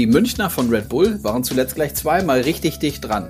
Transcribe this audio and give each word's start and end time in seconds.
Die 0.00 0.06
Münchner 0.06 0.48
von 0.48 0.70
Red 0.70 0.88
Bull 0.88 1.22
waren 1.22 1.44
zuletzt 1.44 1.74
gleich 1.74 1.92
zweimal 1.92 2.40
richtig 2.40 2.78
dicht 2.78 3.04
dran. 3.04 3.28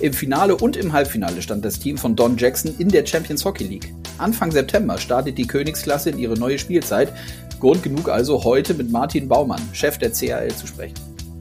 Im 0.00 0.14
Finale 0.14 0.56
und 0.56 0.74
im 0.74 0.94
Halbfinale 0.94 1.42
stand 1.42 1.66
das 1.66 1.80
Team 1.80 1.98
von 1.98 2.16
Don 2.16 2.38
Jackson 2.38 2.74
in 2.78 2.88
der 2.88 3.04
Champions 3.04 3.44
Hockey 3.44 3.64
League. 3.64 3.92
Anfang 4.16 4.50
September 4.50 4.96
startet 4.96 5.36
die 5.36 5.46
Königsklasse 5.46 6.08
in 6.08 6.18
ihre 6.18 6.38
neue 6.38 6.58
Spielzeit. 6.58 7.12
Grund 7.60 7.82
genug 7.82 8.08
also 8.08 8.42
heute 8.42 8.72
mit 8.72 8.90
Martin 8.90 9.28
Baumann, 9.28 9.60
Chef 9.74 9.98
der 9.98 10.10
CAL, 10.10 10.48
zu 10.56 10.66
sprechen. 10.66 10.94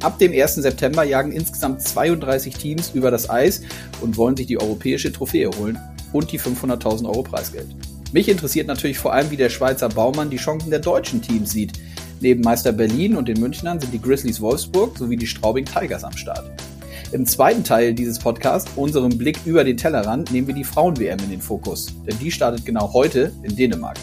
Ab 0.04 0.20
dem 0.20 0.34
1. 0.34 0.56
September 0.56 1.06
jagen 1.06 1.32
insgesamt 1.32 1.82
32 1.82 2.54
Teams 2.54 2.92
über 2.94 3.10
das 3.10 3.30
Eis 3.30 3.62
und 4.02 4.18
wollen 4.18 4.36
sich 4.36 4.48
die 4.48 4.60
europäische 4.60 5.14
Trophäe 5.14 5.50
holen 5.58 5.80
und 6.12 6.30
die 6.34 6.42
500.000 6.42 7.06
Euro 7.06 7.24
Preisgeld. 7.24 7.70
Mich 8.12 8.28
interessiert 8.28 8.68
natürlich 8.68 8.98
vor 9.00 9.14
allem, 9.14 9.32
wie 9.32 9.38
der 9.38 9.50
Schweizer 9.50 9.88
Baumann 9.88 10.30
die 10.30 10.36
Chancen 10.36 10.72
der 10.72 10.80
deutschen 10.80 11.22
Teams 11.22 11.52
sieht. 11.52 11.72
Neben 12.20 12.42
Meister 12.42 12.72
Berlin 12.72 13.16
und 13.16 13.28
den 13.28 13.40
Münchnern 13.40 13.80
sind 13.80 13.94
die 13.94 14.02
Grizzlies 14.02 14.42
Wolfsburg 14.42 14.98
sowie 14.98 15.18
die 15.18 15.28
Straubing 15.28 15.66
Tigers 15.66 16.04
am 16.04 16.18
Start. 16.18 16.50
Im 17.12 17.26
zweiten 17.26 17.64
Teil 17.64 17.94
dieses 17.94 18.20
Podcasts, 18.20 18.72
unserem 18.76 19.18
Blick 19.18 19.40
über 19.46 19.64
den 19.64 19.78
Tellerrand, 19.78 20.32
nehmen 20.32 20.48
wir 20.48 20.56
die 20.56 20.64
Frauen-WM 20.64 21.20
in 21.20 21.30
den 21.30 21.42
Fokus, 21.42 21.94
denn 22.08 22.18
die 22.20 22.32
startet 22.32 22.66
genau 22.66 22.92
heute 22.92 23.32
in 23.44 23.56
Dänemark. 23.56 23.98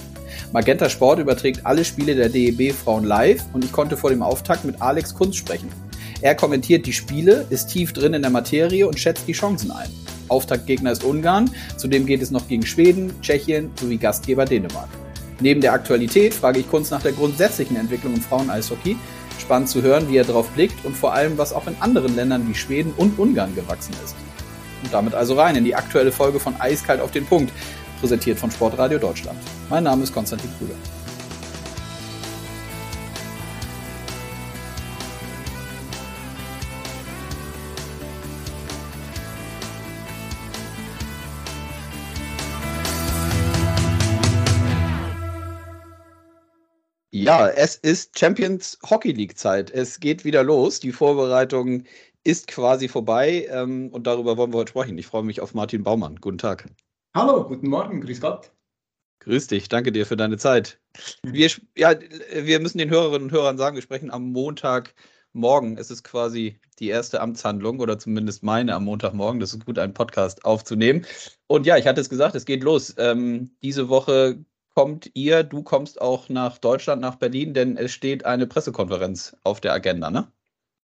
Magenta 0.53 0.89
Sport 0.89 1.19
überträgt 1.19 1.67
alle 1.67 1.85
Spiele 1.85 2.15
der 2.15 2.29
DEB 2.29 2.73
Frauen 2.73 3.05
live 3.05 3.43
und 3.53 3.65
ich 3.65 3.73
konnte 3.73 3.97
vor 3.97 4.11
dem 4.11 4.23
Auftakt 4.23 4.65
mit 4.65 4.81
Alex 4.81 5.15
Kunz 5.15 5.37
sprechen. 5.37 5.69
Er 6.23 6.37
kommentiert 6.37 6.87
die 6.87 6.93
Spiele, 6.93 7.45
ist 7.51 7.67
tief 7.67 7.93
drin 7.93 8.15
in 8.15 8.23
der 8.23 8.31
Materie 8.31 8.87
und 8.87 8.99
schätzt 8.99 9.27
die 9.27 9.33
Chancen 9.33 9.73
ein. 9.73 9.91
Auftaktgegner 10.29 10.93
ist 10.93 11.05
Ungarn, 11.05 11.51
zudem 11.77 12.07
geht 12.07 12.23
es 12.23 12.31
noch 12.31 12.49
gegen 12.49 12.65
Schweden, 12.65 13.13
Tschechien 13.21 13.71
sowie 13.79 13.99
Gastgeber 13.99 14.45
Dänemark. 14.45 14.89
Neben 15.41 15.61
der 15.61 15.73
Aktualität 15.73 16.33
frage 16.33 16.61
ich 16.61 16.71
Kunz 16.71 16.91
nach 16.91 17.03
der 17.03 17.13
grundsätzlichen 17.13 17.77
Entwicklung 17.77 18.15
im 18.15 18.21
Frauen-Eishockey. 18.21 18.97
Spannend 19.39 19.69
zu 19.69 19.83
hören, 19.83 20.09
wie 20.09 20.17
er 20.17 20.25
darauf 20.25 20.49
blickt 20.51 20.85
und 20.85 20.97
vor 20.97 21.13
allem, 21.13 21.37
was 21.37 21.53
auch 21.53 21.67
in 21.67 21.77
anderen 21.81 22.15
Ländern 22.15 22.49
wie 22.49 22.55
Schweden 22.55 22.95
und 22.97 23.19
Ungarn 23.19 23.55
gewachsen 23.55 23.95
ist. 24.05 24.15
Und 24.83 24.93
damit 24.93 25.15
also 25.15 25.35
rein 25.35 25.57
in 25.57 25.65
die 25.65 25.75
aktuelle 25.75 26.13
Folge 26.13 26.39
von 26.39 26.55
Eiskalt 26.61 27.01
auf 27.01 27.11
den 27.11 27.27
Punkt, 27.27 27.53
präsentiert 28.01 28.39
von 28.39 28.51
Sportradio 28.51 28.99
Deutschland. 28.99 29.39
Mein 29.69 29.85
Name 29.85 30.05
ist 30.05 30.15
Konstantin 30.15 30.51
Krüger. 30.59 30.75
Ja, 47.25 47.49
es 47.49 47.77
ist 47.77 48.19
Champions 48.19 48.79
Hockey 48.91 49.13
League 49.13 49.39
Zeit. 49.39 49.71
Es 49.71 49.99
geht 49.99 50.27
wieder 50.27 50.43
los. 50.43 50.79
Die 50.79 50.93
Vorbereitung 50.93 51.85
ist 52.23 52.49
quasi 52.49 52.87
vorbei 52.87 53.49
ähm, 53.51 53.89
und 53.93 54.07
darüber 54.07 54.37
wollen 54.37 54.53
wir 54.53 54.59
heute 54.59 54.69
sprechen. 54.69 54.99
Ich 54.99 55.07
freue 55.07 55.23
mich 55.23 55.41
auf 55.41 55.55
Martin 55.55 55.85
Baumann. 55.85 56.17
Guten 56.17 56.37
Tag. 56.37 56.69
Hallo, 57.15 57.49
guten 57.49 57.69
Morgen, 57.69 58.03
grüß 58.03 58.21
Gott. 58.21 58.53
Grüß 59.21 59.47
dich, 59.47 59.71
danke 59.71 59.91
dir 59.91 60.05
für 60.05 60.19
deine 60.19 60.37
Zeit. 60.37 60.79
Wir, 61.23 61.51
ja, 61.75 61.95
wir 62.31 62.61
müssen 62.61 62.77
den 62.77 62.91
Hörerinnen 62.91 63.29
und 63.29 63.33
Hörern 63.33 63.57
sagen, 63.57 63.75
wir 63.75 63.83
sprechen 63.83 64.11
am 64.11 64.31
Montagmorgen. 64.33 65.79
Es 65.79 65.91
ist 65.91 66.03
quasi 66.03 66.61
die 66.79 66.89
erste 66.89 67.23
Amtshandlung 67.23 67.81
oder 67.81 67.99
zumindest 67.99 68.43
meine 68.43 68.75
am 68.75 68.85
Montagmorgen. 68.85 69.41
Das 69.41 69.55
ist 69.55 69.65
gut, 69.65 69.79
einen 69.79 69.95
Podcast 69.95 70.45
aufzunehmen. 70.45 71.07
Und 71.47 71.65
ja, 71.65 71.79
ich 71.79 71.87
hatte 71.87 72.03
es 72.03 72.11
gesagt, 72.11 72.35
es 72.35 72.45
geht 72.45 72.63
los. 72.63 72.95
Ähm, 72.99 73.57
diese 73.63 73.89
Woche 73.89 74.45
kommt 74.75 75.11
ihr, 75.15 75.43
du 75.43 75.63
kommst 75.63 76.01
auch 76.01 76.29
nach 76.29 76.59
Deutschland, 76.59 77.01
nach 77.01 77.17
Berlin, 77.17 77.55
denn 77.55 77.77
es 77.77 77.93
steht 77.93 78.25
eine 78.25 78.47
Pressekonferenz 78.47 79.37
auf 79.45 79.61
der 79.61 79.73
Agenda, 79.73 80.11
ne? 80.11 80.29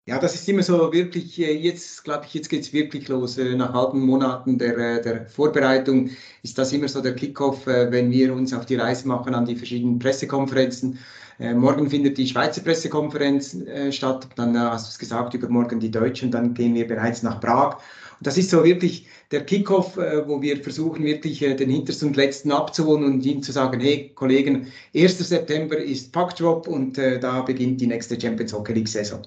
Ja, 0.05 0.19
das 0.19 0.35
ist 0.35 0.49
immer 0.49 0.65
so 0.65 0.93
wirklich, 0.93 1.39
äh, 1.39 1.53
jetzt 1.53 2.03
glaube 2.03 2.25
ich, 2.27 2.35
jetzt 2.35 2.49
geht 2.49 2.63
es 2.63 2.73
wirklich 2.73 3.07
los. 3.07 3.39
Äh, 3.39 3.55
nach 3.55 3.73
halben 3.73 4.01
Monaten 4.01 4.59
der, 4.59 4.77
äh, 4.77 5.01
der 5.01 5.27
Vorbereitung 5.27 6.11
ist 6.43 6.59
das 6.59 6.73
immer 6.73 6.89
so 6.89 7.01
der 7.01 7.15
Kickoff, 7.15 7.67
wenn 7.67 8.11
wir 8.11 8.35
uns 8.35 8.53
auf 8.53 8.67
die 8.67 8.75
Reise 8.75 9.07
machen 9.07 9.33
an 9.33 9.47
die 9.47 9.55
verschiedenen 9.55 10.01
Pressekonferenzen. 10.01 10.99
Morgen 11.39 11.91
findet 11.91 12.19
die 12.19 12.27
Schweizer 12.27 12.63
Pressekonferenz 12.63 13.57
statt, 13.91 14.29
dann 14.37 14.59
hast 14.59 14.87
du 14.87 14.91
es 14.91 14.99
gesagt, 14.99 15.35
übermorgen 15.35 15.81
die 15.81 15.91
deutsche 15.91 16.27
und 16.27 16.33
dann 16.33 16.55
gehen 16.55 16.75
wir 16.75 16.87
bereits 16.87 17.23
nach 17.23 17.41
Prag. 17.41 17.79
Und 18.19 18.27
das 18.27 18.39
ist 18.39 18.51
so 18.51 18.63
wirklich 18.63 19.07
der 19.31 19.45
Kickoff, 19.45 19.97
wo 19.97 20.41
wir 20.41 20.63
versuchen, 20.63 21.05
wirklich 21.05 21.41
den 21.41 21.71
Hintersten 21.71 22.09
und 22.09 22.17
Letzten 22.17 22.53
abzuholen 22.53 23.05
und 23.05 23.27
ihnen 23.27 23.43
zu 23.43 23.51
sagen, 23.51 23.81
hey 23.81 24.13
Kollegen, 24.15 24.69
1. 24.95 25.19
September 25.19 25.77
ist 25.79 26.13
Puckdrop 26.13 26.69
und 26.69 26.99
da 26.99 27.43
beginnt 27.43 27.81
die 27.81 27.87
nächste 27.87 28.21
Champions 28.21 28.53
Hockey 28.53 28.75
League 28.75 28.89
Saison. 28.89 29.23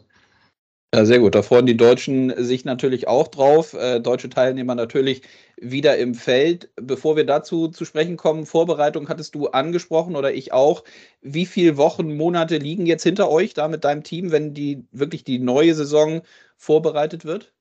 Ja, 0.96 1.04
sehr 1.04 1.20
gut. 1.20 1.36
Da 1.36 1.42
freuen 1.42 1.66
die 1.66 1.76
Deutschen 1.76 2.34
sich 2.42 2.64
natürlich 2.64 3.10
auch 3.10 3.28
drauf. 3.28 3.74
Äh, 3.74 4.00
deutsche 4.00 4.30
Teilnehmer 4.30 4.76
natürlich 4.76 5.24
wieder 5.58 5.98
im 5.98 6.16
Feld. 6.16 6.70
Bevor 6.78 7.18
wir 7.18 7.26
dazu 7.26 7.68
zu 7.68 7.84
sprechen 7.84 8.16
kommen, 8.16 8.46
Vorbereitung 8.46 9.10
hattest 9.10 9.36
du 9.36 9.48
angesprochen 9.48 10.16
oder 10.16 10.34
ich 10.34 10.54
auch. 10.54 10.86
Wie 11.22 11.46
viele 11.46 11.76
Wochen, 11.76 12.16
Monate 12.16 12.60
liegen 12.60 12.86
jetzt 12.86 13.04
hinter 13.04 13.30
euch 13.30 13.54
da 13.54 13.68
mit 13.68 13.84
deinem 13.84 14.04
Team, 14.04 14.32
wenn 14.32 14.54
die 14.54 14.86
wirklich 14.94 15.26
die 15.26 15.40
neue 15.40 15.76
Saison 15.76 16.22
vorbereitet 16.56 17.26
wird? 17.26 17.52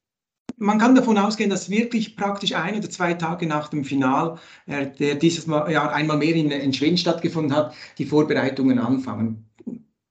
man 0.57 0.79
kann 0.79 0.95
davon 0.95 1.19
ausgehen, 1.19 1.51
dass 1.51 1.69
wirklich 1.69 2.15
praktisch 2.15 2.55
ein 2.55 2.77
oder 2.77 2.89
zwei 2.89 3.15
Tage 3.15 3.47
nach 3.49 3.69
dem 3.69 3.85
Final, 3.85 4.39
äh, 4.67 4.87
der 4.87 5.17
dieses 5.17 5.49
Mal, 5.49 5.73
ja, 5.73 5.91
einmal 5.91 6.19
mehr 6.19 6.37
in, 6.37 6.53
in 6.53 6.73
Schweden 6.73 6.97
stattgefunden 6.97 7.53
hat, 7.55 7.75
die 7.99 8.07
Vorbereitungen 8.07 8.79
anfangen. 8.79 9.45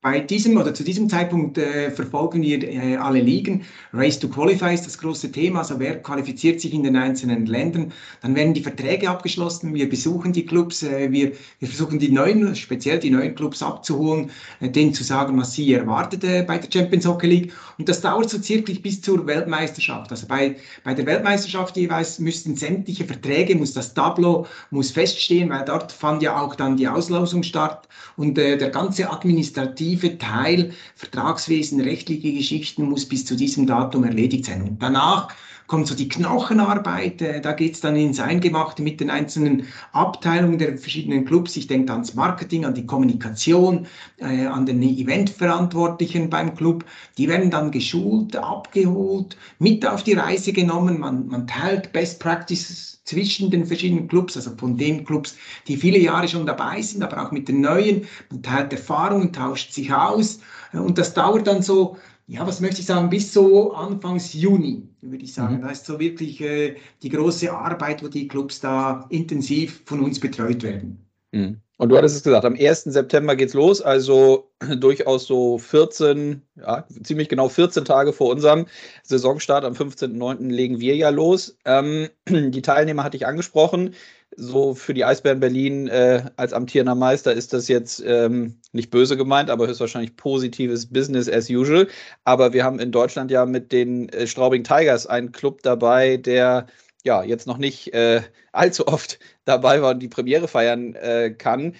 Bei 0.03 0.19
diesem 0.19 0.57
oder 0.57 0.73
zu 0.73 0.83
diesem 0.83 1.07
Zeitpunkt 1.07 1.57
äh, 1.57 1.89
verfolgen 1.89 2.41
wir 2.41 2.61
äh, 2.61 2.97
alle 2.97 3.21
Ligen. 3.21 3.63
Race 3.93 4.19
to 4.19 4.27
Qualify 4.27 4.73
ist 4.73 4.85
das 4.85 4.97
große 4.97 5.31
Thema, 5.31 5.59
also 5.59 5.79
wer 5.79 6.03
qualifiziert 6.03 6.59
sich 6.59 6.73
in 6.73 6.83
den 6.83 6.97
einzelnen 6.97 7.45
Ländern. 7.45 7.93
Dann 8.21 8.35
werden 8.35 8.53
die 8.53 8.61
Verträge 8.61 9.09
abgeschlossen, 9.09 9.73
wir 9.73 9.87
besuchen 9.87 10.33
die 10.33 10.45
Clubs, 10.45 10.83
äh, 10.83 11.09
wir, 11.09 11.31
wir 11.59 11.67
versuchen 11.69 11.99
die 11.99 12.11
neuen, 12.11 12.53
speziell 12.53 12.99
die 12.99 13.11
neuen 13.11 13.33
Clubs 13.33 13.63
abzuholen, 13.63 14.29
äh, 14.59 14.67
denen 14.67 14.93
zu 14.93 15.05
sagen, 15.05 15.37
was 15.37 15.53
sie 15.53 15.71
erwartet 15.73 16.25
äh, 16.25 16.43
bei 16.45 16.57
der 16.57 16.69
Champions 16.69 17.07
Hockey 17.07 17.27
League. 17.27 17.53
Und 17.77 17.87
das 17.87 18.01
dauert 18.01 18.29
so 18.29 18.41
circa 18.41 18.73
bis 18.73 18.99
zur 18.99 19.25
Weltmeisterschaft. 19.25 20.11
Also 20.11 20.27
bei, 20.27 20.57
bei 20.83 20.93
der 20.93 21.05
Weltmeisterschaft 21.05 21.77
jeweils 21.77 22.19
müssten 22.19 22.57
sämtliche 22.57 23.05
Verträge, 23.05 23.55
muss 23.55 23.71
das 23.71 23.93
Tableau 23.93 24.47
muss 24.69 24.91
feststehen, 24.91 25.49
weil 25.49 25.63
dort 25.63 25.93
fand 25.93 26.21
ja 26.21 26.41
auch 26.41 26.55
dann 26.55 26.75
die 26.75 26.89
Auslosung 26.89 27.41
statt 27.41 27.87
und 28.17 28.37
äh, 28.37 28.57
der 28.57 28.69
ganze 28.69 29.09
administrative 29.09 29.92
administrative 29.93 30.17
Teil, 30.17 30.73
Vertragswesen, 30.95 31.81
rechtliche 31.81 32.33
Geschichten 32.33 32.89
muss 32.89 33.07
bis 33.07 33.25
zu 33.25 33.35
diesem 33.35 33.67
Datum 33.67 34.03
erledigt 34.03 34.45
sein. 34.45 34.61
Und 34.63 34.81
danach 34.81 35.29
kommt 35.67 35.87
so 35.87 35.95
die 35.95 36.09
Knochenarbeit, 36.09 37.21
äh, 37.21 37.41
da 37.41 37.53
geht 37.53 37.75
es 37.75 37.81
dann 37.81 37.95
ins 37.95 38.19
Eingemachte 38.19 38.83
mit 38.83 38.99
den 38.99 39.09
einzelnen 39.09 39.65
Abteilungen 39.93 40.59
der 40.59 40.77
verschiedenen 40.77 41.25
Clubs. 41.25 41.55
Ich 41.55 41.67
denke 41.67 41.93
ans 41.93 42.15
Marketing, 42.15 42.65
an 42.65 42.73
die 42.73 42.85
Kommunikation, 42.85 43.87
äh, 44.17 44.45
an 44.45 44.65
den 44.65 44.83
Eventverantwortlichen 44.83 46.29
beim 46.29 46.53
Club. 46.55 46.83
Die 47.17 47.27
werden 47.27 47.49
dann 47.49 47.71
geschult, 47.71 48.35
abgeholt, 48.35 49.37
mit 49.59 49.85
auf 49.85 50.03
die 50.03 50.13
Reise 50.13 50.51
genommen. 50.51 50.99
Man, 50.99 51.27
man 51.27 51.47
teilt 51.47 51.93
Best 51.93 52.19
Practices 52.19 52.92
zwischen 53.03 53.51
den 53.51 53.65
verschiedenen 53.65 54.07
Clubs, 54.07 54.35
also 54.35 54.55
von 54.57 54.77
den 54.77 55.05
Clubs, 55.05 55.35
die 55.67 55.77
viele 55.77 55.99
Jahre 55.99 56.27
schon 56.27 56.45
dabei 56.45 56.81
sind, 56.81 57.03
aber 57.03 57.25
auch 57.25 57.31
mit 57.31 57.47
den 57.47 57.61
neuen. 57.61 58.05
Man 58.29 58.41
teilt 58.41 58.71
Erfahrungen, 58.71 59.33
tauscht 59.33 59.73
sich 59.73 59.93
aus. 59.93 60.39
Und 60.71 60.97
das 60.97 61.13
dauert 61.13 61.47
dann 61.47 61.61
so, 61.61 61.97
ja, 62.27 62.47
was 62.47 62.61
möchte 62.61 62.79
ich 62.79 62.85
sagen, 62.85 63.09
bis 63.09 63.33
so 63.33 63.73
Anfangs 63.73 64.33
Juni, 64.33 64.87
würde 65.01 65.23
ich 65.23 65.33
sagen. 65.33 65.57
Mhm. 65.57 65.61
Da 65.61 65.69
ist 65.69 65.85
so 65.85 65.99
wirklich 65.99 66.39
äh, 66.41 66.77
die 67.01 67.09
große 67.09 67.51
Arbeit, 67.51 68.03
wo 68.03 68.07
die 68.07 68.27
Clubs 68.27 68.61
da 68.61 69.05
intensiv 69.09 69.83
von 69.85 69.99
uns 70.01 70.19
betreut 70.19 70.63
werden. 70.63 71.05
Mhm. 71.31 71.62
Und 71.77 71.89
du 71.89 71.97
hattest 71.97 72.15
es 72.15 72.23
gesagt, 72.23 72.45
am 72.45 72.55
1. 72.55 72.83
September 72.83 73.35
geht's 73.35 73.55
los, 73.55 73.81
also 73.81 74.47
durchaus 74.77 75.25
so 75.25 75.57
14, 75.57 76.41
ja, 76.55 76.85
ziemlich 77.03 77.29
genau 77.29 77.49
14 77.49 77.83
Tage 77.83 78.13
vor 78.13 78.29
unserem 78.29 78.67
Saisonstart. 79.03 79.65
Am 79.65 79.73
15.09. 79.73 80.49
legen 80.49 80.79
wir 80.79 80.95
ja 80.95 81.09
los. 81.09 81.57
Ähm, 81.65 82.09
die 82.29 82.61
Teilnehmer 82.61 83.03
hatte 83.03 83.17
ich 83.17 83.25
angesprochen. 83.25 83.95
So 84.35 84.73
für 84.73 84.93
die 84.93 85.05
Eisbären 85.05 85.39
Berlin 85.39 85.87
äh, 85.87 86.23
als 86.37 86.53
amtierender 86.53 86.95
Meister 86.95 87.33
ist 87.33 87.53
das 87.53 87.67
jetzt 87.67 88.03
ähm, 88.05 88.55
nicht 88.71 88.89
böse 88.89 89.15
gemeint, 89.15 89.49
aber 89.49 89.67
höchstwahrscheinlich 89.67 90.15
positives 90.15 90.87
Business 90.87 91.29
as 91.29 91.49
usual. 91.49 91.87
Aber 92.23 92.53
wir 92.53 92.63
haben 92.63 92.79
in 92.79 92.91
Deutschland 92.91 93.29
ja 93.29 93.45
mit 93.45 93.71
den 93.71 94.09
äh, 94.09 94.25
Straubing 94.25 94.63
Tigers 94.63 95.05
einen 95.05 95.31
Club 95.31 95.61
dabei, 95.61 96.17
der 96.17 96.67
ja 97.03 97.23
jetzt 97.23 97.47
noch 97.47 97.57
nicht 97.57 97.93
äh, 97.93 98.21
allzu 98.51 98.87
oft 98.87 99.19
dabei 99.45 99.81
war 99.81 99.91
und 99.91 99.99
die 99.99 100.07
Premiere 100.07 100.47
feiern 100.47 100.95
äh, 100.95 101.31
kann. 101.37 101.75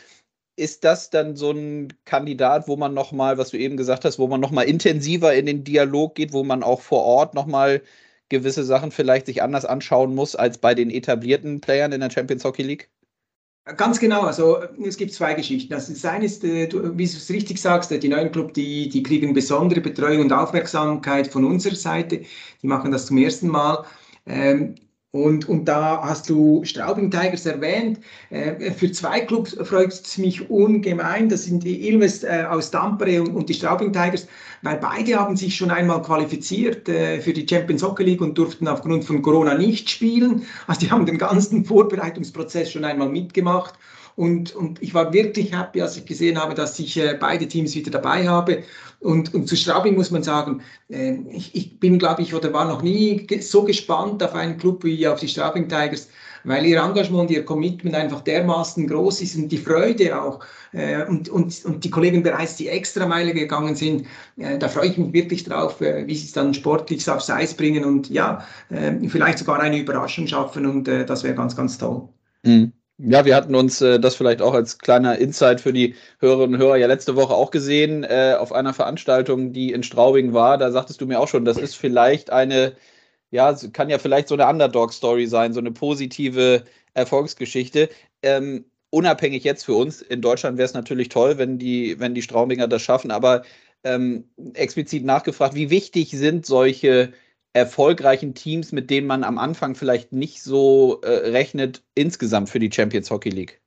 Ist 0.56 0.84
das 0.84 1.10
dann 1.10 1.36
so 1.36 1.52
ein 1.52 1.94
Kandidat, 2.06 2.68
wo 2.68 2.76
man 2.76 2.94
nochmal, 2.94 3.40
was 3.40 3.50
du 3.50 3.58
eben 3.58 3.76
gesagt 3.76 4.06
hast, 4.06 4.20
wo 4.20 4.28
man 4.28 4.40
nochmal 4.40 4.66
intensiver 4.66 5.34
in 5.34 5.48
den 5.48 5.64
Dialog 5.64 6.14
geht, 6.14 6.32
wo 6.32 6.44
man 6.44 6.62
auch 6.62 6.82
vor 6.82 7.04
Ort 7.04 7.34
nochmal 7.34 7.82
gewisse 8.30 8.64
Sachen 8.64 8.92
vielleicht 8.92 9.26
sich 9.26 9.42
anders 9.42 9.66
anschauen 9.66 10.14
muss 10.14 10.36
als 10.36 10.60
bei 10.60 10.76
den 10.76 10.92
etablierten 10.92 11.60
Playern 11.60 11.92
in 11.92 12.02
der 12.02 12.12
Champions 12.12 12.44
Hockey 12.44 12.64
League? 12.64 12.90
Ganz 13.78 13.98
genau, 13.98 14.24
also 14.24 14.62
es 14.86 14.98
gibt 14.98 15.14
zwei 15.14 15.34
Geschichten. 15.36 15.74
Also 15.74 15.94
das 15.94 16.04
eine 16.04 16.26
ist, 16.26 16.44
wie 16.44 16.68
du 16.68 16.80
es 17.02 17.30
richtig 17.30 17.62
sagst, 17.62 17.92
die 17.92 18.10
neuen 18.10 18.30
Club, 18.32 18.54
die, 18.54 18.90
die 18.90 19.04
kriegen 19.04 19.34
besondere 19.34 19.80
Betreuung 19.80 20.22
und 20.22 20.34
Aufmerksamkeit 20.34 21.28
von 21.28 21.46
unserer 21.46 21.76
Seite. 21.76 22.24
Die 22.62 22.68
machen 22.68 22.92
das 22.92 23.06
zum 23.06 23.18
ersten 23.18 23.48
Mal. 23.48 23.86
Ähm, 24.26 24.76
und, 25.14 25.48
und 25.48 25.66
da 25.66 26.02
hast 26.04 26.28
du 26.28 26.64
Straubing 26.66 27.12
Tigers 27.12 27.46
erwähnt. 27.46 28.00
Äh, 28.32 28.72
für 28.72 28.92
zwei 28.92 29.20
Clubs 29.20 29.56
freut 29.62 29.94
es 29.94 30.18
mich 30.18 30.50
ungemein. 30.50 31.30
Das 31.30 31.44
sind 31.44 31.64
die 31.64 31.88
Ilves 31.88 32.24
äh, 32.24 32.46
aus 32.50 32.72
Tampere 32.72 33.22
und, 33.22 33.36
und, 33.36 33.48
die 33.48 33.54
Straubing 33.54 33.94
Tigers, 33.94 34.26
weil 34.64 34.78
beide 34.78 35.20
haben 35.20 35.38
sich 35.38 35.56
schon 35.56 35.70
einmal 35.70 36.02
qualifiziert 36.02 36.90
äh, 36.90 37.22
für 37.22 37.32
die 37.32 37.48
Champions 37.48 37.84
Hockey 37.84 38.04
League 38.04 38.22
und 38.22 38.36
durften 38.36 38.68
aufgrund 38.68 39.06
von 39.06 39.22
Corona 39.22 39.54
nicht 39.54 39.88
spielen. 39.88 40.48
Also 40.66 40.82
die 40.82 40.90
haben 40.90 41.06
den 41.06 41.20
ganzen 41.20 41.64
Vorbereitungsprozess 41.64 42.72
schon 42.72 42.84
einmal 42.84 43.10
mitgemacht. 43.10 43.76
Und, 44.16 44.56
und 44.56 44.82
ich 44.82 44.94
war 44.94 45.12
wirklich 45.12 45.58
happy, 45.58 45.82
als 45.82 45.98
ich 45.98 46.06
gesehen 46.06 46.42
habe, 46.42 46.54
dass 46.54 46.78
ich 46.80 46.98
äh, 46.98 47.18
beide 47.20 47.48
Teams 47.48 47.76
wieder 47.76 47.92
dabei 47.92 48.28
habe. 48.28 48.64
Und, 49.00 49.34
und 49.34 49.48
zu 49.48 49.56
Straubing 49.56 49.96
muss 49.96 50.12
man 50.12 50.24
sagen, 50.24 50.62
äh, 50.90 51.18
ich, 51.32 51.54
ich 51.56 51.80
bin, 51.80 52.00
glaube 52.00 52.22
ich, 52.22 52.34
oder 52.34 52.54
war 52.54 52.66
noch 52.66 52.82
nie 52.82 53.28
so 53.42 53.64
gespannt 53.64 54.24
auf 54.24 54.34
einen 54.34 54.58
Club 54.58 54.84
wie 54.84 55.08
auf 55.08 55.20
die 55.20 55.28
Straubing 55.28 55.68
Tigers, 55.68 56.10
weil 56.44 56.66
ihr 56.66 56.82
Engagement, 56.82 57.32
ihr 57.32 57.44
Commitment 57.44 57.96
einfach 57.96 58.22
dermaßen 58.22 58.88
groß 58.88 59.22
ist 59.22 59.36
und 59.36 59.50
die 59.50 59.58
Freude 59.58 60.22
auch. 60.22 60.40
Äh, 60.74 61.06
und, 61.06 61.30
und, 61.30 61.66
und 61.66 61.84
die 61.84 61.90
Kollegen 61.90 62.24
bereits 62.24 62.56
die 62.56 62.68
Extrameile 62.68 63.34
gegangen 63.34 63.76
sind, 63.76 64.06
äh, 64.38 64.58
da 64.58 64.68
freue 64.68 64.88
ich 64.88 64.98
mich 64.98 65.12
wirklich 65.14 65.44
drauf, 65.44 65.82
äh, 65.82 66.06
wie 66.08 66.16
sie 66.16 66.28
es 66.28 66.34
dann 66.34 66.54
sportlich 66.54 67.10
aufs 67.10 67.30
Eis 67.30 67.54
bringen 67.54 67.84
und 67.86 68.10
ja, 68.10 68.46
äh, 68.70 68.94
vielleicht 69.10 69.40
sogar 69.40 69.60
eine 69.60 69.80
Überraschung 69.80 70.28
schaffen 70.28 70.66
und 70.66 70.88
äh, 70.88 71.06
das 71.06 71.24
wäre 71.24 71.36
ganz, 71.36 71.56
ganz 71.56 71.78
toll. 71.78 72.08
Mhm. 72.44 72.74
Ja, 73.06 73.26
wir 73.26 73.36
hatten 73.36 73.54
uns 73.54 73.82
äh, 73.82 74.00
das 74.00 74.16
vielleicht 74.16 74.42
auch 74.42 74.54
als 74.54 74.78
kleiner 74.78 75.18
Insight 75.18 75.60
für 75.60 75.74
die 75.74 75.96
Hörerinnen 76.20 76.56
und 76.56 76.62
Hörer 76.62 76.78
ja 76.78 76.88
letzte 76.88 77.18
Woche 77.18 77.34
auch 77.34 77.52
gesehen 77.52 78.04
äh, 78.06 78.36
auf 78.40 78.54
einer 78.54 78.74
Veranstaltung, 78.74 79.52
die 79.52 79.74
in 79.74 79.84
Straubing 79.84 80.34
war. 80.34 80.58
Da 80.58 80.72
sagtest 80.72 81.02
du 81.02 81.06
mir 81.06 81.20
auch 81.20 81.28
schon, 81.28 81.44
das 81.44 81.58
ist 81.58 81.76
vielleicht 81.76 82.30
eine, 82.30 82.78
ja, 83.32 83.54
kann 83.74 83.90
ja 83.90 84.00
vielleicht 84.00 84.30
so 84.30 84.36
eine 84.36 84.48
Underdog-Story 84.48 85.28
sein, 85.28 85.54
so 85.54 85.60
eine 85.60 85.72
positive 85.72 86.64
Erfolgsgeschichte. 86.94 87.90
Ähm, 88.22 88.66
unabhängig 88.90 89.44
jetzt 89.44 89.66
für 89.66 89.74
uns, 89.76 90.02
in 90.02 90.22
Deutschland 90.22 90.58
wäre 90.58 90.66
es 90.68 90.74
natürlich 90.74 91.10
toll, 91.10 91.38
wenn 91.38 91.58
die, 91.60 92.00
wenn 92.00 92.16
die 92.16 92.22
Straubinger 92.22 92.68
das 92.70 92.84
schaffen, 92.84 93.12
aber 93.12 93.44
ähm, 93.84 94.30
explizit 94.54 95.04
nachgefragt, 95.04 95.56
wie 95.56 95.70
wichtig 95.70 96.12
sind 96.12 96.46
solche 96.46 97.12
erfolgreichen 97.54 98.34
Teams, 98.34 98.72
mit 98.72 98.90
denen 98.90 99.08
man 99.08 99.24
am 99.24 99.38
Anfang 99.38 99.76
vielleicht 99.76 100.12
nicht 100.12 100.42
so 100.42 101.02
äh, 101.02 101.30
rechnet, 101.30 101.84
insgesamt 101.96 102.50
für 102.50 102.60
die 102.60 102.72
Champions 102.72 103.10
Hockey 103.12 103.30
League? 103.30 103.62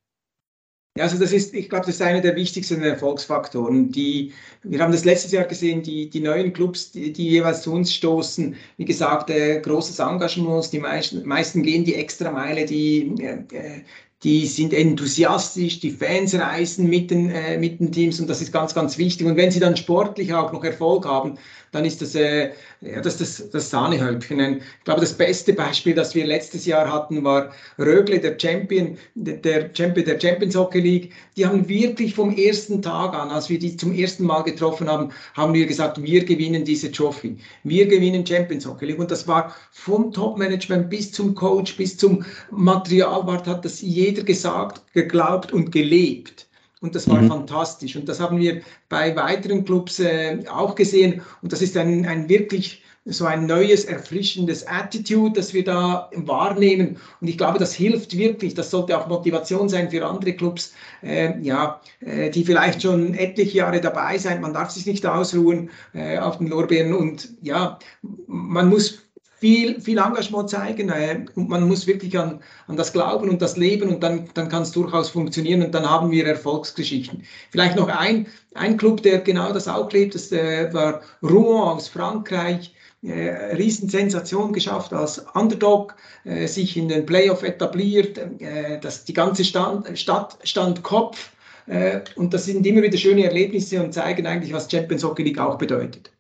Ja, 0.96 1.04
also 1.04 1.18
das 1.18 1.30
ist, 1.32 1.52
ich 1.52 1.68
glaube, 1.68 1.84
das 1.84 1.96
ist 1.96 2.02
einer 2.02 2.22
der 2.22 2.36
wichtigsten 2.36 2.82
Erfolgsfaktoren. 2.82 3.92
Die, 3.92 4.32
wir 4.62 4.80
haben 4.80 4.92
das 4.92 5.04
letztes 5.04 5.30
Jahr 5.30 5.44
gesehen, 5.44 5.82
die, 5.82 6.08
die 6.08 6.20
neuen 6.20 6.54
Clubs, 6.54 6.90
die, 6.90 7.12
die 7.12 7.28
jeweils 7.28 7.60
zu 7.62 7.72
uns 7.74 7.92
stoßen, 7.92 8.56
wie 8.78 8.84
gesagt, 8.86 9.28
äh, 9.28 9.60
großes 9.60 9.98
Engagement, 9.98 10.72
die 10.72 10.78
meisten, 10.78 11.26
meisten 11.28 11.62
gehen 11.62 11.84
die 11.84 11.96
Extrameile, 11.96 12.64
die, 12.64 13.14
äh, 13.20 13.82
die 14.22 14.46
sind 14.46 14.72
enthusiastisch, 14.72 15.80
die 15.80 15.90
Fans 15.90 16.34
reisen 16.34 16.88
mit 16.88 17.10
den, 17.10 17.30
äh, 17.30 17.58
mit 17.58 17.80
den 17.80 17.92
Teams 17.92 18.18
und 18.18 18.28
das 18.30 18.40
ist 18.40 18.52
ganz, 18.52 18.74
ganz 18.74 18.96
wichtig. 18.96 19.26
Und 19.26 19.36
wenn 19.36 19.50
sie 19.50 19.60
dann 19.60 19.76
sportlich 19.76 20.32
auch 20.32 20.52
noch 20.52 20.64
Erfolg 20.64 21.04
haben, 21.04 21.38
dann 21.72 21.84
ist 21.84 22.00
das, 22.00 22.14
äh, 22.14 22.52
ja, 22.80 23.00
das, 23.00 23.18
das, 23.18 23.50
das 23.50 23.70
Sahnehäubchen. 23.70 24.40
Ich 24.40 24.84
glaube, 24.84 25.00
das 25.00 25.12
beste 25.12 25.52
Beispiel, 25.52 25.94
das 25.94 26.14
wir 26.14 26.26
letztes 26.26 26.64
Jahr 26.64 26.90
hatten, 26.90 27.22
war 27.24 27.50
Rögle, 27.78 28.18
der 28.18 28.38
Champion, 28.38 28.96
der 29.14 29.70
Champion 29.74 30.06
der 30.06 30.18
Champions 30.18 30.56
Hockey 30.56 30.80
League. 30.80 31.12
Die 31.36 31.44
haben 31.44 31.68
wirklich 31.68 32.14
vom 32.14 32.34
ersten 32.34 32.80
Tag 32.80 33.14
an, 33.14 33.30
als 33.30 33.50
wir 33.50 33.58
die 33.58 33.76
zum 33.76 33.92
ersten 33.92 34.24
Mal 34.24 34.42
getroffen 34.42 34.88
haben, 34.88 35.10
haben 35.34 35.52
wir 35.52 35.66
gesagt, 35.66 36.02
wir 36.02 36.24
gewinnen 36.24 36.64
diese 36.64 36.90
Trophy. 36.90 37.36
Wir 37.64 37.86
gewinnen 37.86 38.26
Champions 38.26 38.66
Hockey 38.66 38.86
League. 38.86 38.98
Und 38.98 39.10
das 39.10 39.28
war 39.28 39.54
vom 39.72 40.12
Top-Management 40.12 40.88
bis 40.88 41.12
zum 41.12 41.34
Coach, 41.34 41.76
bis 41.76 41.98
zum 41.98 42.24
Materialwart, 42.50 43.46
hat 43.46 43.64
das 43.64 43.82
jeder 43.82 44.15
gesagt, 44.24 44.82
geglaubt 44.92 45.52
und 45.52 45.72
gelebt. 45.72 46.46
Und 46.80 46.94
das 46.94 47.08
war 47.08 47.22
mhm. 47.22 47.28
fantastisch. 47.28 47.96
Und 47.96 48.08
das 48.08 48.20
haben 48.20 48.38
wir 48.38 48.60
bei 48.88 49.16
weiteren 49.16 49.64
Clubs 49.64 49.98
äh, 49.98 50.38
auch 50.50 50.74
gesehen. 50.74 51.22
Und 51.42 51.52
das 51.52 51.62
ist 51.62 51.76
ein, 51.76 52.04
ein 52.06 52.28
wirklich 52.28 52.82
so 53.06 53.24
ein 53.24 53.46
neues, 53.46 53.84
erfrischendes 53.84 54.66
Attitude, 54.66 55.40
das 55.40 55.54
wir 55.54 55.64
da 55.64 56.10
wahrnehmen. 56.14 56.96
Und 57.20 57.28
ich 57.28 57.38
glaube, 57.38 57.58
das 57.58 57.72
hilft 57.72 58.16
wirklich. 58.16 58.54
Das 58.54 58.70
sollte 58.70 58.98
auch 58.98 59.06
Motivation 59.06 59.68
sein 59.68 59.90
für 59.90 60.04
andere 60.04 60.32
Clubs, 60.32 60.74
äh, 61.02 61.40
ja, 61.40 61.80
äh, 62.00 62.30
die 62.30 62.44
vielleicht 62.44 62.82
schon 62.82 63.14
etliche 63.14 63.58
Jahre 63.58 63.80
dabei 63.80 64.18
sind. 64.18 64.40
Man 64.40 64.52
darf 64.52 64.70
sich 64.70 64.86
nicht 64.86 65.06
ausruhen 65.06 65.70
äh, 65.94 66.18
auf 66.18 66.38
den 66.38 66.48
Lorbeeren. 66.48 66.94
Und 66.94 67.28
ja, 67.42 67.78
man 68.26 68.68
muss 68.68 69.05
viel, 69.46 69.80
viel 69.80 69.98
Engagement 69.98 70.50
zeigen 70.50 70.88
äh, 70.88 71.24
und 71.36 71.48
man 71.48 71.68
muss 71.68 71.86
wirklich 71.86 72.18
an, 72.18 72.40
an 72.66 72.76
das 72.76 72.92
glauben 72.92 73.28
und 73.28 73.40
das 73.40 73.56
leben 73.56 73.90
und 73.90 74.02
dann, 74.02 74.28
dann 74.34 74.48
kann 74.48 74.62
es 74.62 74.72
durchaus 74.72 75.08
funktionieren 75.10 75.62
und 75.62 75.72
dann 75.72 75.88
haben 75.88 76.10
wir 76.10 76.26
Erfolgsgeschichten. 76.26 77.22
Vielleicht 77.52 77.76
noch 77.76 77.86
ein, 77.88 78.26
ein 78.54 78.76
Club, 78.76 79.02
der 79.02 79.20
genau 79.20 79.52
das 79.52 79.68
auch 79.68 79.92
lebt, 79.92 80.16
das 80.16 80.32
äh, 80.32 80.72
war 80.74 81.00
Rouen 81.22 81.76
aus 81.76 81.86
Frankreich. 81.86 82.74
Äh, 83.02 83.54
Riesensensation 83.54 84.52
geschafft 84.52 84.92
als 84.92 85.24
Underdog, 85.34 85.94
äh, 86.24 86.48
sich 86.48 86.76
in 86.76 86.88
den 86.88 87.06
Playoff 87.06 87.44
etabliert, 87.44 88.18
äh, 88.18 88.80
dass 88.80 89.04
die 89.04 89.12
ganze 89.12 89.44
Stand, 89.44 89.96
Stadt 89.96 90.38
stand 90.42 90.82
Kopf 90.82 91.30
äh, 91.66 92.00
und 92.16 92.34
das 92.34 92.46
sind 92.46 92.66
immer 92.66 92.82
wieder 92.82 92.98
schöne 92.98 93.26
Erlebnisse 93.26 93.80
und 93.80 93.92
zeigen 93.92 94.26
eigentlich, 94.26 94.52
was 94.52 94.68
Champions 94.68 95.04
Hockey 95.04 95.22
League 95.22 95.38
auch 95.38 95.56
bedeutet. 95.56 96.10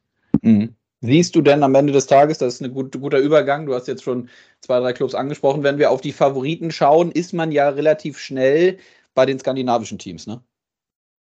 Mhm. 0.42 0.76
Siehst 1.06 1.36
du 1.36 1.40
denn 1.40 1.62
am 1.62 1.74
Ende 1.74 1.92
des 1.92 2.06
Tages, 2.06 2.38
das 2.38 2.54
ist 2.54 2.62
ein 2.62 2.74
gut, 2.74 3.00
guter 3.00 3.18
Übergang, 3.18 3.66
du 3.66 3.74
hast 3.74 3.86
jetzt 3.86 4.02
schon 4.02 4.28
zwei, 4.60 4.80
drei 4.80 4.92
Clubs 4.92 5.14
angesprochen, 5.14 5.62
wenn 5.62 5.78
wir 5.78 5.92
auf 5.92 6.00
die 6.00 6.12
Favoriten 6.12 6.72
schauen, 6.72 7.12
ist 7.12 7.32
man 7.32 7.52
ja 7.52 7.68
relativ 7.68 8.18
schnell 8.18 8.78
bei 9.14 9.24
den 9.24 9.38
skandinavischen 9.38 9.98
Teams, 9.98 10.26
ne? 10.26 10.42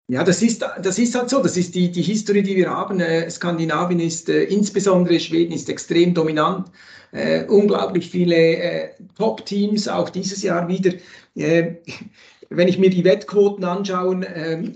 Ja, 0.09 0.23
das 0.23 0.41
ist, 0.41 0.65
das 0.81 0.97
ist 0.97 1.13
halt 1.13 1.29
so. 1.29 1.41
Das 1.41 1.55
ist 1.55 1.75
die, 1.75 1.91
die 1.91 2.01
Historie, 2.01 2.41
die 2.41 2.55
wir 2.55 2.69
haben. 2.71 2.99
Äh, 2.99 3.29
Skandinavien 3.29 3.99
ist, 3.99 4.27
äh, 4.27 4.43
insbesondere 4.45 5.19
Schweden, 5.19 5.53
ist 5.53 5.69
extrem 5.69 6.15
dominant. 6.15 6.71
Äh, 7.11 7.45
unglaublich 7.45 8.09
viele 8.09 8.35
äh, 8.35 8.89
Top-Teams, 9.15 9.87
auch 9.87 10.09
dieses 10.09 10.41
Jahr 10.41 10.67
wieder. 10.67 10.93
Äh, 11.35 11.75
wenn 12.49 12.67
ich 12.67 12.79
mir 12.79 12.89
die 12.89 13.03
Wettquoten 13.03 13.63
anschaue, 13.63 14.25
ähm, 14.33 14.75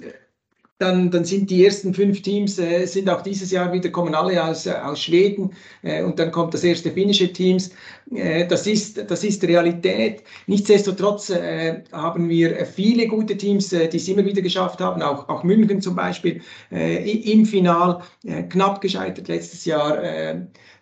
dann, 0.80 1.12
dann 1.12 1.24
sind 1.24 1.50
die 1.50 1.66
ersten 1.66 1.94
fünf 1.94 2.22
Teams 2.22 2.58
äh, 2.60 2.86
sind 2.86 3.10
auch 3.10 3.22
dieses 3.22 3.52
Jahr 3.52 3.72
wieder, 3.72 3.90
kommen 3.90 4.16
alle 4.16 4.44
aus, 4.44 4.66
äh, 4.66 4.72
aus 4.72 5.02
Schweden 5.02 5.52
äh, 5.84 6.04
und 6.04 6.18
dann 6.20 6.32
kommt 6.32 6.54
das 6.54 6.64
erste 6.64 6.92
finnische 6.92 7.32
Teams. 7.32 7.72
Äh, 8.14 8.48
das, 8.48 8.68
ist, 8.68 9.10
das 9.10 9.24
ist 9.24 9.44
Realität. 9.44 10.24
Nichtsdestotrotz 10.48 11.30
äh, 11.30 11.84
haben 11.92 12.28
wir 12.28 12.66
viele 12.66 13.08
gute 13.08 13.38
Teams, 13.38 13.72
äh, 13.72 13.88
die 13.88 13.98
es 13.98 14.08
immer 14.08 14.26
wieder 14.26 14.42
geschafft 14.42 14.82
haben, 14.82 15.02
auch, 15.02 15.30
auch 15.30 15.44
München 15.44 15.82
zum 15.82 15.96
Beispiel 15.96 16.42
im 16.70 17.46
Final, 17.46 18.02
knapp 18.50 18.82
gescheitert 18.82 19.28
letztes 19.28 19.66
Jahr 19.66 20.02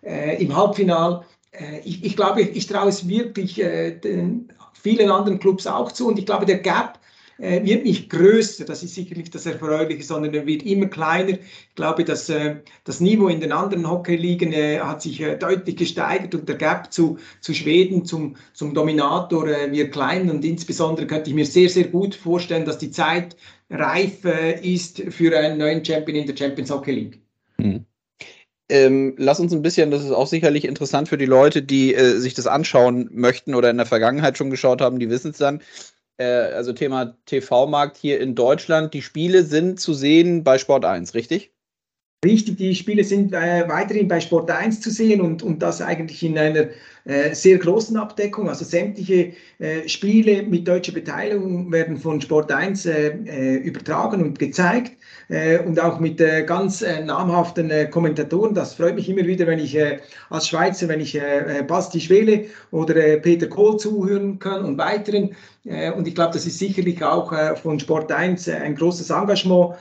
im 0.02 0.56
Halbfinal. 0.56 1.24
Ich, 1.84 2.04
ich, 2.04 2.16
glaube, 2.16 2.42
ich, 2.42 2.66
traue 2.66 2.88
es 2.88 3.06
wirklich 3.06 3.56
den 3.56 4.48
vielen 4.72 5.10
anderen 5.10 5.38
Clubs 5.38 5.66
auch 5.66 5.92
zu 5.92 6.08
und 6.08 6.18
ich 6.18 6.26
glaube, 6.26 6.46
der 6.46 6.58
Gap 6.58 6.98
äh, 7.38 7.64
wird 7.64 7.84
nicht 7.84 8.10
größer, 8.10 8.64
das 8.64 8.82
ist 8.82 8.94
sicherlich 8.94 9.30
das 9.30 9.46
Erfreuliche, 9.46 10.02
sondern 10.02 10.34
er 10.34 10.46
wird 10.46 10.62
immer 10.64 10.86
kleiner. 10.86 11.32
Ich 11.32 11.74
glaube, 11.74 12.04
dass 12.04 12.28
äh, 12.28 12.56
das 12.84 13.00
Niveau 13.00 13.28
in 13.28 13.40
den 13.40 13.52
anderen 13.52 13.88
Hockey-Ligen 13.88 14.52
äh, 14.52 14.78
hat 14.80 15.02
sich 15.02 15.20
äh, 15.20 15.36
deutlich 15.36 15.76
gesteigert 15.76 16.34
und 16.34 16.48
der 16.48 16.56
Gap 16.56 16.92
zu, 16.92 17.18
zu 17.40 17.54
Schweden, 17.54 18.04
zum, 18.04 18.36
zum 18.52 18.74
Dominator, 18.74 19.48
äh, 19.48 19.70
wird 19.72 19.92
klein 19.92 20.30
und 20.30 20.44
insbesondere 20.44 21.06
könnte 21.06 21.30
ich 21.30 21.36
mir 21.36 21.46
sehr, 21.46 21.68
sehr 21.68 21.84
gut 21.84 22.14
vorstellen, 22.14 22.64
dass 22.64 22.78
die 22.78 22.90
Zeit 22.90 23.36
reif 23.70 24.24
äh, 24.24 24.60
ist 24.60 25.02
für 25.10 25.36
einen 25.36 25.58
neuen 25.58 25.84
Champion 25.84 26.18
in 26.18 26.26
der 26.26 26.36
Champions 26.36 26.70
Hockey 26.70 26.92
League. 26.92 27.20
Mhm. 27.58 27.86
Ähm, 28.72 29.14
lass 29.18 29.38
uns 29.38 29.52
ein 29.52 29.60
bisschen, 29.60 29.90
das 29.90 30.02
ist 30.02 30.12
auch 30.12 30.26
sicherlich 30.26 30.64
interessant 30.64 31.06
für 31.08 31.18
die 31.18 31.26
Leute, 31.26 31.62
die 31.62 31.94
äh, 31.94 32.18
sich 32.18 32.32
das 32.32 32.46
anschauen 32.46 33.10
möchten 33.12 33.54
oder 33.54 33.68
in 33.68 33.76
der 33.76 33.84
Vergangenheit 33.84 34.38
schon 34.38 34.48
geschaut 34.48 34.80
haben, 34.80 34.98
die 34.98 35.10
wissen 35.10 35.32
es 35.32 35.36
dann 35.36 35.60
äh, 36.18 36.24
also 36.24 36.72
Thema 36.72 37.16
TV-Markt 37.26 37.96
hier 37.96 38.20
in 38.20 38.34
Deutschland. 38.34 38.94
Die 38.94 39.02
Spiele 39.02 39.44
sind 39.44 39.80
zu 39.80 39.94
sehen 39.94 40.44
bei 40.44 40.58
Sport 40.58 40.84
1, 40.84 41.14
richtig? 41.14 41.52
Richtig, 42.24 42.56
die 42.56 42.74
Spiele 42.76 43.02
sind 43.02 43.32
äh, 43.32 43.68
weiterhin 43.68 44.06
bei 44.06 44.20
Sport 44.20 44.48
1 44.48 44.80
zu 44.80 44.90
sehen 44.90 45.20
und, 45.20 45.42
und 45.42 45.60
das 45.60 45.82
eigentlich 45.82 46.22
in 46.22 46.38
einer 46.38 46.68
äh, 47.04 47.34
sehr 47.34 47.58
großen 47.58 47.96
Abdeckung. 47.96 48.48
Also 48.48 48.64
sämtliche 48.64 49.32
äh, 49.58 49.88
Spiele 49.88 50.44
mit 50.44 50.68
deutscher 50.68 50.92
Beteiligung 50.92 51.72
werden 51.72 51.96
von 51.96 52.20
Sport 52.20 52.52
1 52.52 52.86
äh, 52.86 53.08
äh, 53.26 53.56
übertragen 53.56 54.22
und 54.22 54.38
gezeigt. 54.38 54.92
Äh, 55.28 55.58
und 55.58 55.80
auch 55.80 56.00
mit 56.00 56.20
äh, 56.20 56.44
ganz 56.44 56.82
äh, 56.82 57.04
namhaften 57.04 57.70
Kommentatoren. 57.90 58.54
Das 58.54 58.74
freut 58.74 58.94
mich 58.94 59.08
immer 59.08 59.26
wieder, 59.26 59.46
wenn 59.46 59.58
ich 59.58 59.78
als 60.30 60.48
Schweizer, 60.48 60.88
wenn 60.88 61.00
ich 61.00 61.18
Basti 61.66 62.00
Schwele 62.00 62.46
oder 62.70 62.94
Peter 63.18 63.46
Kohl 63.46 63.76
zuhören 63.76 64.38
kann 64.38 64.64
und 64.64 64.78
weiteren. 64.78 65.34
und 65.96 66.08
ich 66.08 66.14
glaube, 66.14 66.32
das 66.32 66.46
ist 66.46 66.58
sicherlich 66.58 67.02
auch 67.02 67.32
von 67.56 67.78
Sport 67.78 68.10
1 68.10 68.48
ein 68.48 68.74
großes 68.74 69.10
Engagement, 69.10 69.74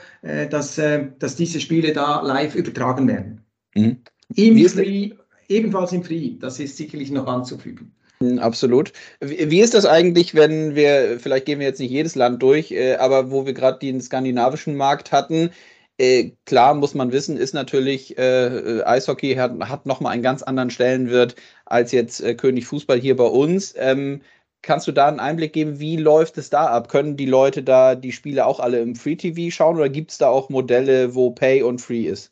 dass, 0.49 0.79
dass 1.19 1.35
diese 1.35 1.59
Spiele 1.59 1.93
da 1.93 2.21
live 2.21 2.55
übertragen 2.55 3.07
werden. 3.07 3.41
Mhm. 3.75 3.97
Im 4.35 4.69
Free, 4.69 5.11
ebenfalls 5.47 5.91
im 5.91 6.03
Free, 6.03 6.35
das 6.39 6.59
ist 6.59 6.77
sicherlich 6.77 7.11
noch 7.11 7.27
anzufügen. 7.27 7.91
Hm, 8.21 8.37
absolut. 8.39 8.93
Wie 9.19 9.61
ist 9.61 9.73
das 9.73 9.85
eigentlich, 9.85 10.35
wenn 10.35 10.75
wir, 10.75 11.19
vielleicht 11.19 11.45
gehen 11.45 11.59
wir 11.59 11.65
jetzt 11.67 11.79
nicht 11.79 11.91
jedes 11.91 12.15
Land 12.15 12.41
durch, 12.43 12.71
äh, 12.71 12.95
aber 12.97 13.31
wo 13.31 13.45
wir 13.45 13.53
gerade 13.53 13.79
den 13.79 13.99
skandinavischen 13.99 14.75
Markt 14.75 15.11
hatten, 15.11 15.49
äh, 15.97 16.31
klar 16.45 16.75
muss 16.75 16.93
man 16.93 17.11
wissen, 17.11 17.35
ist 17.37 17.53
natürlich, 17.53 18.17
äh, 18.19 18.83
Eishockey 18.85 19.35
hat, 19.35 19.59
hat 19.61 19.85
nochmal 19.87 20.13
einen 20.13 20.23
ganz 20.23 20.43
anderen 20.43 20.69
Stellenwert 20.69 21.35
als 21.65 21.91
jetzt 21.91 22.23
König 22.37 22.65
Fußball 22.67 22.99
hier 22.99 23.15
bei 23.15 23.25
uns. 23.25 23.73
Ähm, 23.77 24.21
kannst 24.61 24.87
du 24.87 24.91
da 24.91 25.07
einen 25.07 25.19
Einblick 25.19 25.53
geben, 25.53 25.79
wie 25.79 25.97
läuft 25.97 26.37
es 26.37 26.49
da 26.51 26.67
ab? 26.67 26.89
Können 26.89 27.17
die 27.17 27.25
Leute 27.25 27.63
da 27.63 27.95
die 27.95 28.11
Spiele 28.11 28.45
auch 28.45 28.59
alle 28.59 28.79
im 28.81 28.95
Free 28.95 29.15
TV 29.15 29.51
schauen 29.53 29.77
oder 29.77 29.89
gibt 29.89 30.11
es 30.11 30.17
da 30.19 30.29
auch 30.29 30.49
Modelle, 30.49 31.15
wo 31.15 31.31
Pay 31.31 31.63
und 31.63 31.79
Free 31.81 32.03
ist? 32.07 32.31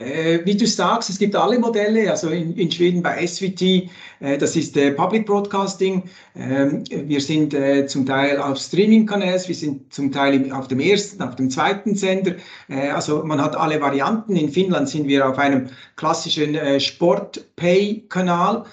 Äh, 0.00 0.44
wie 0.44 0.56
du 0.56 0.64
sagst, 0.64 1.10
es 1.10 1.18
gibt 1.18 1.34
alle 1.34 1.58
Modelle, 1.58 2.08
also 2.08 2.28
in, 2.28 2.56
in 2.56 2.70
Schweden 2.70 3.02
bei 3.02 3.26
SVT, 3.26 3.90
äh, 4.20 4.38
das 4.38 4.54
ist 4.54 4.76
äh, 4.76 4.92
Public 4.92 5.26
Broadcasting. 5.26 6.04
Ähm, 6.36 6.84
wir 6.88 7.20
sind 7.20 7.56
zum 7.88 8.06
Teil 8.06 8.38
auf 8.38 8.58
Streaming-Kanälen, 8.58 9.40
wir 9.44 9.54
sind 9.56 9.92
zum 9.92 10.12
Teil 10.12 10.52
auf 10.52 10.68
dem 10.68 10.78
ersten, 10.78 11.20
auf 11.20 11.34
dem 11.34 11.50
zweiten 11.50 11.96
Sender. 11.96 12.36
Also 12.68 13.24
man 13.24 13.42
hat 13.42 13.56
alle 13.56 13.80
Varianten. 13.80 14.36
In 14.36 14.50
Finnland 14.50 14.88
sind 14.88 15.08
wir 15.08 15.28
auf 15.28 15.38
einem 15.38 15.68
klassischen 15.96 16.56
Sport-Pay-Kanal, 16.80 18.64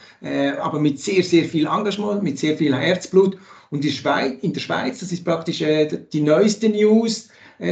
aber 0.61 0.79
mit 0.79 0.99
sehr, 0.99 1.23
sehr 1.23 1.45
viel 1.45 1.65
Engagement, 1.65 2.21
mit 2.21 2.37
sehr 2.37 2.55
viel 2.57 2.75
Herzblut. 2.75 3.37
Und 3.71 3.83
in 3.83 4.53
der 4.53 4.59
Schweiz, 4.59 4.99
das 4.99 5.11
ist 5.11 5.25
praktisch 5.25 5.63
die 6.13 6.21
neueste 6.21 6.69
News 6.69 7.29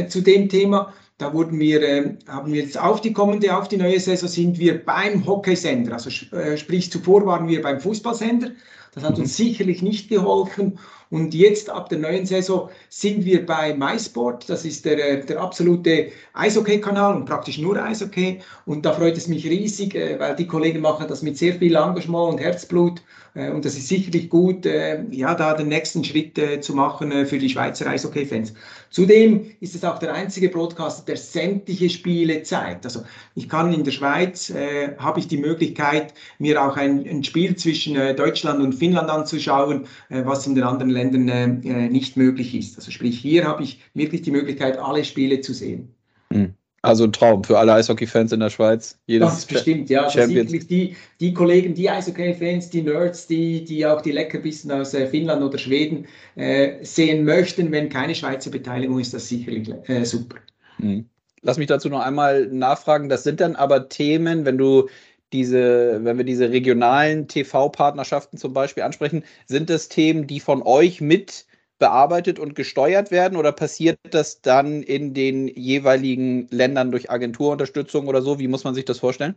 zu 0.08 0.20
dem 0.22 0.48
Thema, 0.48 0.92
da 1.18 1.32
wurden 1.32 1.60
wir, 1.60 1.82
äh, 1.82 2.16
haben 2.26 2.52
wir 2.52 2.62
jetzt 2.62 2.78
auf 2.78 3.00
die 3.00 3.12
kommende, 3.12 3.56
auf 3.56 3.68
die 3.68 3.76
neue 3.76 4.00
Saison 4.00 4.28
sind 4.28 4.58
wir 4.58 4.84
beim 4.84 5.24
Hockeysender. 5.26 5.92
Also 5.92 6.10
äh, 6.34 6.56
sprich, 6.56 6.90
zuvor 6.90 7.24
waren 7.26 7.46
wir 7.46 7.62
beim 7.62 7.80
Fußballsender. 7.80 8.50
Das 8.92 9.04
hat 9.04 9.18
uns 9.18 9.38
mhm. 9.38 9.44
sicherlich 9.44 9.82
nicht 9.82 10.08
geholfen. 10.08 10.78
Und 11.14 11.32
jetzt 11.32 11.70
ab 11.70 11.88
der 11.90 11.98
neuen 11.98 12.26
Saison 12.26 12.70
sind 12.88 13.24
wir 13.24 13.46
bei 13.46 13.72
MySport. 13.72 14.50
Das 14.50 14.64
ist 14.64 14.84
der, 14.84 14.98
äh, 14.98 15.24
der 15.24 15.40
absolute 15.40 16.08
Eishockey-Kanal 16.32 17.14
und 17.14 17.24
praktisch 17.24 17.56
nur 17.58 17.80
Eishockey. 17.80 18.40
Und 18.66 18.84
da 18.84 18.92
freut 18.92 19.16
es 19.16 19.28
mich 19.28 19.46
riesig, 19.46 19.94
äh, 19.94 20.18
weil 20.18 20.34
die 20.34 20.48
Kollegen 20.48 20.80
machen 20.80 21.06
das 21.08 21.22
mit 21.22 21.38
sehr 21.38 21.54
viel 21.54 21.76
Engagement 21.76 22.32
und 22.32 22.38
Herzblut. 22.40 23.00
Äh, 23.34 23.50
und 23.50 23.64
das 23.64 23.76
ist 23.76 23.86
sicherlich 23.86 24.28
gut, 24.28 24.66
ja, 25.10 25.34
da 25.36 25.54
den 25.54 25.68
nächsten 25.68 26.02
Schritt 26.02 26.40
zu 26.64 26.74
machen 26.74 27.26
für 27.26 27.38
die 27.38 27.48
Schweizer 27.48 27.86
Eishockey-Fans. 27.86 28.52
Zudem 28.90 29.50
ist 29.60 29.74
es 29.74 29.84
auch 29.84 29.98
der 29.98 30.14
einzige 30.14 30.48
Broadcaster, 30.48 31.04
der 31.04 31.16
sämtliche 31.16 31.90
Spiele 31.90 32.42
zeigt. 32.42 32.84
Also 32.84 33.02
ich 33.34 33.48
kann 33.48 33.72
in 33.72 33.84
der 33.84 33.90
Schweiz, 33.92 34.50
äh, 34.50 34.96
habe 34.98 35.20
ich 35.20 35.28
die 35.28 35.36
Möglichkeit, 35.36 36.14
mir 36.38 36.64
auch 36.64 36.76
ein, 36.76 37.04
ein 37.08 37.22
Spiel 37.24 37.56
zwischen 37.56 37.94
Deutschland 38.16 38.60
und 38.60 38.72
Finnland 38.72 39.10
anzuschauen, 39.10 39.86
äh, 40.10 40.22
was 40.24 40.46
in 40.46 40.54
den 40.54 40.64
anderen 40.64 40.90
Ländern 40.90 41.03
äh, 41.12 41.88
nicht 41.88 42.16
möglich 42.16 42.54
ist. 42.54 42.76
Also 42.76 42.90
sprich, 42.90 43.18
hier 43.18 43.44
habe 43.44 43.62
ich 43.62 43.80
wirklich 43.94 44.22
die 44.22 44.30
Möglichkeit, 44.30 44.78
alle 44.78 45.04
Spiele 45.04 45.40
zu 45.40 45.52
sehen. 45.52 45.94
Mhm. 46.30 46.54
Also 46.84 47.04
ein 47.04 47.12
Traum 47.12 47.42
für 47.42 47.58
alle 47.58 47.72
Eishockey-Fans 47.72 48.32
in 48.32 48.40
der 48.40 48.50
Schweiz. 48.50 48.98
Jedes 49.06 49.28
das 49.28 49.38
ist 49.38 49.48
bestimmt, 49.48 49.88
ja. 49.88 50.02
Also 50.04 50.28
wirklich 50.28 50.66
die, 50.66 50.96
die 51.18 51.32
Kollegen, 51.32 51.72
die 51.72 51.88
Eishockey-Fans, 51.88 52.68
die 52.68 52.82
Nerds, 52.82 53.26
die, 53.26 53.64
die 53.64 53.86
auch 53.86 54.02
die 54.02 54.12
Leckerbissen 54.12 54.70
aus 54.70 54.92
äh, 54.92 55.06
Finnland 55.06 55.42
oder 55.42 55.56
Schweden 55.56 56.06
äh, 56.34 56.84
sehen 56.84 57.24
möchten, 57.24 57.72
wenn 57.72 57.88
keine 57.88 58.14
Schweizer 58.14 58.50
Beteiligung 58.50 58.98
ist, 59.00 59.14
das 59.14 59.28
sicherlich 59.28 59.70
äh, 59.88 60.04
super. 60.04 60.36
Mhm. 60.76 61.06
Lass 61.40 61.56
mich 61.56 61.68
dazu 61.68 61.88
noch 61.88 62.00
einmal 62.00 62.48
nachfragen. 62.48 63.08
Das 63.08 63.22
sind 63.22 63.40
dann 63.40 63.56
aber 63.56 63.88
Themen, 63.88 64.44
wenn 64.44 64.58
du 64.58 64.88
diese, 65.34 66.04
wenn 66.04 66.16
wir 66.16 66.24
diese 66.24 66.50
regionalen 66.50 67.28
TV-Partnerschaften 67.28 68.38
zum 68.38 68.54
Beispiel 68.54 68.84
ansprechen, 68.84 69.24
sind 69.46 69.68
das 69.68 69.88
Themen, 69.88 70.26
die 70.28 70.40
von 70.40 70.62
euch 70.62 71.00
mit 71.00 71.46
bearbeitet 71.78 72.38
und 72.38 72.54
gesteuert 72.54 73.10
werden 73.10 73.36
oder 73.36 73.52
passiert 73.52 73.98
das 74.10 74.40
dann 74.40 74.82
in 74.82 75.12
den 75.12 75.48
jeweiligen 75.48 76.46
Ländern 76.50 76.92
durch 76.92 77.10
Agenturunterstützung 77.10 78.06
oder 78.06 78.22
so? 78.22 78.38
Wie 78.38 78.48
muss 78.48 78.64
man 78.64 78.74
sich 78.74 78.84
das 78.84 79.00
vorstellen? 79.00 79.34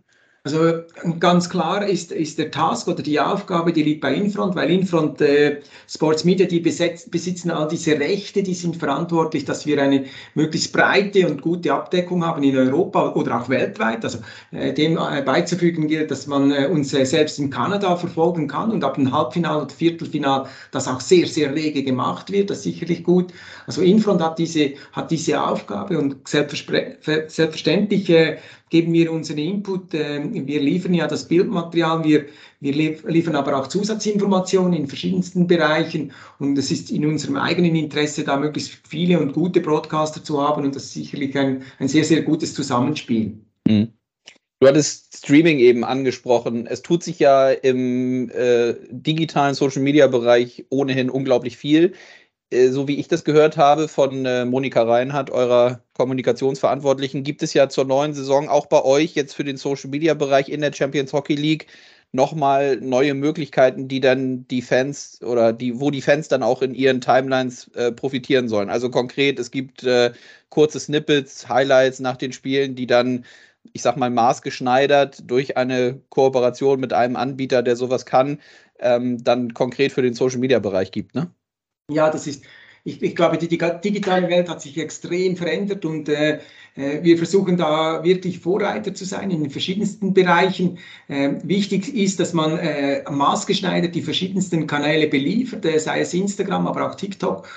Also 0.47 0.83
ganz 1.19 1.49
klar 1.49 1.85
ist, 1.85 2.13
ist 2.13 2.39
der 2.39 2.51
Task 2.51 2.87
oder 2.87 3.03
die 3.03 3.19
Aufgabe, 3.19 3.73
die 3.73 3.83
liegt 3.83 3.99
bei 3.99 4.13
Infront, 4.13 4.55
weil 4.55 4.71
Infront 4.71 5.19
äh, 5.19 5.59
Sports 5.89 6.23
Media, 6.23 6.45
die 6.45 6.61
besetz, 6.61 7.09
besitzen 7.09 7.51
all 7.51 7.67
diese 7.67 7.99
Rechte, 7.99 8.43
die 8.43 8.53
sind 8.53 8.77
verantwortlich, 8.77 9.43
dass 9.43 9.65
wir 9.65 9.81
eine 9.83 10.05
möglichst 10.35 10.71
breite 10.71 11.27
und 11.27 11.41
gute 11.41 11.73
Abdeckung 11.73 12.23
haben 12.23 12.43
in 12.43 12.55
Europa 12.55 13.11
oder 13.15 13.41
auch 13.41 13.49
weltweit. 13.49 14.05
Also 14.05 14.19
äh, 14.51 14.71
dem 14.71 14.97
äh, 14.97 15.21
beizufügen 15.21 15.89
gilt, 15.89 16.11
dass 16.11 16.27
man 16.27 16.53
äh, 16.53 16.67
uns 16.67 16.93
äh, 16.93 17.03
selbst 17.03 17.39
in 17.39 17.49
Kanada 17.49 17.97
verfolgen 17.97 18.47
kann 18.47 18.71
und 18.71 18.85
ab 18.85 18.93
dem 18.93 19.11
Halbfinal 19.11 19.59
und 19.59 19.73
Viertelfinal 19.73 20.47
das 20.71 20.87
auch 20.87 21.01
sehr, 21.01 21.27
sehr 21.27 21.53
rege 21.53 21.83
gemacht 21.83 22.31
wird. 22.31 22.51
Das 22.51 22.59
ist 22.59 22.63
sicherlich 22.63 23.03
gut. 23.03 23.33
Also 23.67 23.81
Infront 23.81 24.21
hat 24.21 24.39
diese, 24.39 24.73
hat 24.93 25.11
diese 25.11 25.43
Aufgabe 25.43 25.99
und 25.99 26.25
selbstverständlich 26.25 28.09
äh, 28.09 28.37
geben 28.69 28.93
wir 28.93 29.11
unseren 29.11 29.39
Input. 29.39 29.93
Ähm, 29.93 30.47
wir 30.47 30.61
liefern 30.61 30.93
ja 30.93 31.05
das 31.05 31.27
Bildmaterial, 31.27 32.01
wir, 32.05 32.27
wir 32.61 32.73
liefern 32.73 33.35
aber 33.35 33.57
auch 33.57 33.67
Zusatzinformationen 33.67 34.71
in 34.71 34.87
verschiedensten 34.87 35.47
Bereichen 35.47 36.13
und 36.39 36.57
es 36.57 36.71
ist 36.71 36.91
in 36.91 37.05
unserem 37.05 37.35
eigenen 37.35 37.75
Interesse, 37.75 38.23
da 38.23 38.37
möglichst 38.37 38.79
viele 38.87 39.19
und 39.19 39.33
gute 39.33 39.59
Broadcaster 39.59 40.23
zu 40.23 40.41
haben 40.41 40.63
und 40.63 40.73
das 40.73 40.85
ist 40.85 40.93
sicherlich 40.93 41.37
ein, 41.37 41.63
ein 41.79 41.89
sehr, 41.89 42.05
sehr 42.05 42.21
gutes 42.21 42.53
Zusammenspiel. 42.53 43.37
Mhm. 43.67 43.89
Du 44.59 44.67
hattest 44.67 45.17
Streaming 45.17 45.59
eben 45.59 45.83
angesprochen. 45.83 46.65
Es 46.65 46.81
tut 46.81 47.03
sich 47.03 47.19
ja 47.19 47.51
im 47.51 48.31
äh, 48.31 48.73
digitalen 48.89 49.53
Social-Media-Bereich 49.53 50.65
ohnehin 50.69 51.11
unglaublich 51.11 51.57
viel. 51.57 51.93
Äh, 52.49 52.69
so 52.69 52.87
wie 52.87 52.97
ich 52.99 53.07
das 53.07 53.23
gehört 53.23 53.57
habe 53.57 53.87
von 53.87 54.25
äh, 54.25 54.45
Monika 54.45 54.83
Reinhardt, 54.83 55.29
eurer 55.31 55.83
Kommunikationsverantwortlichen, 55.93 57.23
gibt 57.23 57.43
es 57.43 57.53
ja 57.53 57.67
zur 57.69 57.85
neuen 57.85 58.13
Saison 58.13 58.47
auch 58.49 58.67
bei 58.67 58.83
euch 58.83 59.15
jetzt 59.15 59.33
für 59.35 59.43
den 59.43 59.57
Social 59.57 59.89
Media 59.89 60.13
Bereich 60.13 60.49
in 60.49 60.61
der 60.61 60.73
Champions 60.73 61.13
Hockey 61.13 61.35
League 61.35 61.67
nochmal 62.13 62.77
neue 62.77 63.13
Möglichkeiten, 63.13 63.87
die 63.89 63.99
dann 63.99 64.47
die 64.47 64.61
Fans 64.61 65.21
oder 65.21 65.51
die, 65.51 65.79
wo 65.81 65.91
die 65.91 66.01
Fans 66.01 66.29
dann 66.29 66.41
auch 66.41 66.61
in 66.61 66.73
ihren 66.73 67.01
Timelines 67.01 67.67
äh, 67.75 67.91
profitieren 67.91 68.47
sollen. 68.47 68.69
Also 68.69 68.89
konkret, 68.89 69.39
es 69.39 69.51
gibt 69.51 69.83
äh, 69.83 70.13
kurze 70.49 70.79
Snippets, 70.79 71.49
Highlights 71.49 71.99
nach 71.99 72.15
den 72.15 72.31
Spielen, 72.31 72.75
die 72.75 72.87
dann, 72.87 73.25
ich 73.73 73.81
sag 73.81 73.97
mal, 73.97 74.09
maßgeschneidert 74.09 75.29
durch 75.29 75.57
eine 75.57 76.01
Kooperation 76.09 76.79
mit 76.79 76.93
einem 76.93 77.17
Anbieter, 77.17 77.61
der 77.61 77.75
sowas 77.75 78.05
kann, 78.05 78.39
ähm, 78.79 79.21
dann 79.23 79.53
konkret 79.53 79.91
für 79.91 80.01
den 80.01 80.13
Social 80.13 80.39
Media 80.39 80.59
Bereich 80.59 80.91
gibt, 80.91 81.13
ne? 81.15 81.29
Ja, 81.89 82.09
das 82.09 82.27
ist, 82.27 82.45
ich, 82.83 83.01
ich 83.01 83.15
glaube, 83.15 83.37
die, 83.37 83.47
die, 83.47 83.57
digitale 83.57 84.27
Welt 84.29 84.49
hat 84.49 84.61
sich 84.61 84.77
extrem 84.77 85.37
verändert 85.37 85.85
und 85.85 86.09
äh, 86.09 86.41
wir 86.77 87.17
versuchen 87.17 87.57
da 87.57 88.03
wirklich 88.03 88.39
Vorreiter 88.39 88.93
zu 88.93 89.03
sein 89.03 89.31
in 89.31 89.41
den 89.41 89.49
verschiedensten 89.49 90.13
Bereichen. 90.13 90.77
Ähm, 91.09 91.39
wichtig 91.43 91.95
ist, 91.95 92.19
dass 92.19 92.33
man 92.33 92.57
äh, 92.57 93.03
maßgeschneidert 93.09 93.95
die 93.95 94.01
verschiedensten 94.01 94.67
Kanäle 94.67 95.07
beliefert, 95.07 95.65
äh, 95.65 95.79
sei 95.79 96.01
es 96.01 96.13
Instagram, 96.13 96.67
aber 96.67 96.87
auch 96.87 96.95
TikTok 96.95 97.47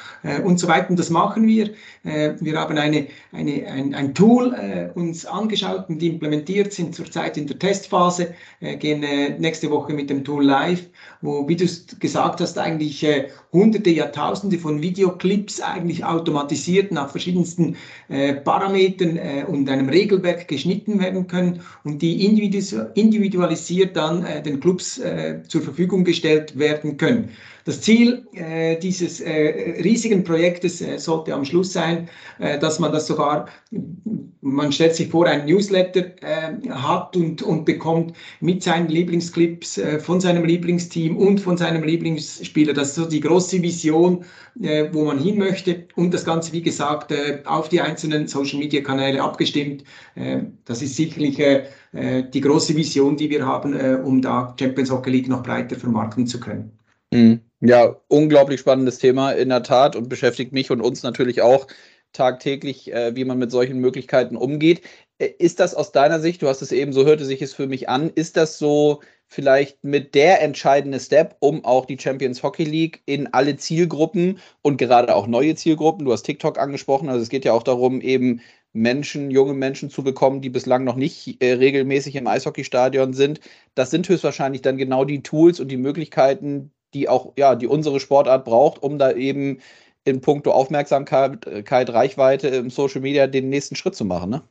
und 0.45 0.59
so 0.59 0.69
weiter. 0.69 0.91
Und 0.91 0.99
das 0.99 1.09
machen 1.09 1.47
wir. 1.47 1.71
Wir 2.03 2.59
haben 2.59 2.77
eine, 2.77 3.07
eine, 3.33 3.67
ein, 3.67 3.95
ein 3.95 4.15
Tool 4.15 4.55
uns 4.95 5.25
angeschaut 5.25 5.89
und 5.89 6.03
implementiert, 6.03 6.75
sind 6.75 6.95
zurzeit 6.95 7.39
in 7.39 7.47
der 7.47 7.59
Testphase, 7.59 8.35
gehen 8.79 9.03
nächste 9.39 9.71
Woche 9.71 9.95
mit 9.95 10.11
dem 10.11 10.23
Tool 10.23 10.45
live, 10.45 10.87
wo, 11.23 11.49
wie 11.49 11.57
du 11.57 11.67
gesagt 11.99 12.43
hast, 12.43 12.59
eigentlich 12.59 13.07
hunderte, 13.53 13.89
Jahrtausende 13.89 14.59
von 14.59 14.83
Videoclips 14.83 15.63
eigentlich 15.63 16.05
automatisiert 16.05 16.93
nach 16.93 17.11
verschiedensten 17.11 17.77
Parametern 18.45 19.10
Regeln 19.11 19.17
äh, 19.17 19.45
und 19.45 19.69
einem 19.69 19.89
Regelwerk 19.89 20.49
geschnitten 20.49 21.01
werden 21.01 21.27
können 21.27 21.61
und 21.85 22.03
die 22.03 22.25
individualisiert 22.25 23.97
dann 23.97 24.25
äh, 24.25 24.43
den 24.43 24.61
Clubs 24.61 24.99
äh, 24.99 25.43
zur 25.47 25.63
Verfügung 25.63 26.05
gestellt 26.05 26.59
werden 26.59 26.97
können. 26.97 27.31
Das 27.65 27.81
Ziel 27.81 28.27
äh, 28.33 28.79
dieses 28.79 29.21
äh, 29.21 29.81
riesigen 29.83 30.25
Projektes 30.25 30.81
äh, 30.81 30.99
sollte 30.99 31.35
am 31.35 31.45
Schluss 31.45 31.73
sein, 31.73 32.09
äh, 32.39 32.59
dass 32.59 32.79
man 32.79 32.93
das 32.93 33.07
sogar, 33.07 33.49
man 34.41 34.73
stellt 34.73 34.95
sich 34.95 35.09
vor, 35.09 35.27
ein 35.27 35.47
Newsletter 35.47 36.07
äh, 36.23 36.71
hat 36.71 37.17
und, 37.17 37.43
und 37.43 37.65
bekommt 37.65 38.17
mit 38.41 38.63
seinen 38.63 38.89
Lieblingsclips 38.89 39.79
äh, 39.79 40.01
von 40.01 40.21
seinem 40.21 40.45
Lieblingsteam 40.45 41.17
und 41.17 41.41
von 41.41 41.57
seinem 41.57 41.83
Lieblingsspieler. 41.83 42.73
Das 42.73 42.89
ist 42.89 42.95
so 42.95 43.07
die 43.07 43.21
große 43.21 43.61
Vision, 43.63 44.25
wo 44.93 45.05
man 45.05 45.19
hin 45.19 45.39
möchte 45.39 45.87
und 45.95 46.13
das 46.13 46.25
Ganze, 46.25 46.53
wie 46.53 46.61
gesagt, 46.61 47.15
auf 47.47 47.69
die 47.69 47.81
einzelnen 47.81 48.27
Social-Media-Kanäle 48.27 49.23
abgestimmt. 49.23 49.85
das 50.65 50.83
ist 50.83 50.97
sicherlich 50.97 51.41
die 51.93 52.41
große 52.41 52.77
Vision, 52.77 53.17
die 53.17 53.31
wir 53.31 53.47
haben, 53.47 53.75
um 54.03 54.21
da 54.21 54.55
Champions 54.59 54.91
Hockey 54.91 55.11
League 55.11 55.29
noch 55.29 55.43
breiter 55.43 55.77
vermarkten 55.77 56.27
zu 56.27 56.41
können. 56.41 56.73
Mhm. 57.13 57.41
Ja, 57.63 58.01
unglaublich 58.09 58.61
spannendes 58.61 58.99
Thema 58.99 59.33
in 59.33 59.51
der 59.51 59.63
Tat 59.63 59.95
und 59.95 60.09
beschäftigt 60.09 60.53
mich 60.53 60.71
und 60.71 60.81
uns 60.81 61.03
natürlich 61.03 61.43
auch 61.43 61.67
tagtäglich, 62.13 62.91
äh, 62.93 63.15
wie 63.15 63.25
man 63.25 63.39
mit 63.39 63.51
solchen 63.51 63.79
Möglichkeiten 63.79 64.37
umgeht. 64.37 64.81
Ist 65.19 65.61
das 65.61 65.75
aus 65.75 65.93
deiner 65.93 66.21
Sicht, 66.21 66.41
du 66.41 66.49
hast 66.49 66.63
es 66.63 66.73
eben, 66.73 66.93
so 66.95 67.05
hörte 67.05 67.27
sich 67.27 67.43
es 67.43 67.53
für 67.53 67.67
mich 67.67 67.89
an, 67.91 68.09
ist 68.15 68.37
das 68.39 68.59
so 68.59 69.03
vielleicht 69.27 69.85
mit 69.85 70.15
der 70.15 70.41
entscheidende 70.43 70.99
Step, 70.99 71.37
um 71.41 71.65
auch 71.65 71.85
die 71.85 71.99
Champions 71.99 72.43
Hockey 72.43 72.65
League 72.65 73.03
in 73.05 73.27
alle 73.35 73.57
Zielgruppen 73.59 74.39
und 74.63 74.79
gerade 74.79 75.15
auch 75.15 75.27
neue 75.27 75.55
Zielgruppen, 75.55 76.07
du 76.07 76.13
hast 76.13 76.23
TikTok 76.23 76.59
angesprochen, 76.59 77.11
also 77.11 77.23
es 77.23 77.29
geht 77.29 77.45
ja 77.45 77.53
auch 77.53 77.63
darum, 77.63 78.01
eben 78.01 78.41
Menschen, 78.73 79.31
junge 79.31 79.53
Menschen 79.55 79.91
zu 79.91 80.03
bekommen, 80.03 80.41
die 80.41 80.49
bislang 80.51 80.85
noch 80.85 80.97
nicht 80.97 81.43
äh, 81.43 81.53
regelmäßig 81.53 82.17
im 82.17 82.27
Eishockeystadion 82.27 83.13
sind. 83.13 83.41
Das 83.75 83.91
sind 83.91 84.09
höchstwahrscheinlich 84.09 84.63
dann 84.63 84.79
genau 84.79 85.05
die 85.05 85.23
Tools 85.23 85.61
und 85.61 85.69
die 85.69 85.77
Möglichkeiten, 85.77 86.73
die 86.95 87.09
auch, 87.09 87.33
ja, 87.37 87.55
die 87.55 87.67
unsere 87.67 88.01
Sportart 88.01 88.45
braucht, 88.45 88.83
um 88.83 88.99
da 88.99 89.13
eben 89.13 89.61
in 90.05 90.21
puncto 90.21 90.53
Aufmerksamkeit, 90.53 91.47
Reichweite 91.91 92.49
im 92.49 92.71
Social 92.71 93.01
Media 93.03 93.27
den 93.27 93.49
nächsten 93.51 93.77
Schritt 93.77 93.95
zu 93.97 94.05
machen, 94.05 94.31
ne? 94.31 94.43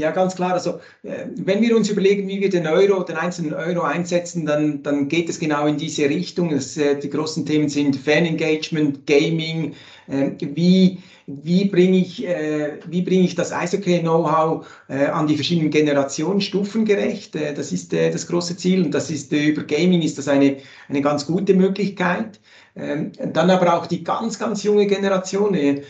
Ja, 0.00 0.10
ganz 0.10 0.34
klar. 0.34 0.54
Also, 0.54 0.80
äh, 1.04 1.26
wenn 1.36 1.62
wir 1.62 1.76
uns 1.76 1.88
überlegen, 1.88 2.26
wie 2.26 2.40
wir 2.40 2.50
den 2.50 2.66
Euro, 2.66 3.04
den 3.04 3.16
einzelnen 3.16 3.54
Euro 3.54 3.82
einsetzen, 3.82 4.44
dann, 4.44 4.82
dann 4.82 5.06
geht 5.08 5.28
es 5.28 5.38
genau 5.38 5.68
in 5.68 5.76
diese 5.76 6.08
Richtung. 6.08 6.50
Das, 6.50 6.76
äh, 6.76 6.98
die 6.98 7.08
großen 7.08 7.46
Themen 7.46 7.68
sind 7.68 7.94
Fan-Engagement, 7.94 9.06
Gaming, 9.06 9.74
äh, 10.08 10.32
wie, 10.40 10.98
wie 11.28 11.66
bringe 11.66 11.98
ich, 11.98 12.26
äh, 12.26 12.80
wie 12.88 13.02
bringe 13.02 13.22
ich 13.24 13.36
das 13.36 13.52
Eishockey-Know-how 13.52 14.66
äh, 14.88 15.06
an 15.06 15.28
die 15.28 15.36
verschiedenen 15.36 15.70
Generationen 15.70 16.40
stufengerecht? 16.40 17.36
Äh, 17.36 17.54
das 17.54 17.70
ist 17.70 17.92
das 17.92 18.26
große 18.26 18.56
Ziel 18.56 18.82
und 18.84 18.90
das 18.92 19.12
ist 19.12 19.30
über 19.30 19.62
Gaming 19.62 20.02
ist 20.02 20.18
das 20.18 20.26
eine, 20.26 20.56
eine 20.88 21.02
ganz 21.02 21.24
gute 21.24 21.54
Möglichkeit. 21.54 22.40
Ähm, 22.76 23.12
dann 23.32 23.50
aber 23.50 23.78
auch 23.78 23.86
die 23.86 24.02
ganz, 24.02 24.36
ganz 24.36 24.64
junge 24.64 24.86
Generation. 24.86 25.54
Äh, 25.54 25.82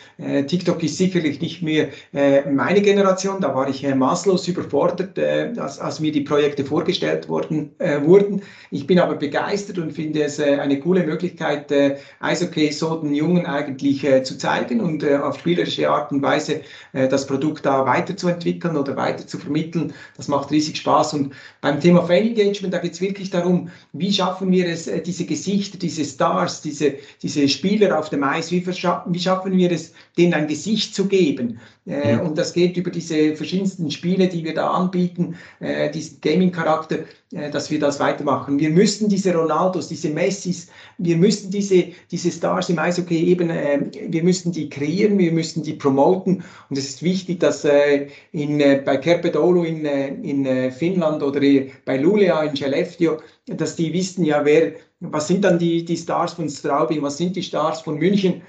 TikTok 0.44 0.82
ist 0.82 0.98
sicherlich 0.98 1.40
nicht 1.40 1.62
mehr 1.62 1.88
äh, 2.12 2.42
meine 2.50 2.82
Generation, 2.82 3.40
da 3.40 3.54
war 3.54 3.70
ich 3.70 3.84
äh, 3.84 3.94
maßlos 3.94 4.46
überfordert, 4.48 5.18
als, 5.18 5.78
als 5.78 6.00
mir 6.00 6.12
die 6.12 6.20
Projekte 6.20 6.64
vorgestellt 6.64 7.28
worden, 7.28 7.70
wurden. 8.02 8.42
Ich 8.70 8.86
bin 8.86 8.98
aber 8.98 9.14
begeistert 9.14 9.78
und 9.78 9.92
finde 9.92 10.24
es 10.24 10.40
eine 10.40 10.80
coole 10.80 11.04
Möglichkeit, 11.04 11.72
Eishockey 12.20 12.72
so 12.72 12.96
den 12.96 13.14
Jungen 13.14 13.46
eigentlich 13.46 14.06
zu 14.24 14.36
zeigen 14.38 14.80
und 14.80 15.04
auf 15.04 15.38
spielerische 15.38 15.88
Art 15.88 16.12
und 16.12 16.22
Weise 16.22 16.62
das 16.92 17.26
Produkt 17.26 17.64
da 17.66 17.86
weiterzuentwickeln 17.86 18.76
oder 18.76 18.96
weiter 18.96 19.26
zu 19.26 19.38
vermitteln. 19.38 19.92
Das 20.16 20.28
macht 20.28 20.50
riesig 20.50 20.76
Spaß. 20.78 21.14
Und 21.14 21.32
beim 21.60 21.80
Thema 21.80 22.02
Fan 22.02 22.26
Engagement, 22.26 22.74
da 22.74 22.78
geht 22.78 22.94
es 22.94 23.00
wirklich 23.00 23.30
darum, 23.30 23.70
wie 23.92 24.12
schaffen 24.12 24.50
wir 24.50 24.66
es, 24.66 24.90
diese 25.04 25.26
Gesichter, 25.26 25.78
diese 25.78 26.04
Stars, 26.04 26.62
diese 26.62 26.73
diese, 26.74 26.94
diese 27.22 27.48
Spieler 27.48 27.98
auf 27.98 28.10
dem 28.10 28.24
Eis, 28.24 28.50
wie, 28.50 28.66
wie 28.66 29.20
schaffen 29.20 29.56
wir 29.56 29.70
es, 29.70 29.92
denen 30.18 30.34
ein 30.34 30.48
Gesicht 30.48 30.94
zu 30.94 31.06
geben? 31.06 31.60
Äh, 31.86 32.18
und 32.18 32.38
das 32.38 32.52
geht 32.52 32.76
über 32.76 32.90
diese 32.90 33.36
verschiedensten 33.36 33.90
Spiele, 33.90 34.28
die 34.28 34.42
wir 34.44 34.54
da 34.54 34.70
anbieten, 34.70 35.36
äh, 35.60 35.90
diesen 35.90 36.20
Gaming-Charakter, 36.20 37.00
äh, 37.32 37.50
dass 37.50 37.70
wir 37.70 37.78
das 37.78 38.00
weitermachen. 38.00 38.58
Wir 38.58 38.70
müssen 38.70 39.08
diese 39.08 39.34
Ronaldos, 39.34 39.88
diese 39.88 40.08
Messis, 40.08 40.68
wir 40.98 41.16
müssen 41.16 41.50
diese, 41.50 41.88
diese 42.10 42.30
Stars 42.30 42.70
im 42.70 42.78
Eishockey 42.78 43.26
eben, 43.26 43.50
äh, 43.50 43.80
wir 44.08 44.24
müssen 44.24 44.52
die 44.52 44.68
kreieren, 44.68 45.18
wir 45.18 45.32
müssen 45.32 45.62
die 45.62 45.74
promoten. 45.74 46.42
Und 46.70 46.78
es 46.78 46.86
ist 46.86 47.02
wichtig, 47.02 47.40
dass 47.40 47.64
äh, 47.64 48.08
in, 48.32 48.60
äh, 48.60 48.82
bei 48.84 48.96
Kerpedolo 48.96 49.64
in, 49.64 49.84
in 49.84 50.72
Finnland 50.72 51.22
oder 51.22 51.40
bei 51.84 51.98
Luleå 51.98 52.42
in 52.42 52.56
Skellefteå, 52.56 53.18
dass 53.46 53.76
die 53.76 53.92
wissen 53.92 54.24
ja, 54.24 54.44
wer, 54.44 54.72
was 55.12 55.28
sind 55.28 55.44
dann 55.44 55.58
die, 55.58 55.84
die 55.84 55.96
Stars 55.96 56.34
von 56.34 56.48
Straubing, 56.48 57.02
was 57.02 57.18
sind 57.18 57.36
die 57.36 57.42
Stars 57.42 57.80
von 57.82 57.98
München. 57.98 58.42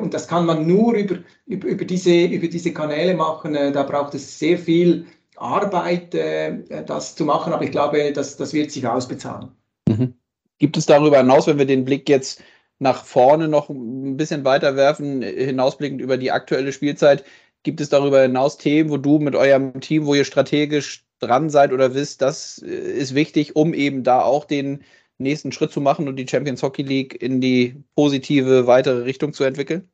und 0.00 0.12
das 0.12 0.28
kann 0.28 0.46
man 0.46 0.66
nur 0.66 0.94
über, 0.94 1.16
über, 1.46 1.68
über, 1.68 1.84
diese, 1.84 2.24
über 2.24 2.48
diese 2.48 2.72
Kanäle 2.72 3.14
machen. 3.14 3.54
Äh, 3.54 3.72
da 3.72 3.82
braucht 3.82 4.14
es 4.14 4.38
sehr 4.38 4.58
viel 4.58 5.06
Arbeit, 5.36 6.14
äh, 6.14 6.84
das 6.84 7.14
zu 7.14 7.24
machen, 7.24 7.52
aber 7.52 7.64
ich 7.64 7.70
glaube, 7.70 8.12
das, 8.12 8.36
das 8.36 8.52
wird 8.52 8.70
sich 8.70 8.86
ausbezahlen. 8.86 9.48
Mhm. 9.88 10.14
Gibt 10.58 10.76
es 10.76 10.86
darüber 10.86 11.18
hinaus, 11.18 11.46
wenn 11.46 11.58
wir 11.58 11.66
den 11.66 11.84
Blick 11.84 12.08
jetzt 12.08 12.42
nach 12.78 13.04
vorne 13.04 13.48
noch 13.48 13.68
ein 13.68 14.16
bisschen 14.16 14.44
weiter 14.44 14.76
werfen, 14.76 15.22
hinausblickend 15.22 16.00
über 16.00 16.16
die 16.16 16.32
aktuelle 16.32 16.72
Spielzeit, 16.72 17.24
gibt 17.62 17.80
es 17.80 17.88
darüber 17.88 18.22
hinaus 18.22 18.58
Themen, 18.58 18.90
wo 18.90 18.96
du 18.96 19.18
mit 19.18 19.36
eurem 19.36 19.80
Team, 19.80 20.06
wo 20.06 20.14
ihr 20.14 20.24
strategisch 20.24 21.04
dran 21.20 21.50
seid 21.50 21.72
oder 21.72 21.94
wisst, 21.94 22.22
das 22.22 22.62
äh, 22.62 22.68
ist 22.68 23.14
wichtig, 23.14 23.56
um 23.56 23.74
eben 23.74 24.02
da 24.02 24.22
auch 24.22 24.44
den 24.44 24.82
nächsten 25.22 25.52
Schritt 25.52 25.72
zu 25.72 25.80
machen 25.80 26.08
und 26.08 26.16
die 26.16 26.28
Champions 26.28 26.62
Hockey 26.62 26.82
League 26.82 27.20
in 27.20 27.40
die 27.40 27.82
positive 27.94 28.66
weitere 28.66 29.02
Richtung 29.02 29.32
zu 29.32 29.44
entwickeln? 29.44 29.88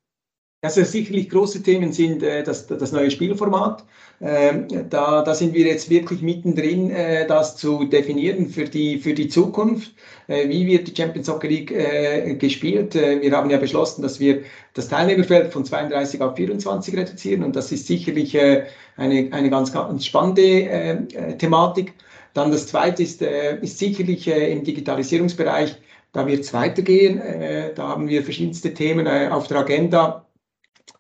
Also 0.61 0.83
sicherlich 0.83 1.31
große 1.31 1.63
Themen 1.63 1.93
sind 1.93 2.21
äh, 2.21 2.43
das, 2.43 2.67
das 2.67 2.91
neue 2.91 3.13
Spielformat. 3.13 3.85
Ähm, 4.21 4.67
da, 4.91 5.23
da 5.23 5.33
sind 5.33 5.55
wir 5.55 5.65
jetzt 5.65 5.89
wirklich 5.89 6.21
mittendrin, 6.21 6.91
äh, 6.91 7.29
das 7.29 7.57
zu 7.57 7.85
definieren 7.85 8.49
für 8.49 8.65
die, 8.65 8.99
für 8.99 9.15
die 9.15 9.29
Zukunft. 9.29 9.95
Äh, 10.27 10.49
wie 10.49 10.67
wird 10.67 10.89
die 10.89 11.01
Champions 11.01 11.29
Soccer 11.29 11.47
League 11.47 11.71
äh, 11.71 12.35
gespielt? 12.35 12.97
Äh, 12.97 13.23
wir 13.23 13.31
haben 13.37 13.51
ja 13.51 13.59
beschlossen, 13.59 14.03
dass 14.03 14.19
wir 14.19 14.43
das 14.75 14.89
Teilnehmerfeld 14.89 15.53
von 15.53 15.65
32 15.65 16.21
auf 16.21 16.35
24 16.35 16.97
reduzieren 16.97 17.45
und 17.45 17.55
das 17.55 17.71
ist 17.71 17.87
sicherlich 17.87 18.35
äh, 18.35 18.65
eine, 18.97 19.29
eine 19.31 19.51
ganz, 19.51 19.73
ganz 19.73 20.07
spannende 20.07 20.43
äh, 20.43 21.37
Thematik. 21.39 21.95
Dann 22.35 22.51
das 22.51 22.67
zweite 22.67 23.03
ist, 23.03 23.23
ist 23.23 23.79
sicherlich 23.79 24.29
im 24.29 24.65
Digitalisierungsbereich, 24.65 25.77
da 26.13 26.27
wird 26.27 26.41
es 26.41 26.55
weitergehen. 26.55 27.21
Da 27.75 27.89
haben 27.89 28.09
wir 28.09 28.23
verschiedenste 28.23 28.75
Themen 28.75 29.07
auf 29.07 29.49
der 29.49 29.59
Agenda 29.59 30.29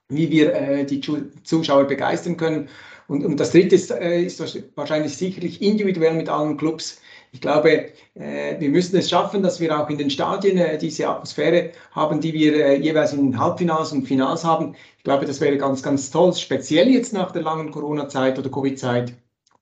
wie 0.09 0.31
wir 0.31 0.55
äh, 0.55 0.85
die 0.85 1.01
Zuschauer 1.45 1.85
begeistern 1.85 2.37
können. 2.37 2.69
Und, 3.09 3.25
und 3.25 3.38
das 3.38 3.53
Dritte 3.53 3.75
ist, 3.75 3.91
äh, 3.91 4.23
ist 4.23 4.41
wahrscheinlich 4.75 5.17
sicherlich 5.17 5.62
individuell 5.62 6.14
mit 6.14 6.29
allen 6.29 6.57
Clubs. 6.57 7.01
Ich 7.33 7.41
glaube, 7.41 7.91
äh, 8.14 8.59
wir 8.59 8.69
müssen 8.71 8.97
es 8.97 9.11
schaffen, 9.11 9.43
dass 9.43 9.61
wir 9.61 9.79
auch 9.79 9.88
in 9.91 9.99
den 9.99 10.11
Stadien 10.11 10.57
äh, 10.59 10.79
diese 10.79 11.09
Atmosphäre 11.09 11.73
haben, 11.93 12.21
die 12.21 12.33
wir 12.33 12.55
äh, 12.55 12.77
jeweils 12.79 13.12
in 13.12 13.33
den 13.33 13.38
Halbfinals 13.38 13.93
und 13.93 14.07
Finals 14.07 14.45
haben. 14.45 14.75
Ich 14.97 15.05
glaube, 15.05 15.27
das 15.27 15.41
wäre 15.41 15.59
ganz, 15.59 15.83
ganz 15.83 16.11
toll, 16.11 16.35
speziell 16.35 16.88
jetzt 16.88 17.12
nach 17.12 17.33
der 17.33 17.43
langen 17.43 17.71
Corona-Zeit 17.71 18.38
oder 18.38 18.51
Covid-Zeit, 18.51 19.12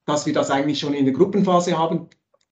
dass 0.07 0.25
wir 0.25 0.33
das 0.33 0.51
eigentlich 0.51 0.79
schon 0.79 0.95
in 0.95 1.05
der 1.05 1.15
Gruppenphase 1.15 1.77
haben. 1.77 2.09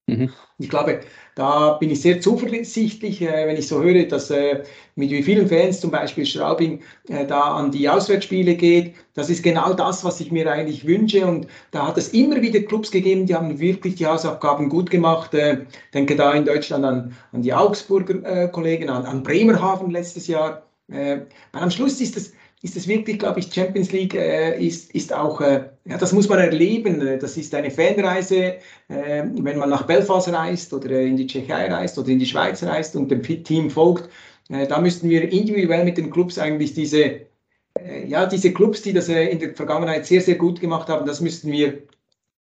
Mhm. 0.06 0.30
Ich 0.58 0.68
glaube, 0.68 1.00
da 1.34 1.72
bin 1.72 1.90
ich 1.90 2.02
sehr 2.02 2.20
zuversichtlich, 2.20 3.22
äh, 3.22 3.46
wenn 3.46 3.56
ich 3.56 3.66
so 3.66 3.82
höre, 3.82 4.04
dass 4.04 4.30
äh, 4.30 4.62
mit 4.96 5.10
wie 5.10 5.22
vielen 5.22 5.48
Fans 5.48 5.80
zum 5.80 5.90
Beispiel 5.90 6.26
Straubing 6.26 6.82
äh, 7.08 7.26
da 7.26 7.40
an 7.40 7.70
die 7.70 7.88
Auswärtsspiele 7.88 8.54
geht. 8.54 8.94
Das 9.14 9.30
ist 9.30 9.42
genau 9.42 9.72
das, 9.72 10.04
was 10.04 10.20
ich 10.20 10.30
mir 10.30 10.50
eigentlich 10.50 10.86
wünsche. 10.86 11.26
Und 11.26 11.46
da 11.70 11.88
hat 11.88 11.96
es 11.96 12.10
immer 12.10 12.42
wieder 12.42 12.60
Clubs 12.60 12.90
gegeben, 12.90 13.26
die 13.26 13.34
haben 13.34 13.58
wirklich 13.58 13.94
die 13.94 14.06
Hausaufgaben 14.06 14.68
gut 14.68 14.90
gemacht. 14.90 15.32
Äh, 15.32 15.64
denke 15.94 16.16
da 16.16 16.34
in 16.34 16.44
Deutschland 16.44 16.84
an, 16.84 17.16
an 17.32 17.42
die 17.42 17.54
Augsburger 17.54 18.48
Kollegen, 18.48 18.90
an, 18.90 19.06
an 19.06 19.22
Bremerhaven 19.22 19.90
letztes 19.90 20.26
Jahr. 20.26 20.62
Weil 20.86 21.26
am 21.52 21.70
Schluss 21.70 21.98
ist 22.02 22.14
es 22.16 22.34
ist 22.64 22.76
es 22.76 22.88
wirklich, 22.88 23.18
glaube 23.18 23.40
ich, 23.40 23.52
Champions 23.52 23.92
League 23.92 24.14
äh, 24.14 24.58
ist, 24.58 24.90
ist 24.94 25.12
auch, 25.12 25.38
äh, 25.42 25.68
ja, 25.84 25.98
das 25.98 26.14
muss 26.14 26.30
man 26.30 26.38
erleben. 26.38 27.18
Das 27.20 27.36
ist 27.36 27.54
eine 27.54 27.70
Fanreise, 27.70 28.54
äh, 28.88 29.22
wenn 29.34 29.58
man 29.58 29.68
nach 29.68 29.82
Belfast 29.82 30.32
reist 30.32 30.72
oder 30.72 30.98
in 30.98 31.18
die 31.18 31.26
Tschechei 31.26 31.70
reist 31.70 31.98
oder 31.98 32.08
in 32.08 32.18
die 32.18 32.26
Schweiz 32.26 32.62
reist 32.62 32.96
und 32.96 33.10
dem 33.10 33.22
Team 33.22 33.68
folgt. 33.68 34.08
Äh, 34.48 34.66
da 34.66 34.80
müssten 34.80 35.10
wir 35.10 35.30
individuell 35.30 35.84
mit 35.84 35.98
den 35.98 36.10
Clubs 36.10 36.38
eigentlich 36.38 36.72
diese, 36.72 37.02
äh, 37.78 38.06
ja, 38.06 38.24
diese 38.24 38.54
Clubs, 38.54 38.80
die 38.80 38.94
das 38.94 39.10
äh, 39.10 39.26
in 39.26 39.40
der 39.40 39.54
Vergangenheit 39.54 40.06
sehr, 40.06 40.22
sehr 40.22 40.36
gut 40.36 40.58
gemacht 40.58 40.88
haben, 40.88 41.04
das 41.04 41.20
müssten 41.20 41.52
wir 41.52 41.82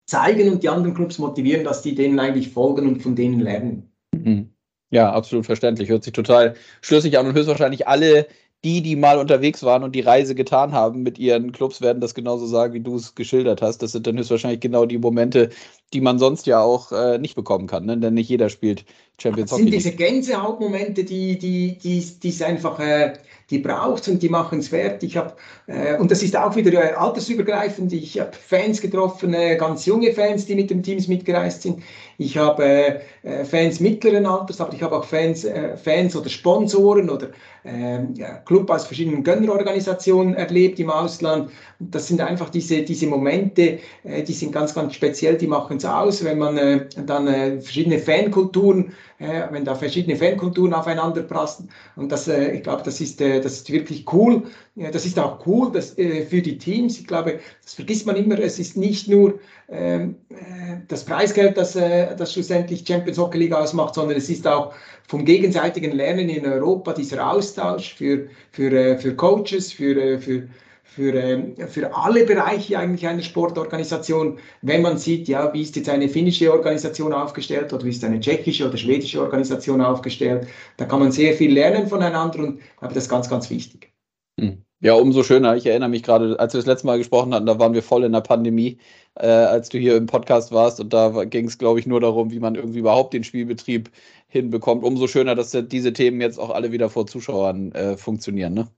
zeigen 0.06 0.50
und 0.50 0.62
die 0.62 0.70
anderen 0.70 0.94
Clubs 0.94 1.18
motivieren, 1.18 1.64
dass 1.64 1.82
die 1.82 1.94
denen 1.94 2.18
eigentlich 2.18 2.48
folgen 2.48 2.88
und 2.88 3.02
von 3.02 3.14
denen 3.14 3.40
lernen. 3.40 3.92
Mhm. 4.14 4.54
Ja, 4.90 5.12
absolut 5.12 5.44
verständlich. 5.44 5.88
Hört 5.90 6.04
sich 6.04 6.12
total 6.14 6.54
schlüssig 6.80 7.18
an 7.18 7.26
und 7.26 7.34
höchstwahrscheinlich 7.34 7.88
alle 7.88 8.26
die, 8.64 8.80
die 8.80 8.96
mal 8.96 9.18
unterwegs 9.18 9.62
waren 9.62 9.84
und 9.84 9.94
die 9.94 10.00
Reise 10.00 10.34
getan 10.34 10.72
haben 10.72 11.02
mit 11.02 11.18
ihren 11.18 11.52
Clubs, 11.52 11.82
werden 11.82 12.00
das 12.00 12.14
genauso 12.14 12.46
sagen, 12.46 12.72
wie 12.72 12.80
du 12.80 12.96
es 12.96 13.14
geschildert 13.14 13.60
hast. 13.60 13.82
Das 13.82 13.92
sind 13.92 14.06
dann 14.06 14.16
höchstwahrscheinlich 14.16 14.60
genau 14.60 14.86
die 14.86 14.98
Momente, 14.98 15.50
die 15.92 16.00
man 16.00 16.18
sonst 16.18 16.46
ja 16.46 16.60
auch 16.60 16.90
äh, 16.90 17.18
nicht 17.18 17.36
bekommen 17.36 17.66
kann, 17.66 17.84
ne? 17.84 17.98
denn 17.98 18.14
nicht 18.14 18.28
jeder 18.28 18.48
spielt 18.48 18.84
Champions 19.20 19.52
Hockey. 19.52 19.64
Das 19.64 19.70
sind 19.70 19.74
diese 19.74 19.96
Gänsehautmomente, 19.96 21.04
die, 21.04 21.38
die, 21.38 21.78
die, 21.78 22.04
die 22.22 22.28
es 22.28 22.42
einfach, 22.42 22.80
äh, 22.80 23.12
die 23.50 23.58
braucht 23.58 24.08
und 24.08 24.22
die 24.22 24.28
machen 24.28 24.58
es 24.58 24.72
wert. 24.72 25.02
Ich 25.02 25.16
habe, 25.16 25.34
äh, 25.66 25.96
und 25.98 26.10
das 26.10 26.22
ist 26.22 26.36
auch 26.36 26.56
wieder 26.56 26.72
äh, 26.72 26.94
altersübergreifend, 26.94 27.92
ich 27.92 28.18
habe 28.18 28.32
Fans 28.32 28.80
getroffen, 28.80 29.34
äh, 29.34 29.56
ganz 29.56 29.84
junge 29.84 30.12
Fans, 30.12 30.46
die 30.46 30.54
mit 30.54 30.70
den 30.70 30.82
Teams 30.82 31.06
mitgereist 31.06 31.62
sind. 31.62 31.82
Ich 32.18 32.36
habe 32.36 33.00
äh, 33.22 33.44
Fans 33.44 33.80
mittleren 33.80 34.26
Alters, 34.26 34.60
aber 34.60 34.72
ich 34.72 34.82
habe 34.82 34.96
auch 34.96 35.04
Fans, 35.04 35.44
äh, 35.44 35.76
Fans 35.76 36.14
oder 36.14 36.28
Sponsoren 36.28 37.10
oder 37.10 37.28
äh, 37.64 38.00
Club 38.44 38.70
aus 38.70 38.86
verschiedenen 38.86 39.24
Gönnerorganisationen 39.24 40.34
erlebt 40.34 40.78
im 40.78 40.90
Ausland. 40.90 41.50
Das 41.78 42.08
sind 42.08 42.20
einfach 42.20 42.50
diese, 42.50 42.82
diese 42.82 43.06
Momente, 43.06 43.78
äh, 44.04 44.22
die 44.22 44.32
sind 44.32 44.52
ganz, 44.52 44.74
ganz 44.74 44.94
speziell, 44.94 45.36
die 45.36 45.46
machen 45.46 45.78
es 45.78 45.84
aus, 45.84 46.24
wenn 46.24 46.38
man 46.38 46.56
äh, 46.58 46.86
dann 47.06 47.26
äh, 47.26 47.60
verschiedene 47.60 47.98
Fankulturen, 47.98 48.92
äh, 49.18 49.42
wenn 49.50 49.64
da 49.64 49.74
verschiedene 49.74 50.16
Fankulturen 50.16 50.74
aufeinander 50.74 51.22
passen. 51.22 51.70
Und 51.96 52.12
das, 52.12 52.28
äh, 52.28 52.52
ich 52.52 52.62
glaube, 52.62 52.82
das 52.84 53.00
ist, 53.00 53.20
äh, 53.20 53.40
das 53.40 53.54
ist 53.54 53.72
wirklich 53.72 54.04
cool. 54.12 54.42
Das 54.76 55.06
ist 55.06 55.18
auch 55.20 55.46
cool 55.46 55.70
das, 55.72 55.96
äh, 55.98 56.26
für 56.26 56.42
die 56.42 56.58
Teams. 56.58 56.98
Ich 56.98 57.06
glaube, 57.06 57.38
das 57.62 57.74
vergisst 57.74 58.06
man 58.06 58.16
immer. 58.16 58.38
Es 58.40 58.58
ist 58.58 58.76
nicht 58.76 59.06
nur 59.06 59.38
ähm, 59.68 60.16
äh, 60.30 60.78
das 60.88 61.04
Preisgeld, 61.04 61.56
das, 61.56 61.76
äh, 61.76 62.16
das 62.16 62.32
schlussendlich 62.32 62.84
Champions 62.86 63.18
Hockey 63.18 63.38
League 63.38 63.52
ausmacht, 63.52 63.94
sondern 63.94 64.16
es 64.16 64.28
ist 64.28 64.46
auch 64.48 64.74
vom 65.06 65.24
gegenseitigen 65.24 65.92
Lernen 65.92 66.28
in 66.28 66.44
Europa 66.44 66.92
dieser 66.92 67.30
Austausch 67.30 67.94
für, 67.94 68.26
für, 68.50 68.72
äh, 68.72 68.98
für 68.98 69.14
Coaches, 69.14 69.72
für, 69.72 69.96
äh, 69.96 70.18
für, 70.18 70.48
für, 70.82 71.14
ähm, 71.14 71.54
für 71.68 71.94
alle 71.94 72.24
Bereiche 72.26 72.76
eigentlich 72.76 73.06
einer 73.06 73.22
Sportorganisation, 73.22 74.40
wenn 74.62 74.82
man 74.82 74.98
sieht, 74.98 75.28
ja, 75.28 75.52
wie 75.52 75.62
ist 75.62 75.76
jetzt 75.76 75.88
eine 75.88 76.08
finnische 76.08 76.52
Organisation 76.52 77.12
aufgestellt 77.12 77.72
oder 77.72 77.84
wie 77.84 77.90
ist 77.90 78.04
eine 78.04 78.18
tschechische 78.18 78.68
oder 78.68 78.76
schwedische 78.76 79.20
Organisation 79.20 79.80
aufgestellt, 79.80 80.48
da 80.76 80.84
kann 80.84 80.98
man 80.98 81.12
sehr 81.12 81.34
viel 81.34 81.52
lernen 81.52 81.86
voneinander 81.86 82.40
und 82.40 82.58
ich 82.58 82.76
glaube, 82.76 82.94
das 82.94 83.04
ist 83.04 83.10
ganz, 83.10 83.28
ganz 83.28 83.50
wichtig. 83.50 83.92
Hm. 84.38 84.63
Ja, 84.84 84.92
umso 84.94 85.22
schöner. 85.22 85.56
Ich 85.56 85.64
erinnere 85.64 85.88
mich 85.88 86.02
gerade, 86.02 86.38
als 86.38 86.52
wir 86.52 86.58
das 86.58 86.66
letzte 86.66 86.86
Mal 86.86 86.98
gesprochen 86.98 87.32
hatten, 87.34 87.46
da 87.46 87.58
waren 87.58 87.72
wir 87.72 87.82
voll 87.82 88.04
in 88.04 88.12
der 88.12 88.20
Pandemie, 88.20 88.78
äh, 89.14 89.26
als 89.26 89.70
du 89.70 89.78
hier 89.78 89.96
im 89.96 90.04
Podcast 90.06 90.52
warst. 90.52 90.78
Und 90.78 90.92
da 90.92 91.24
ging 91.24 91.46
es, 91.46 91.56
glaube 91.56 91.80
ich, 91.80 91.86
nur 91.86 92.00
darum, 92.00 92.30
wie 92.30 92.38
man 92.38 92.54
irgendwie 92.54 92.80
überhaupt 92.80 93.14
den 93.14 93.24
Spielbetrieb 93.24 93.90
hinbekommt. 94.28 94.84
Umso 94.84 95.06
schöner, 95.06 95.34
dass 95.34 95.52
diese 95.52 95.92
Themen 95.94 96.20
jetzt 96.20 96.38
auch 96.38 96.50
alle 96.50 96.70
wieder 96.70 96.90
vor 96.90 97.06
Zuschauern 97.06 97.72
äh, 97.72 97.96
funktionieren. 97.96 98.52
Ne? 98.52 98.68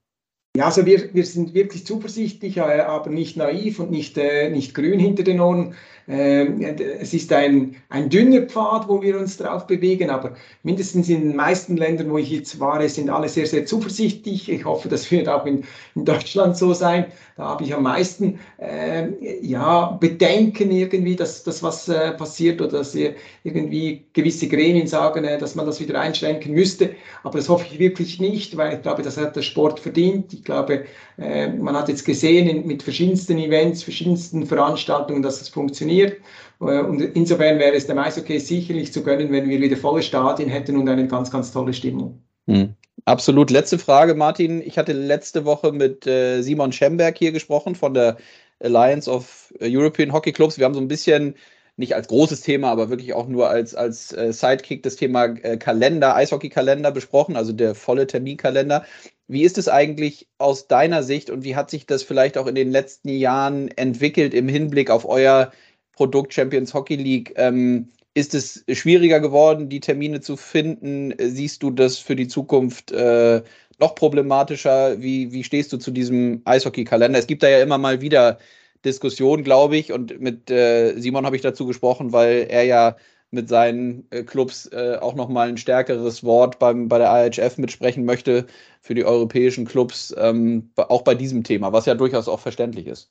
Ja, 0.56 0.64
also 0.66 0.86
wir, 0.86 1.12
wir 1.12 1.26
sind 1.26 1.52
wirklich 1.52 1.84
zuversichtlich, 1.84 2.56
äh, 2.56 2.60
aber 2.60 3.10
nicht 3.10 3.36
naiv 3.36 3.78
und 3.78 3.90
nicht, 3.90 4.16
äh, 4.16 4.48
nicht 4.48 4.74
grün 4.74 4.98
hinter 4.98 5.22
den 5.22 5.38
Ohren. 5.38 5.74
Ähm, 6.08 6.60
es 6.60 7.12
ist 7.12 7.32
ein, 7.32 7.76
ein 7.88 8.08
dünner 8.08 8.42
Pfad, 8.42 8.88
wo 8.88 9.02
wir 9.02 9.18
uns 9.18 9.36
drauf 9.36 9.66
bewegen, 9.66 10.08
aber 10.08 10.34
mindestens 10.62 11.08
in 11.08 11.22
den 11.22 11.36
meisten 11.36 11.76
Ländern, 11.76 12.10
wo 12.10 12.18
ich 12.18 12.30
jetzt 12.30 12.60
war, 12.60 12.80
sind 12.88 13.10
alle 13.10 13.28
sehr, 13.28 13.46
sehr 13.46 13.66
zuversichtlich. 13.66 14.48
Ich 14.48 14.64
hoffe, 14.64 14.88
das 14.88 15.10
wird 15.10 15.28
auch 15.28 15.44
in, 15.46 15.64
in 15.96 16.04
Deutschland 16.04 16.56
so 16.56 16.72
sein. 16.72 17.06
Da 17.36 17.48
habe 17.48 17.64
ich 17.64 17.74
am 17.74 17.82
meisten 17.82 18.38
äh, 18.58 19.08
ja, 19.42 19.98
Bedenken 20.00 20.70
irgendwie, 20.70 21.16
dass, 21.16 21.42
dass 21.42 21.62
was 21.62 21.88
äh, 21.88 22.12
passiert 22.12 22.62
oder 22.62 22.78
dass 22.78 22.96
irgendwie 23.42 24.06
gewisse 24.12 24.48
Gremien 24.48 24.86
sagen, 24.86 25.24
äh, 25.24 25.38
dass 25.38 25.54
man 25.56 25.66
das 25.66 25.80
wieder 25.80 26.00
einschränken 26.00 26.54
müsste. 26.54 26.94
Aber 27.24 27.36
das 27.38 27.48
hoffe 27.48 27.66
ich 27.70 27.78
wirklich 27.80 28.20
nicht, 28.20 28.56
weil 28.56 28.74
ich 28.74 28.82
glaube, 28.82 29.02
das 29.02 29.16
hat 29.16 29.34
der 29.34 29.42
Sport 29.42 29.80
verdient. 29.80 30.32
Ich 30.32 30.44
glaube, 30.46 30.86
äh, 31.18 31.48
man 31.48 31.76
hat 31.76 31.90
jetzt 31.90 32.04
gesehen 32.04 32.66
mit 32.66 32.82
verschiedensten 32.82 33.36
Events, 33.38 33.82
verschiedensten 33.82 34.46
Veranstaltungen, 34.46 35.22
dass 35.22 35.42
es 35.42 35.50
funktioniert. 35.50 36.16
Äh, 36.60 36.80
und 36.80 37.00
insofern 37.00 37.58
wäre 37.58 37.74
es 37.74 37.86
dem 37.86 37.98
Eishockey 37.98 38.40
sicherlich 38.40 38.92
zu 38.92 39.02
gönnen, 39.02 39.30
wenn 39.30 39.48
wir 39.48 39.60
wieder 39.60 39.76
volle 39.76 40.02
Stadien 40.02 40.48
hätten 40.48 40.76
und 40.76 40.88
eine 40.88 41.06
ganz, 41.06 41.30
ganz 41.30 41.52
tolle 41.52 41.74
Stimmung. 41.74 42.22
Hm. 42.46 42.74
Absolut. 43.04 43.50
Letzte 43.50 43.78
Frage, 43.78 44.14
Martin. 44.14 44.62
Ich 44.62 44.78
hatte 44.78 44.92
letzte 44.92 45.44
Woche 45.44 45.70
mit 45.70 46.06
äh, 46.06 46.40
Simon 46.42 46.72
Schemberg 46.72 47.18
hier 47.18 47.30
gesprochen 47.30 47.74
von 47.74 47.94
der 47.94 48.16
Alliance 48.60 49.10
of 49.10 49.52
European 49.60 50.12
Hockey 50.12 50.32
Clubs. 50.32 50.58
Wir 50.58 50.64
haben 50.64 50.74
so 50.74 50.80
ein 50.80 50.88
bisschen 50.88 51.34
nicht 51.76 51.94
als 51.94 52.08
großes 52.08 52.40
Thema, 52.40 52.70
aber 52.70 52.88
wirklich 52.88 53.12
auch 53.12 53.28
nur 53.28 53.48
als, 53.50 53.74
als 53.74 54.12
äh, 54.12 54.32
Sidekick 54.32 54.82
das 54.82 54.96
Thema 54.96 55.26
äh, 55.42 55.58
Kalender, 55.58 56.16
Eishockey-Kalender 56.16 56.90
besprochen, 56.90 57.36
also 57.36 57.52
der 57.52 57.74
volle 57.74 58.06
Terminkalender. 58.06 58.84
Wie 59.28 59.42
ist 59.42 59.58
es 59.58 59.68
eigentlich 59.68 60.26
aus 60.38 60.68
deiner 60.68 61.02
Sicht 61.02 61.30
und 61.30 61.44
wie 61.44 61.56
hat 61.56 61.70
sich 61.70 61.86
das 61.86 62.02
vielleicht 62.02 62.38
auch 62.38 62.46
in 62.46 62.54
den 62.54 62.70
letzten 62.70 63.08
Jahren 63.10 63.68
entwickelt 63.76 64.34
im 64.34 64.48
Hinblick 64.48 64.90
auf 64.90 65.06
euer 65.06 65.52
Produkt 65.92 66.32
Champions 66.32 66.72
Hockey 66.72 66.96
League? 66.96 67.34
Ähm, 67.36 67.88
ist 68.14 68.34
es 68.34 68.64
schwieriger 68.72 69.20
geworden, 69.20 69.68
die 69.68 69.80
Termine 69.80 70.22
zu 70.22 70.38
finden? 70.38 71.12
Siehst 71.18 71.62
du 71.62 71.70
das 71.70 71.98
für 71.98 72.16
die 72.16 72.28
Zukunft 72.28 72.90
äh, 72.92 73.42
noch 73.78 73.94
problematischer? 73.94 75.02
Wie, 75.02 75.32
wie 75.32 75.44
stehst 75.44 75.70
du 75.74 75.76
zu 75.76 75.90
diesem 75.90 76.40
Eishockey-Kalender? 76.46 77.18
Es 77.18 77.26
gibt 77.26 77.42
da 77.42 77.48
ja 77.50 77.60
immer 77.60 77.76
mal 77.76 78.00
wieder 78.00 78.38
Diskussion, 78.86 79.44
glaube 79.44 79.76
ich. 79.76 79.92
Und 79.92 80.20
mit 80.20 80.50
äh, 80.50 80.98
Simon 80.98 81.26
habe 81.26 81.36
ich 81.36 81.42
dazu 81.42 81.66
gesprochen, 81.66 82.12
weil 82.12 82.46
er 82.48 82.64
ja 82.64 82.96
mit 83.30 83.48
seinen 83.48 84.06
äh, 84.10 84.22
Clubs 84.22 84.66
äh, 84.72 84.96
auch 85.00 85.14
nochmal 85.14 85.48
ein 85.48 85.58
stärkeres 85.58 86.24
Wort 86.24 86.58
beim, 86.58 86.88
bei 86.88 86.98
der 86.98 87.26
IHF 87.26 87.58
mitsprechen 87.58 88.04
möchte 88.04 88.46
für 88.80 88.94
die 88.94 89.04
europäischen 89.04 89.66
Clubs, 89.66 90.14
ähm, 90.16 90.70
auch 90.76 91.02
bei 91.02 91.14
diesem 91.14 91.44
Thema, 91.44 91.72
was 91.72 91.86
ja 91.86 91.94
durchaus 91.94 92.28
auch 92.28 92.40
verständlich 92.40 92.86
ist. 92.86 93.10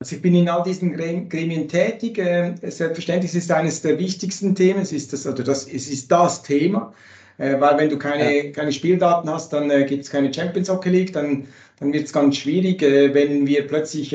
Also 0.00 0.16
ich 0.16 0.22
bin 0.22 0.34
in 0.34 0.48
all 0.48 0.62
diesen 0.64 0.96
Gremien 0.96 1.68
tätig. 1.68 2.18
Äh, 2.18 2.54
selbstverständlich 2.62 3.34
ist 3.34 3.44
es 3.44 3.50
eines 3.50 3.80
der 3.80 3.98
wichtigsten 3.98 4.54
Themen. 4.54 4.80
Es 4.80 4.92
ist 4.92 5.12
das, 5.12 5.26
oder 5.26 5.44
das, 5.44 5.66
es 5.66 5.88
ist 5.88 6.10
das 6.10 6.42
Thema. 6.42 6.92
Äh, 7.38 7.60
weil 7.60 7.78
wenn 7.78 7.88
du 7.88 7.98
keine, 7.98 8.46
ja. 8.46 8.50
keine 8.50 8.72
Spieldaten 8.72 9.30
hast, 9.30 9.52
dann 9.52 9.70
äh, 9.70 9.84
gibt 9.84 10.04
es 10.04 10.10
keine 10.10 10.34
Champions 10.34 10.68
Hockey 10.68 10.90
League, 10.90 11.12
dann, 11.12 11.46
dann 11.78 11.92
wird 11.92 12.06
es 12.06 12.12
ganz 12.12 12.36
schwierig, 12.36 12.82
wenn 12.82 13.46
wir 13.46 13.66
plötzlich 13.66 14.14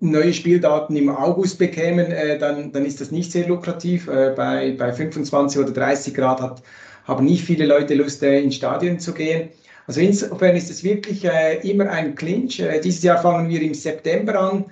neue 0.00 0.32
Spieldaten 0.32 0.94
im 0.96 1.08
August 1.08 1.58
bekämen, 1.58 2.12
äh, 2.12 2.38
dann, 2.38 2.72
dann 2.72 2.84
ist 2.84 3.00
das 3.00 3.10
nicht 3.10 3.32
sehr 3.32 3.48
lukrativ. 3.48 4.08
Äh, 4.08 4.34
bei, 4.36 4.72
bei 4.72 4.92
25 4.92 5.60
oder 5.60 5.72
30 5.72 6.14
Grad 6.14 6.40
hat, 6.40 6.62
haben 7.04 7.24
nicht 7.24 7.44
viele 7.44 7.66
Leute 7.66 7.94
Lust, 7.94 8.22
ins 8.22 8.56
Stadion 8.56 8.98
zu 8.98 9.14
gehen. 9.14 9.48
Also 9.86 10.00
insofern 10.00 10.56
ist 10.56 10.68
es 10.68 10.82
wirklich 10.82 11.24
immer 11.62 11.88
ein 11.88 12.16
Clinch. 12.16 12.60
dieses 12.82 13.04
Jahr 13.04 13.22
fangen 13.22 13.48
wir 13.48 13.62
im 13.62 13.72
September 13.72 14.36
an. 14.36 14.64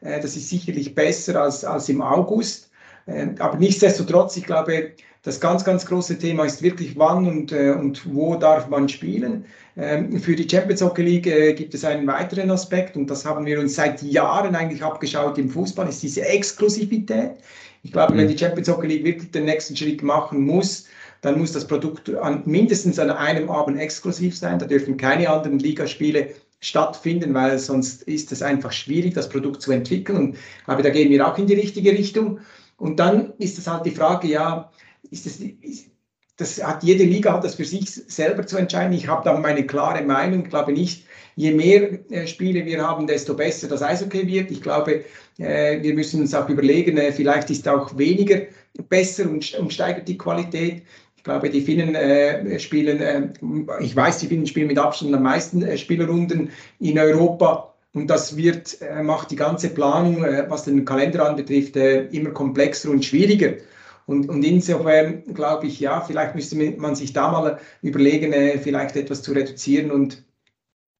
das 0.00 0.34
ist 0.34 0.48
sicherlich 0.48 0.94
besser 0.94 1.42
als, 1.42 1.62
als 1.62 1.90
im 1.90 2.00
August. 2.00 2.70
aber 3.38 3.58
nichtsdestotrotz, 3.58 4.38
ich 4.38 4.44
glaube, 4.44 4.92
das 5.22 5.40
ganz, 5.40 5.64
ganz 5.64 5.86
große 5.86 6.18
Thema 6.18 6.44
ist 6.44 6.62
wirklich, 6.62 6.98
wann 6.98 7.26
und, 7.26 7.52
äh, 7.52 7.70
und 7.70 8.12
wo 8.12 8.34
darf 8.34 8.68
man 8.68 8.88
spielen. 8.88 9.44
Ähm, 9.76 10.18
für 10.20 10.34
die 10.34 10.48
Champions 10.48 10.82
Hockey 10.82 11.02
League 11.02 11.26
äh, 11.26 11.54
gibt 11.54 11.74
es 11.74 11.84
einen 11.84 12.06
weiteren 12.06 12.50
Aspekt 12.50 12.96
und 12.96 13.08
das 13.08 13.24
haben 13.24 13.46
wir 13.46 13.60
uns 13.60 13.76
seit 13.76 14.02
Jahren 14.02 14.54
eigentlich 14.56 14.82
abgeschaut 14.82 15.38
im 15.38 15.48
Fußball, 15.48 15.88
ist 15.88 16.02
diese 16.02 16.22
Exklusivität. 16.22 17.32
Ich 17.84 17.92
glaube, 17.92 18.14
mhm. 18.14 18.18
wenn 18.18 18.28
die 18.28 18.38
Champions 18.38 18.68
Hockey 18.68 18.88
League 18.88 19.04
wirklich 19.04 19.30
den 19.30 19.44
nächsten 19.44 19.76
Schritt 19.76 20.02
machen 20.02 20.40
muss, 20.40 20.86
dann 21.20 21.38
muss 21.38 21.52
das 21.52 21.66
Produkt 21.68 22.12
an, 22.16 22.42
mindestens 22.44 22.98
an 22.98 23.10
einem 23.10 23.48
Abend 23.48 23.78
exklusiv 23.78 24.36
sein. 24.36 24.58
Da 24.58 24.66
dürfen 24.66 24.96
keine 24.96 25.30
anderen 25.30 25.60
Ligaspiele 25.60 26.30
stattfinden, 26.60 27.32
weil 27.32 27.58
sonst 27.58 28.02
ist 28.02 28.32
es 28.32 28.42
einfach 28.42 28.72
schwierig, 28.72 29.14
das 29.14 29.28
Produkt 29.28 29.62
zu 29.62 29.70
entwickeln. 29.70 30.16
Und 30.16 30.36
glaube, 30.64 30.82
da 30.82 30.90
gehen 30.90 31.10
wir 31.10 31.26
auch 31.26 31.38
in 31.38 31.46
die 31.46 31.54
richtige 31.54 31.92
Richtung. 31.92 32.40
Und 32.76 32.98
dann 32.98 33.32
ist 33.38 33.58
es 33.58 33.68
halt 33.68 33.86
die 33.86 33.92
Frage, 33.92 34.26
ja, 34.26 34.70
ist 35.10 35.26
das, 35.26 35.38
das 36.36 36.62
hat 36.62 36.82
jede 36.82 37.04
Liga 37.04 37.32
hat 37.32 37.44
das 37.44 37.56
für 37.56 37.64
sich 37.64 37.90
selber 37.90 38.46
zu 38.46 38.56
entscheiden. 38.56 38.92
Ich 38.92 39.08
habe 39.08 39.24
da 39.24 39.38
meine 39.38 39.66
klare 39.66 40.02
Meinung. 40.02 40.44
Ich 40.44 40.50
glaube 40.50 40.72
nicht, 40.72 41.06
je 41.36 41.52
mehr 41.52 41.98
äh, 42.10 42.26
Spiele 42.26 42.64
wir 42.64 42.86
haben, 42.86 43.06
desto 43.06 43.34
besser 43.34 43.68
das 43.68 43.82
Eishockey 43.82 44.26
wird. 44.26 44.50
Ich 44.50 44.62
glaube, 44.62 45.04
äh, 45.38 45.82
wir 45.82 45.94
müssen 45.94 46.20
uns 46.20 46.34
auch 46.34 46.48
überlegen, 46.48 46.96
äh, 46.96 47.12
vielleicht 47.12 47.50
ist 47.50 47.68
auch 47.68 47.96
weniger 47.96 48.42
besser 48.88 49.28
und, 49.28 49.54
und 49.54 49.72
steigert 49.72 50.08
die 50.08 50.18
Qualität. 50.18 50.82
Ich 51.16 51.24
glaube, 51.24 51.50
die 51.50 51.60
Finnen 51.60 51.94
äh, 51.94 52.58
spielen, 52.58 53.00
äh, 53.00 53.28
ich 53.80 53.94
weiß, 53.94 54.18
die 54.18 54.26
Finnen 54.26 54.46
spielen 54.46 54.66
mit 54.66 54.78
Abstand 54.78 55.14
am 55.14 55.22
meisten 55.22 55.62
äh, 55.62 55.78
Spielrunden 55.78 56.50
in 56.80 56.98
Europa. 56.98 57.74
Und 57.94 58.08
das 58.08 58.36
wird, 58.36 58.78
macht 59.02 59.30
die 59.30 59.36
ganze 59.36 59.68
Planung, 59.68 60.22
was 60.48 60.64
den 60.64 60.86
Kalender 60.86 61.28
anbetrifft, 61.28 61.76
immer 61.76 62.30
komplexer 62.30 62.88
und 62.88 63.04
schwieriger. 63.04 63.52
Und, 64.12 64.28
und 64.28 64.44
insofern 64.44 65.24
glaube 65.34 65.66
ich, 65.66 65.80
ja, 65.80 66.02
vielleicht 66.02 66.34
müsste 66.34 66.56
man 66.56 66.94
sich 66.94 67.12
da 67.14 67.32
mal 67.32 67.58
überlegen, 67.80 68.32
äh, 68.32 68.58
vielleicht 68.58 68.94
etwas 68.96 69.22
zu 69.22 69.32
reduzieren 69.32 69.90
und 69.90 70.22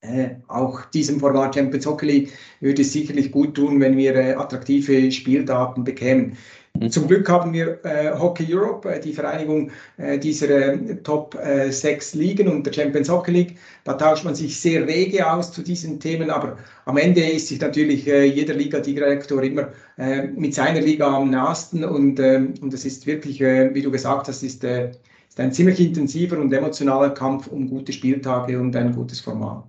äh, 0.00 0.36
auch 0.48 0.84
diesem 0.86 1.20
Format 1.20 1.54
Champions 1.54 1.86
Hockey 1.86 2.06
League 2.06 2.32
würde 2.60 2.82
es 2.82 2.92
sicherlich 2.92 3.30
gut 3.30 3.54
tun, 3.54 3.80
wenn 3.80 3.96
wir 3.96 4.16
äh, 4.16 4.32
attraktive 4.34 5.12
Spieldaten 5.12 5.84
bekämen. 5.84 6.36
Mhm. 6.74 6.90
Zum 6.90 7.06
Glück 7.06 7.28
haben 7.28 7.52
wir 7.52 7.84
äh, 7.84 8.12
Hockey 8.18 8.46
Europe, 8.52 8.88
äh, 8.88 9.00
die 9.00 9.12
Vereinigung 9.12 9.70
äh, 9.98 10.18
dieser 10.18 10.48
äh, 10.50 10.96
Top 11.02 11.34
äh, 11.34 11.70
6 11.70 12.14
Ligen 12.14 12.48
und 12.48 12.66
der 12.66 12.72
Champions 12.72 13.08
Hockey 13.10 13.30
League. 13.30 13.58
Da 13.84 13.94
tauscht 13.94 14.24
man 14.24 14.34
sich 14.34 14.58
sehr 14.60 14.86
rege 14.86 15.30
aus 15.30 15.52
zu 15.52 15.62
diesen 15.62 16.00
Themen, 16.00 16.30
aber 16.30 16.56
am 16.86 16.96
Ende 16.96 17.20
ist 17.20 17.48
sich 17.48 17.60
natürlich 17.60 18.06
äh, 18.08 18.24
jeder 18.24 18.54
Liga-Direktor 18.54 19.42
immer 19.42 19.68
äh, 19.98 20.26
mit 20.28 20.54
seiner 20.54 20.80
Liga 20.80 21.14
am 21.14 21.30
nahesten 21.30 21.84
und, 21.84 22.18
ähm, 22.20 22.54
und 22.62 22.72
es 22.72 22.84
ist 22.84 23.06
wirklich, 23.06 23.40
wie 23.40 23.82
du 23.82 23.90
gesagt 23.90 24.28
hast, 24.28 24.42
ist, 24.42 24.64
ist 24.64 25.40
ein 25.40 25.52
ziemlich 25.52 25.80
intensiver 25.80 26.38
und 26.38 26.52
emotionaler 26.52 27.10
Kampf 27.10 27.48
um 27.48 27.68
gute 27.68 27.92
Spieltage 27.92 28.58
und 28.58 28.74
ein 28.76 28.94
gutes 28.94 29.20
Format. 29.20 29.64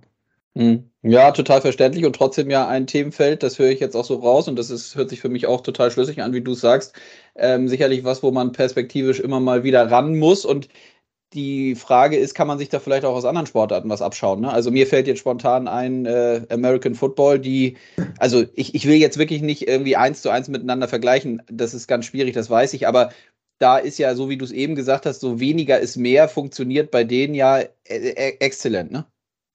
Mhm. 0.54 0.93
Ja, 1.06 1.32
total 1.32 1.60
verständlich 1.60 2.06
und 2.06 2.16
trotzdem 2.16 2.48
ja 2.48 2.66
ein 2.66 2.86
Themenfeld, 2.86 3.42
das 3.42 3.58
höre 3.58 3.68
ich 3.68 3.78
jetzt 3.78 3.94
auch 3.94 4.06
so 4.06 4.14
raus 4.16 4.48
und 4.48 4.56
das 4.58 4.70
ist, 4.70 4.94
hört 4.96 5.10
sich 5.10 5.20
für 5.20 5.28
mich 5.28 5.46
auch 5.46 5.60
total 5.60 5.90
schlüssig 5.90 6.22
an, 6.22 6.32
wie 6.32 6.40
du 6.40 6.54
sagst. 6.54 6.94
Ähm, 7.36 7.68
sicherlich 7.68 8.04
was, 8.04 8.22
wo 8.22 8.30
man 8.30 8.52
perspektivisch 8.52 9.20
immer 9.20 9.38
mal 9.38 9.64
wieder 9.64 9.90
ran 9.90 10.16
muss 10.18 10.46
und 10.46 10.68
die 11.34 11.74
Frage 11.76 12.16
ist, 12.16 12.34
kann 12.34 12.48
man 12.48 12.58
sich 12.58 12.70
da 12.70 12.80
vielleicht 12.80 13.04
auch 13.04 13.14
aus 13.16 13.24
anderen 13.26 13.46
Sportarten 13.46 13.90
was 13.90 14.02
abschauen? 14.02 14.42
Ne? 14.42 14.52
Also 14.52 14.70
mir 14.70 14.86
fällt 14.86 15.06
jetzt 15.08 15.20
spontan 15.20 15.68
ein 15.68 16.06
äh, 16.06 16.46
American 16.50 16.94
Football, 16.94 17.38
die, 17.40 17.76
also 18.18 18.44
ich, 18.54 18.74
ich 18.74 18.86
will 18.86 18.96
jetzt 18.96 19.18
wirklich 19.18 19.42
nicht 19.42 19.68
irgendwie 19.68 19.96
eins 19.96 20.22
zu 20.22 20.30
eins 20.30 20.48
miteinander 20.48 20.88
vergleichen, 20.88 21.42
das 21.50 21.74
ist 21.74 21.88
ganz 21.88 22.06
schwierig, 22.06 22.34
das 22.34 22.50
weiß 22.50 22.74
ich, 22.74 22.88
aber 22.88 23.10
da 23.58 23.78
ist 23.78 23.98
ja, 23.98 24.14
so 24.16 24.28
wie 24.30 24.38
du 24.38 24.44
es 24.46 24.52
eben 24.52 24.74
gesagt 24.76 25.06
hast, 25.06 25.20
so 25.20 25.40
weniger 25.40 25.78
ist 25.80 25.96
mehr, 25.96 26.28
funktioniert 26.28 26.90
bei 26.90 27.04
denen 27.04 27.34
ja 27.34 27.58
äh, 27.60 27.68
äh, 27.88 28.36
exzellent, 28.40 28.92
ne? 28.92 29.06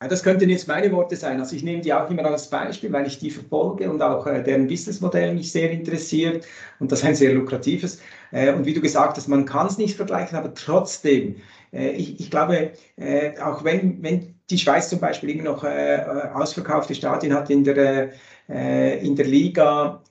Das 0.08 0.24
könnten 0.24 0.50
jetzt 0.50 0.66
meine 0.66 0.90
Worte 0.94 1.18
sein. 1.18 1.42
Also 1.42 1.58
ich 1.58 1.64
nehme 1.64 1.82
die 1.82 1.94
auch 1.94 2.10
immer 2.10 2.24
als 2.24 2.50
Beispiel, 2.50 2.90
weil 2.94 3.06
ich 3.06 3.20
die 3.20 3.30
verfolge 3.30 3.92
und 3.92 4.02
auch 4.02 4.26
äh, 4.28 4.42
deren 4.42 4.66
Businessmodell 4.66 5.34
mich 5.34 5.52
sehr 5.52 5.70
interessiert 5.72 6.48
und 6.80 6.90
das 6.90 7.04
ein 7.04 7.16
sehr 7.16 7.34
lukratives. 7.34 8.00
Äh, 8.32 8.54
und 8.54 8.66
wie 8.66 8.74
du 8.74 8.80
gesagt 8.80 9.18
hast, 9.18 9.28
man 9.28 9.44
kann 9.44 9.68
es 9.68 9.78
nicht 9.78 9.98
vergleichen, 9.98 10.38
aber 10.38 10.54
trotzdem, 10.54 11.36
äh, 11.74 11.90
ich, 11.90 12.18
ich, 12.18 12.32
glaube, 12.32 12.72
äh, 12.96 13.38
auch 13.42 13.66
wenn, 13.66 14.02
wenn 14.02 14.36
die 14.50 14.58
Schweiz 14.58 14.88
zum 14.88 15.02
Beispiel 15.02 15.32
immer 15.32 15.44
noch 15.44 15.66
äh, 15.66 15.96
äh, 15.96 16.30
ausverkaufte 16.34 16.96
Stadien 16.96 17.34
hat 17.34 17.50
in 17.50 17.66
der, 17.66 18.12
in 18.48 19.16
der 19.16 19.28
Liga, 19.28 20.02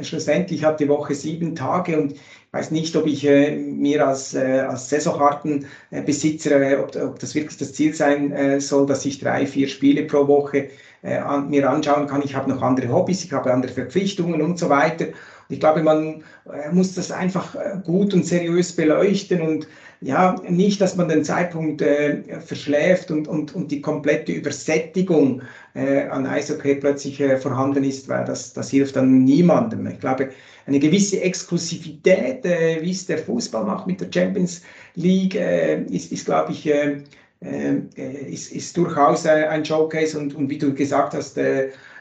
schlussendlich 0.00 0.64
hat 0.64 0.80
die 0.80 0.88
Woche 0.88 1.14
sieben 1.14 1.54
Tage 1.54 2.00
und 2.00 2.16
weiß 2.52 2.72
nicht, 2.72 2.96
ob 2.96 3.06
ich 3.06 3.24
äh, 3.26 3.56
mir 3.56 4.06
als, 4.06 4.34
äh, 4.34 4.60
als 4.68 4.90
Saisonkartenbesitzer, 4.90 6.60
äh, 6.60 6.76
ob, 6.76 6.96
ob, 6.96 7.18
das 7.18 7.34
wirklich 7.34 7.58
das 7.58 7.72
Ziel 7.72 7.94
sein 7.94 8.32
äh, 8.32 8.60
soll, 8.60 8.86
dass 8.86 9.06
ich 9.06 9.20
drei, 9.20 9.46
vier 9.46 9.68
Spiele 9.68 10.04
pro 10.04 10.26
Woche 10.26 10.70
äh, 11.02 11.16
an, 11.16 11.48
mir 11.48 11.70
anschauen 11.70 12.06
kann. 12.06 12.22
Ich 12.24 12.34
habe 12.34 12.50
noch 12.50 12.62
andere 12.62 12.92
Hobbys, 12.92 13.24
ich 13.24 13.32
habe 13.32 13.52
andere 13.52 13.72
Verpflichtungen 13.72 14.42
und 14.42 14.58
so 14.58 14.68
weiter. 14.68 15.06
ich 15.48 15.60
glaube, 15.60 15.82
man 15.82 16.24
äh, 16.52 16.72
muss 16.72 16.94
das 16.94 17.12
einfach 17.12 17.56
gut 17.84 18.14
und 18.14 18.26
seriös 18.26 18.74
beleuchten 18.74 19.40
und 19.42 19.68
ja, 20.02 20.34
nicht, 20.48 20.80
dass 20.80 20.96
man 20.96 21.08
den 21.08 21.24
Zeitpunkt 21.24 21.82
äh, 21.82 22.40
verschläft 22.40 23.10
und, 23.10 23.28
und, 23.28 23.54
und 23.54 23.70
die 23.70 23.82
komplette 23.82 24.32
Übersättigung 24.32 25.42
äh, 25.74 26.04
an 26.08 26.26
Eishockey 26.26 26.76
plötzlich 26.76 27.20
äh, 27.20 27.36
vorhanden 27.36 27.84
ist, 27.84 28.08
weil 28.08 28.24
das, 28.24 28.54
das 28.54 28.70
hilft 28.70 28.96
dann 28.96 29.24
niemandem. 29.24 29.86
Ich 29.86 30.00
glaube, 30.00 30.30
eine 30.66 30.78
gewisse 30.78 31.20
Exklusivität, 31.20 32.46
äh, 32.46 32.78
wie 32.80 32.92
es 32.92 33.06
der 33.06 33.18
Fußball 33.18 33.64
macht 33.64 33.86
mit 33.86 34.00
der 34.00 34.08
Champions 34.12 34.62
League, 34.94 35.34
äh, 35.34 35.82
ist, 35.84 36.10
ist 36.12 36.24
glaube 36.24 36.52
ich, 36.52 36.66
äh, 36.66 37.02
ist, 37.40 38.52
ist 38.52 38.76
durchaus 38.76 39.24
ein 39.24 39.64
Showcase 39.64 40.18
und, 40.18 40.34
und 40.34 40.50
wie 40.50 40.58
du 40.58 40.74
gesagt 40.74 41.14
hast, 41.14 41.38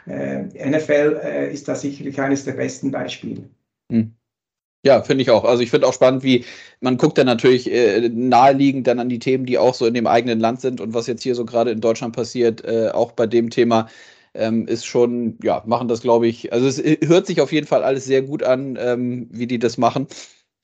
NFL 0.06 1.50
ist 1.54 1.66
da 1.66 1.76
sicherlich 1.76 2.20
eines 2.20 2.44
der 2.44 2.52
besten 2.52 2.92
Beispiele. 2.92 3.44
Hm. 3.90 4.19
Ja, 4.86 5.02
finde 5.04 5.24
ich 5.24 5.30
auch. 5.30 5.44
Also 5.44 5.62
ich 5.62 5.72
finde 5.72 5.88
auch 5.88 5.94
spannend, 5.94 6.24
wie 6.24 6.46
man 6.80 6.98
guckt 6.98 7.18
dann 7.18 7.26
natürlich 7.26 7.70
äh, 7.70 8.08
naheliegend 8.08 8.88
dann 8.88 9.00
an 9.00 9.10
die 9.10 9.20
Themen, 9.20 9.46
die 9.46 9.58
auch 9.58 9.74
so 9.74 9.86
in 9.86 9.94
dem 9.94 10.08
eigenen 10.08 10.40
Land 10.40 10.62
sind 10.62 10.80
und 10.80 10.94
was 10.94 11.08
jetzt 11.08 11.22
hier 11.24 11.36
so 11.36 11.44
gerade 11.44 11.72
in 11.72 11.82
Deutschland 11.82 12.16
passiert, 12.16 12.64
äh, 12.64 12.90
auch 12.94 13.12
bei 13.12 13.28
dem 13.28 13.50
Thema 13.50 13.90
ähm, 14.34 14.68
ist 14.68 14.86
schon, 14.86 15.38
ja, 15.44 15.64
machen 15.66 15.90
das 15.90 16.02
glaube 16.02 16.28
ich, 16.28 16.54
also 16.54 16.68
es 16.68 16.82
hört 17.08 17.28
sich 17.28 17.42
auf 17.42 17.52
jeden 17.52 17.68
Fall 17.68 17.84
alles 17.84 18.06
sehr 18.06 18.22
gut 18.22 18.42
an, 18.42 18.78
ähm, 18.80 19.28
wie 19.32 19.48
die 19.48 19.60
das 19.60 19.78
machen 19.78 20.08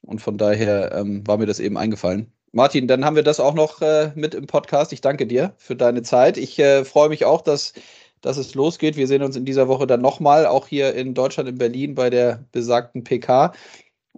und 0.02 0.22
von 0.22 0.38
daher 0.38 0.94
ähm, 0.94 1.28
war 1.28 1.38
mir 1.38 1.46
das 1.46 1.60
eben 1.60 1.78
eingefallen. 1.78 2.32
Martin, 2.54 2.88
dann 2.88 3.04
haben 3.04 3.18
wir 3.18 3.24
das 3.24 3.42
auch 3.42 3.54
noch 3.54 3.82
äh, 3.82 4.12
mit 4.16 4.34
im 4.34 4.48
Podcast. 4.48 4.94
Ich 4.94 5.02
danke 5.02 5.28
dir 5.28 5.54
für 5.58 5.76
deine 5.76 6.04
Zeit. 6.04 6.38
Ich 6.38 6.58
äh, 6.58 6.86
freue 6.86 7.10
mich 7.10 7.26
auch, 7.26 7.42
dass 7.42 7.74
dass 8.22 8.38
es 8.38 8.56
losgeht. 8.56 8.98
Wir 8.98 9.08
sehen 9.08 9.22
uns 9.22 9.36
in 9.36 9.46
dieser 9.46 9.68
Woche 9.68 9.86
dann 9.86 10.02
nochmal, 10.02 10.48
auch 10.48 10.68
hier 10.68 10.96
in 10.96 11.14
Deutschland, 11.14 11.48
in 11.48 11.58
Berlin 11.60 11.94
bei 11.96 12.10
der 12.10 12.44
besagten 12.52 13.04
PK. 13.04 13.54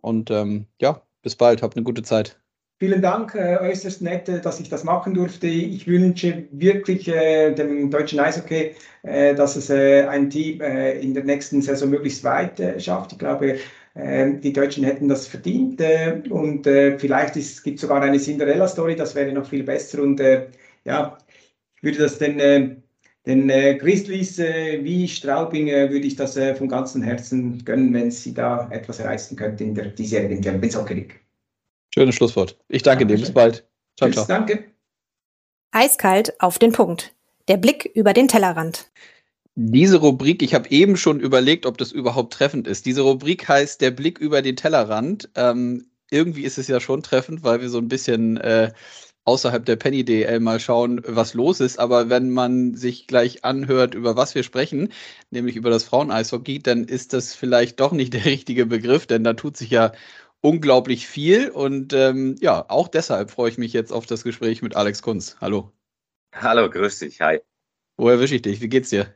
Und 0.08 0.32
ähm, 0.32 0.67
ja, 0.80 1.02
bis 1.22 1.36
bald, 1.36 1.62
habt 1.62 1.76
eine 1.76 1.84
gute 1.84 2.02
Zeit. 2.02 2.39
Vielen 2.80 3.02
Dank, 3.02 3.36
äh, 3.36 3.58
äußerst 3.58 4.02
nett, 4.02 4.30
äh, 4.30 4.39
dass 4.39 4.60
ich 4.62 4.70
das 4.70 4.86
machen 4.86 5.13
durfte. 5.13 5.48
Ich 5.48 5.86
wünsche 5.86 6.48
wirklich 6.52 7.08
äh, 7.10 7.54
dem 7.54 7.91
deutschen 7.91 8.20
Eishockey, 8.20 8.76
äh, 9.04 9.36
dass 9.36 9.58
es 9.58 9.70
äh, 9.70 10.06
ein 10.06 10.30
Team 10.30 10.62
äh, 10.62 10.98
in 11.00 11.13
der 11.13 11.26
nächsten 11.26 11.62
Saison 11.62 11.89
möglichst 11.89 12.24
weit 12.24 12.82
schafft. 12.82 13.12
Ich 13.12 13.20
glaube, 13.20 13.58
die 13.96 14.54
Deutschen 14.54 14.84
hätten 14.84 15.08
das 15.08 15.26
verdient 15.26 15.82
und 16.30 16.65
vielleicht 16.65 17.34
gibt 17.63 17.78
es 17.78 17.82
sogar 17.82 18.00
eine 18.04 18.20
Cinderella-Story, 18.20 18.96
das 18.96 19.15
wäre 19.15 19.34
noch 19.34 19.48
viel 19.48 19.63
besser. 19.63 20.04
Und 20.04 20.20
ja, 20.86 21.17
ich 21.76 21.82
würde 21.82 21.98
das 21.98 22.20
den 22.20 22.84
den 23.28 23.50
äh, 23.50 23.76
Grizzlies 23.76 24.40
äh, 24.40 24.84
wie 24.84 25.08
Straubing 25.08 25.68
äh, 25.68 25.92
würde 25.92 26.08
ich 26.08 26.16
das 26.16 26.38
äh, 26.38 26.56
von 26.56 26.70
ganzem 26.70 27.04
Herzen 27.04 27.63
gönnen, 27.66 27.94
wenn 27.94 28.10
sie 28.10 28.34
da 28.34 28.70
etwas 28.72 29.00
erreichen 29.00 29.36
könnten 29.36 29.63
in 29.63 29.76
der 29.76 29.88
diesjährigen 29.88 30.42
Champions 30.42 30.78
Hockey 30.78 30.94
League. 30.94 31.20
Schönes 31.94 32.16
Schlusswort. 32.16 32.58
Ich 32.70 32.84
danke 32.84 33.06
dir. 33.06 33.18
Bis 33.18 33.32
bald. 33.32 33.68
Ciao, 33.98 34.10
Tschüss, 34.10 34.26
ciao. 34.26 34.28
Danke. 34.28 34.63
Eiskalt 35.72 36.40
auf 36.40 36.58
den 36.58 36.72
Punkt. 36.72 37.13
Der 37.50 37.58
Blick 37.58 37.86
über 37.94 38.13
den 38.13 38.28
Tellerrand. 38.28 38.90
Diese 39.56 39.98
Rubrik, 39.98 40.42
ich 40.42 40.54
habe 40.54 40.70
eben 40.70 40.96
schon 40.96 41.20
überlegt, 41.20 41.66
ob 41.66 41.78
das 41.78 41.92
überhaupt 41.92 42.34
treffend 42.34 42.68
ist. 42.68 42.86
Diese 42.86 43.02
Rubrik 43.02 43.50
heißt 43.50 43.82
Der 43.82 43.92
Blick 43.92 44.20
über 44.20 44.42
den 44.42 44.56
Tellerrand. 44.56 45.30
Ähm, 45.36 45.88
irgendwie 46.12 46.44
ist 46.44 46.58
es 46.58 46.68
ja 46.68 46.80
schon 46.80 47.04
treffend, 47.04 47.44
weil 47.44 47.60
wir 47.60 47.70
so 47.70 47.80
ein 47.80 47.90
bisschen 47.90 48.38
äh, 48.38 48.72
außerhalb 49.28 49.66
der 49.66 49.76
Penny 49.76 50.06
DL 50.06 50.40
mal 50.40 50.60
schauen, 50.60 51.02
was 51.06 51.34
los 51.34 51.60
ist. 51.60 51.80
Aber 51.80 52.10
wenn 52.10 52.32
man 52.32 52.76
sich 52.76 53.08
gleich 53.08 53.44
anhört, 53.44 53.94
über 53.94 54.16
was 54.16 54.36
wir 54.36 54.44
sprechen, 54.44 54.94
nämlich 55.32 55.58
über 55.58 55.70
das 55.70 55.84
Frauen-Eishockey, 55.84 56.60
dann 56.60 56.86
ist 56.86 57.13
das 57.13 57.36
vielleicht 57.36 57.80
doch 57.82 57.92
nicht 57.92 58.13
der 58.13 58.26
richtige 58.26 58.66
Begriff, 58.66 59.06
denn 59.06 59.24
da 59.24 59.34
tut 59.34 59.58
sich 59.58 59.70
ja 59.70 59.92
unglaublich 60.40 61.08
viel. 61.08 61.50
Und 61.50 61.92
ähm, 61.94 62.36
ja, 62.40 62.66
auch 62.70 62.88
deshalb 62.88 63.30
freue 63.30 63.50
ich 63.50 63.58
mich 63.58 63.74
jetzt 63.74 63.92
auf 63.92 64.06
das 64.06 64.24
Gespräch 64.24 64.62
mit 64.62 64.76
Alex 64.76 65.02
Kunz. 65.02 65.36
Hallo. 65.42 65.74
Hallo, 66.34 66.70
grüß 66.70 67.00
dich. 67.00 67.20
Hi. 67.20 67.42
Wo 67.98 68.10
erwische 68.10 68.36
ich 68.36 68.44
dich? 68.44 68.62
Wie 68.62 68.70
geht's 68.70 68.90
dir? 68.90 69.13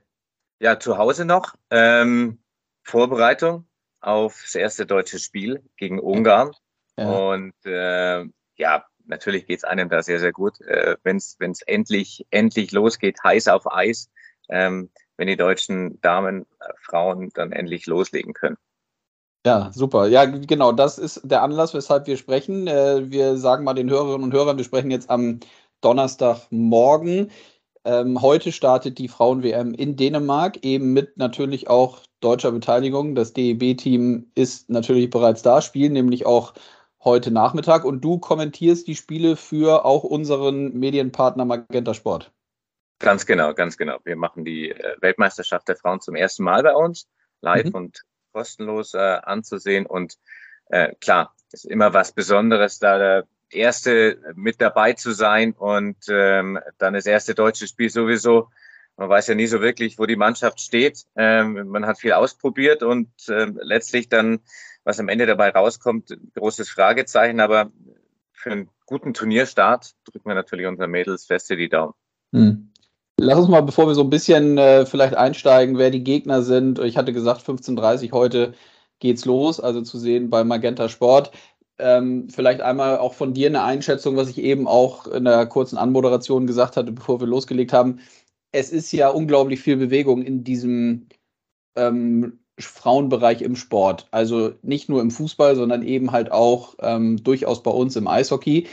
Ja, 0.59 0.79
zu 0.79 0.97
Hause 0.97 1.23
noch. 1.23 1.55
Ähm, 1.69 2.39
Vorbereitung 2.83 3.65
auf 4.01 4.41
das 4.41 4.55
erste 4.55 4.85
deutsche 4.85 5.19
Spiel 5.19 5.63
gegen 5.77 5.99
Ungarn. 5.99 6.51
Ja. 6.97 7.09
Und 7.09 7.53
äh, 7.65 8.25
ja, 8.57 8.85
natürlich 9.11 9.45
geht 9.45 9.59
es 9.59 9.63
einem 9.63 9.89
da 9.89 10.01
sehr, 10.01 10.19
sehr 10.19 10.31
gut, 10.31 10.59
äh, 10.61 10.95
wenn 11.03 11.17
es 11.17 11.61
endlich, 11.67 12.25
endlich 12.31 12.71
losgeht, 12.71 13.23
heiß 13.23 13.47
auf 13.49 13.71
Eis, 13.71 14.09
ähm, 14.49 14.89
wenn 15.17 15.27
die 15.27 15.37
deutschen 15.37 16.01
Damen, 16.01 16.47
äh, 16.59 16.73
Frauen 16.81 17.29
dann 17.35 17.51
endlich 17.51 17.85
loslegen 17.85 18.33
können. 18.33 18.57
Ja, 19.45 19.71
super. 19.73 20.07
Ja, 20.07 20.25
genau, 20.25 20.71
das 20.71 20.97
ist 20.97 21.21
der 21.23 21.43
Anlass, 21.43 21.73
weshalb 21.73 22.07
wir 22.07 22.17
sprechen. 22.17 22.67
Äh, 22.67 23.11
wir 23.11 23.37
sagen 23.37 23.63
mal 23.63 23.73
den 23.73 23.89
Hörerinnen 23.89 24.23
und 24.23 24.33
Hörern, 24.33 24.57
wir 24.57 24.63
sprechen 24.63 24.91
jetzt 24.91 25.09
am 25.09 25.39
Donnerstagmorgen. 25.81 27.31
Ähm, 27.83 28.21
heute 28.21 28.51
startet 28.51 28.99
die 28.99 29.07
Frauen-WM 29.07 29.73
in 29.73 29.95
Dänemark, 29.95 30.63
eben 30.63 30.93
mit 30.93 31.17
natürlich 31.17 31.67
auch 31.69 31.99
deutscher 32.19 32.51
Beteiligung. 32.51 33.15
Das 33.15 33.33
DEB-Team 33.33 34.31
ist 34.35 34.69
natürlich 34.69 35.09
bereits 35.09 35.41
da, 35.41 35.61
spielen 35.61 35.93
nämlich 35.93 36.27
auch 36.27 36.53
heute 37.03 37.31
Nachmittag 37.31 37.83
und 37.83 38.01
du 38.01 38.19
kommentierst 38.19 38.87
die 38.87 38.95
Spiele 38.95 39.35
für 39.35 39.85
auch 39.85 40.03
unseren 40.03 40.77
Medienpartner 40.77 41.45
Magenta 41.45 41.93
Sport. 41.93 42.31
Ganz 42.99 43.25
genau, 43.25 43.53
ganz 43.53 43.77
genau. 43.77 43.97
Wir 44.03 44.15
machen 44.15 44.45
die 44.45 44.69
äh, 44.69 44.95
Weltmeisterschaft 45.01 45.67
der 45.67 45.75
Frauen 45.75 46.01
zum 46.01 46.15
ersten 46.15 46.43
Mal 46.43 46.61
bei 46.61 46.75
uns, 46.75 47.07
live 47.41 47.65
mhm. 47.65 47.75
und 47.75 48.01
kostenlos 48.31 48.93
äh, 48.93 48.97
anzusehen. 49.23 49.87
Und 49.87 50.17
äh, 50.69 50.93
klar, 51.01 51.33
ist 51.51 51.65
immer 51.65 51.93
was 51.93 52.11
Besonderes, 52.11 52.79
da 52.79 52.97
der 52.97 53.27
Erste 53.49 54.19
mit 54.35 54.61
dabei 54.61 54.93
zu 54.93 55.11
sein 55.11 55.53
und 55.53 55.97
ähm, 56.07 56.59
dann 56.77 56.93
das 56.93 57.05
erste 57.05 57.35
deutsche 57.35 57.67
Spiel 57.67 57.89
sowieso. 57.89 58.49
Man 58.95 59.09
weiß 59.09 59.27
ja 59.27 59.35
nie 59.35 59.47
so 59.47 59.61
wirklich, 59.61 59.99
wo 59.99 60.05
die 60.05 60.15
Mannschaft 60.15 60.61
steht. 60.61 61.05
Ähm, 61.15 61.67
man 61.67 61.85
hat 61.85 61.99
viel 61.99 62.13
ausprobiert 62.13 62.83
und 62.83 63.09
ähm, 63.29 63.59
letztlich 63.61 64.07
dann 64.07 64.39
was 64.83 64.99
am 64.99 65.09
Ende 65.09 65.25
dabei 65.25 65.49
rauskommt, 65.49 66.17
großes 66.35 66.69
Fragezeichen, 66.69 67.39
aber 67.39 67.71
für 68.33 68.51
einen 68.51 68.69
guten 68.85 69.13
Turnierstart 69.13 69.91
drücken 70.05 70.29
wir 70.29 70.35
natürlich 70.35 70.65
unseren 70.65 70.91
Mädels 70.91 71.25
feste 71.25 71.55
die 71.55 71.69
Daumen. 71.69 71.93
Hm. 72.33 72.71
Lass 73.19 73.37
uns 73.37 73.49
mal, 73.49 73.61
bevor 73.61 73.87
wir 73.87 73.93
so 73.93 74.01
ein 74.01 74.09
bisschen 74.09 74.57
äh, 74.57 74.85
vielleicht 74.85 75.13
einsteigen, 75.13 75.77
wer 75.77 75.91
die 75.91 76.03
Gegner 76.03 76.41
sind. 76.41 76.79
Ich 76.79 76.97
hatte 76.97 77.13
gesagt, 77.13 77.41
15.30 77.41 78.07
Uhr 78.07 78.19
heute 78.19 78.53
geht's 78.99 79.25
los, 79.25 79.59
also 79.59 79.81
zu 79.81 79.99
sehen 79.99 80.29
bei 80.31 80.43
Magenta 80.43 80.89
Sport. 80.89 81.31
Ähm, 81.77 82.29
vielleicht 82.29 82.61
einmal 82.61 82.97
auch 82.97 83.13
von 83.13 83.33
dir 83.33 83.47
eine 83.47 83.63
Einschätzung, 83.63 84.15
was 84.15 84.29
ich 84.29 84.39
eben 84.39 84.67
auch 84.67 85.05
in 85.07 85.25
der 85.25 85.45
kurzen 85.45 85.77
Anmoderation 85.77 86.47
gesagt 86.47 86.77
hatte, 86.77 86.91
bevor 86.91 87.19
wir 87.19 87.27
losgelegt 87.27 87.73
haben. 87.73 87.99
Es 88.51 88.71
ist 88.71 88.91
ja 88.91 89.09
unglaublich 89.09 89.61
viel 89.61 89.77
Bewegung 89.77 90.23
in 90.23 90.43
diesem 90.43 91.07
ähm, 91.75 92.39
Frauenbereich 92.67 93.41
im 93.41 93.55
Sport. 93.55 94.07
Also 94.11 94.53
nicht 94.61 94.89
nur 94.89 95.01
im 95.01 95.11
Fußball, 95.11 95.55
sondern 95.55 95.83
eben 95.83 96.11
halt 96.11 96.31
auch 96.31 96.75
ähm, 96.79 97.23
durchaus 97.23 97.63
bei 97.63 97.71
uns 97.71 97.95
im 97.95 98.07
Eishockey. 98.07 98.67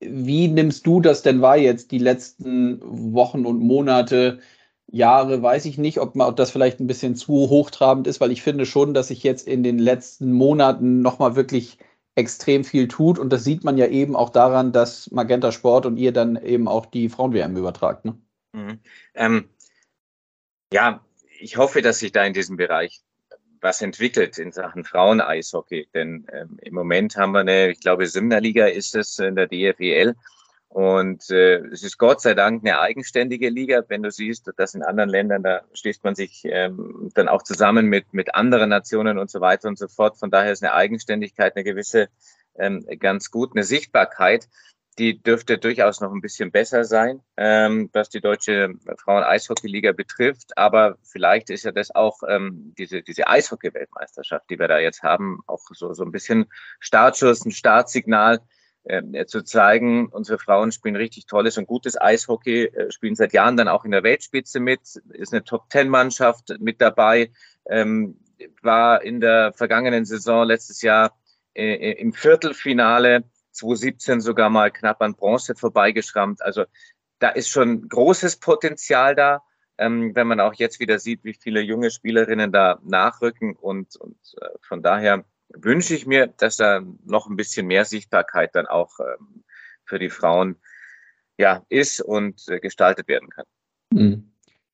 Wie 0.00 0.48
nimmst 0.48 0.86
du 0.86 1.00
das 1.00 1.22
denn 1.22 1.40
wahr 1.40 1.56
jetzt 1.56 1.90
die 1.90 1.98
letzten 1.98 2.80
Wochen 2.82 3.46
und 3.46 3.60
Monate, 3.60 4.40
Jahre? 4.86 5.42
Weiß 5.42 5.64
ich 5.64 5.78
nicht, 5.78 6.00
ob, 6.00 6.14
das 6.36 6.50
vielleicht 6.50 6.80
ein 6.80 6.86
bisschen 6.86 7.16
zu 7.16 7.32
hochtrabend 7.48 8.06
ist, 8.06 8.20
weil 8.20 8.32
ich 8.32 8.42
finde 8.42 8.66
schon, 8.66 8.94
dass 8.94 9.08
sich 9.08 9.22
jetzt 9.22 9.48
in 9.48 9.62
den 9.62 9.78
letzten 9.78 10.32
Monaten 10.32 11.00
nochmal 11.00 11.36
wirklich 11.36 11.78
extrem 12.14 12.64
viel 12.64 12.88
tut. 12.88 13.18
Und 13.18 13.32
das 13.32 13.44
sieht 13.44 13.64
man 13.64 13.78
ja 13.78 13.86
eben 13.86 14.16
auch 14.16 14.30
daran, 14.30 14.72
dass 14.72 15.10
Magenta 15.10 15.52
Sport 15.52 15.86
und 15.86 15.96
ihr 15.96 16.12
dann 16.12 16.36
eben 16.36 16.68
auch 16.68 16.86
die 16.86 17.08
Frauen-WM 17.08 17.56
übertragt. 17.56 18.04
Ne? 18.04 18.18
Mhm. 18.52 18.78
Ähm, 19.14 19.48
ja, 20.72 21.04
ich 21.38 21.56
hoffe, 21.56 21.82
dass 21.82 21.98
sich 21.98 22.12
da 22.12 22.24
in 22.24 22.32
diesem 22.32 22.56
Bereich 22.56 23.02
was 23.64 23.80
entwickelt 23.80 24.38
in 24.38 24.52
Sachen 24.52 24.84
Frauen-Eishockey. 24.84 25.88
Denn 25.94 26.26
ähm, 26.30 26.58
im 26.60 26.74
Moment 26.74 27.16
haben 27.16 27.32
wir 27.32 27.40
eine, 27.40 27.70
ich 27.70 27.80
glaube, 27.80 28.06
Simner-Liga 28.06 28.66
ist 28.66 28.94
es 28.94 29.18
in 29.18 29.34
der 29.34 29.48
DFEL. 29.48 30.14
Und 30.68 31.30
äh, 31.30 31.60
es 31.72 31.82
ist 31.82 31.98
Gott 31.98 32.20
sei 32.20 32.34
Dank 32.34 32.62
eine 32.62 32.78
eigenständige 32.78 33.48
Liga. 33.48 33.82
Wenn 33.88 34.02
du 34.02 34.10
siehst, 34.10 34.52
dass 34.56 34.74
in 34.74 34.82
anderen 34.82 35.08
Ländern, 35.08 35.42
da 35.42 35.62
schließt 35.72 36.04
man 36.04 36.14
sich 36.14 36.42
ähm, 36.44 37.10
dann 37.14 37.28
auch 37.28 37.42
zusammen 37.42 37.86
mit, 37.86 38.12
mit 38.12 38.34
anderen 38.34 38.68
Nationen 38.68 39.18
und 39.18 39.30
so 39.30 39.40
weiter 39.40 39.68
und 39.68 39.78
so 39.78 39.88
fort. 39.88 40.18
Von 40.18 40.30
daher 40.30 40.52
ist 40.52 40.62
eine 40.62 40.74
Eigenständigkeit, 40.74 41.56
eine 41.56 41.64
gewisse 41.64 42.08
ähm, 42.58 42.86
ganz 42.98 43.30
gut, 43.30 43.52
eine 43.54 43.64
Sichtbarkeit 43.64 44.48
die 44.98 45.22
dürfte 45.22 45.58
durchaus 45.58 46.00
noch 46.00 46.12
ein 46.12 46.20
bisschen 46.20 46.50
besser 46.50 46.84
sein, 46.84 47.20
ähm, 47.36 47.90
was 47.92 48.10
die 48.10 48.20
deutsche 48.20 48.74
Frauen-Eishockey-Liga 48.98 49.92
betrifft. 49.92 50.56
Aber 50.56 50.96
vielleicht 51.02 51.50
ist 51.50 51.64
ja 51.64 51.72
das 51.72 51.94
auch 51.94 52.22
ähm, 52.28 52.74
diese, 52.78 53.02
diese 53.02 53.26
Eishockey-Weltmeisterschaft, 53.26 54.48
die 54.50 54.58
wir 54.58 54.68
da 54.68 54.78
jetzt 54.78 55.02
haben, 55.02 55.40
auch 55.46 55.62
so, 55.72 55.92
so 55.92 56.04
ein 56.04 56.12
bisschen 56.12 56.46
Startschuss, 56.80 57.44
ein 57.44 57.50
Startsignal 57.50 58.40
äh, 58.84 59.26
zu 59.26 59.42
zeigen, 59.42 60.08
unsere 60.08 60.38
Frauen 60.38 60.70
spielen 60.70 60.96
richtig 60.96 61.26
tolles 61.26 61.58
und 61.58 61.66
gutes 61.66 62.00
Eishockey, 62.00 62.66
äh, 62.66 62.90
spielen 62.92 63.16
seit 63.16 63.32
Jahren 63.32 63.56
dann 63.56 63.68
auch 63.68 63.84
in 63.84 63.90
der 63.90 64.02
Weltspitze 64.02 64.60
mit, 64.60 64.80
ist 65.10 65.32
eine 65.32 65.42
Top-Ten-Mannschaft 65.42 66.56
mit 66.60 66.80
dabei, 66.80 67.30
ähm, 67.66 68.18
war 68.62 69.02
in 69.02 69.20
der 69.20 69.52
vergangenen 69.54 70.04
Saison 70.04 70.46
letztes 70.46 70.82
Jahr 70.82 71.16
äh, 71.54 71.92
im 71.92 72.12
Viertelfinale 72.12 73.24
2017 73.54 74.20
sogar 74.20 74.50
mal 74.50 74.70
knapp 74.70 75.00
an 75.00 75.14
Bronze 75.14 75.54
vorbeigeschrammt. 75.54 76.42
Also 76.42 76.64
da 77.18 77.30
ist 77.30 77.48
schon 77.48 77.88
großes 77.88 78.36
Potenzial 78.36 79.14
da, 79.14 79.42
ähm, 79.78 80.14
wenn 80.14 80.26
man 80.26 80.40
auch 80.40 80.54
jetzt 80.54 80.80
wieder 80.80 80.98
sieht, 80.98 81.24
wie 81.24 81.34
viele 81.34 81.60
junge 81.60 81.90
Spielerinnen 81.90 82.52
da 82.52 82.78
nachrücken. 82.84 83.56
Und, 83.56 83.96
und 83.96 84.18
äh, 84.40 84.46
von 84.60 84.82
daher 84.82 85.24
wünsche 85.48 85.94
ich 85.94 86.06
mir, 86.06 86.26
dass 86.26 86.56
da 86.56 86.82
noch 87.04 87.28
ein 87.28 87.36
bisschen 87.36 87.66
mehr 87.66 87.84
Sichtbarkeit 87.84 88.54
dann 88.54 88.66
auch 88.66 88.98
ähm, 89.00 89.44
für 89.84 89.98
die 89.98 90.10
Frauen 90.10 90.56
ja, 91.38 91.64
ist 91.68 92.00
und 92.00 92.48
äh, 92.48 92.60
gestaltet 92.60 93.08
werden 93.08 93.30
kann. 93.30 93.46
Mhm 93.90 94.30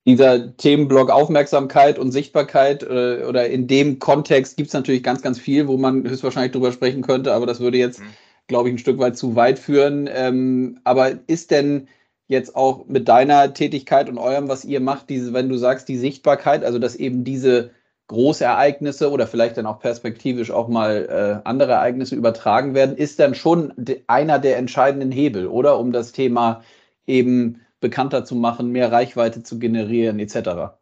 dieser 0.07 0.57
Themenblock 0.57 1.11
Aufmerksamkeit 1.11 1.99
und 1.99 2.11
Sichtbarkeit 2.11 2.83
äh, 2.83 3.23
oder 3.29 3.49
in 3.49 3.69
dem 3.69 3.99
Kontext 3.99 4.57
gibt 4.57 4.69
es 4.69 4.73
natürlich 4.73 5.03
ganz, 5.03 5.21
ganz 5.21 5.39
viel, 5.39 5.69
wo 5.69 5.77
man 5.77 6.09
höchstwahrscheinlich 6.09 6.53
drüber 6.53 6.73
sprechen 6.73 7.03
könnte, 7.03 7.35
aber 7.35 7.45
das 7.45 7.61
würde 7.61 7.77
jetzt 7.77 8.01
mhm 8.01 8.07
glaube 8.51 8.69
ich, 8.69 8.75
ein 8.75 8.79
Stück 8.79 8.99
weit 8.99 9.17
zu 9.17 9.37
weit 9.37 9.59
führen. 9.59 10.11
Ähm, 10.13 10.81
aber 10.85 11.13
ist 11.29 11.51
denn 11.51 11.89
jetzt 12.27 12.55
auch 12.55 12.87
mit 12.87 13.09
deiner 13.09 13.55
Tätigkeit 13.55 14.09
und 14.09 14.19
eurem, 14.19 14.49
was 14.49 14.65
ihr 14.65 14.81
macht, 14.81 15.09
diese, 15.09 15.33
wenn 15.33 15.49
du 15.49 15.57
sagst, 15.57 15.89
die 15.89 15.97
Sichtbarkeit, 15.97 16.65
also 16.65 16.79
dass 16.79 16.97
eben 16.97 17.25
diese 17.25 17.71
Großereignisse 18.09 19.11
oder 19.11 19.29
vielleicht 19.29 19.57
dann 19.57 19.67
auch 19.67 19.79
perspektivisch 19.79 20.51
auch 20.51 20.67
mal 20.67 21.43
äh, 21.45 21.49
andere 21.49 21.73
Ereignisse 21.73 22.17
übertragen 22.17 22.75
werden, 22.75 22.97
ist 22.97 23.21
dann 23.21 23.37
schon 23.37 23.73
einer 24.09 24.41
der 24.41 24.59
entscheidenden 24.59 25.13
Hebel, 25.13 25.47
oder? 25.47 25.79
Um 25.79 25.93
das 25.93 26.11
Thema 26.11 26.63
eben 27.07 27.61
bekannter 27.79 28.25
zu 28.25 28.35
machen, 28.35 28.71
mehr 28.71 28.91
Reichweite 28.91 29.45
zu 29.45 29.61
generieren, 29.61 30.19
etc. 30.19 30.75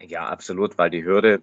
Ja, 0.00 0.28
absolut, 0.28 0.78
weil 0.78 0.88
die 0.88 1.04
Hürde 1.04 1.42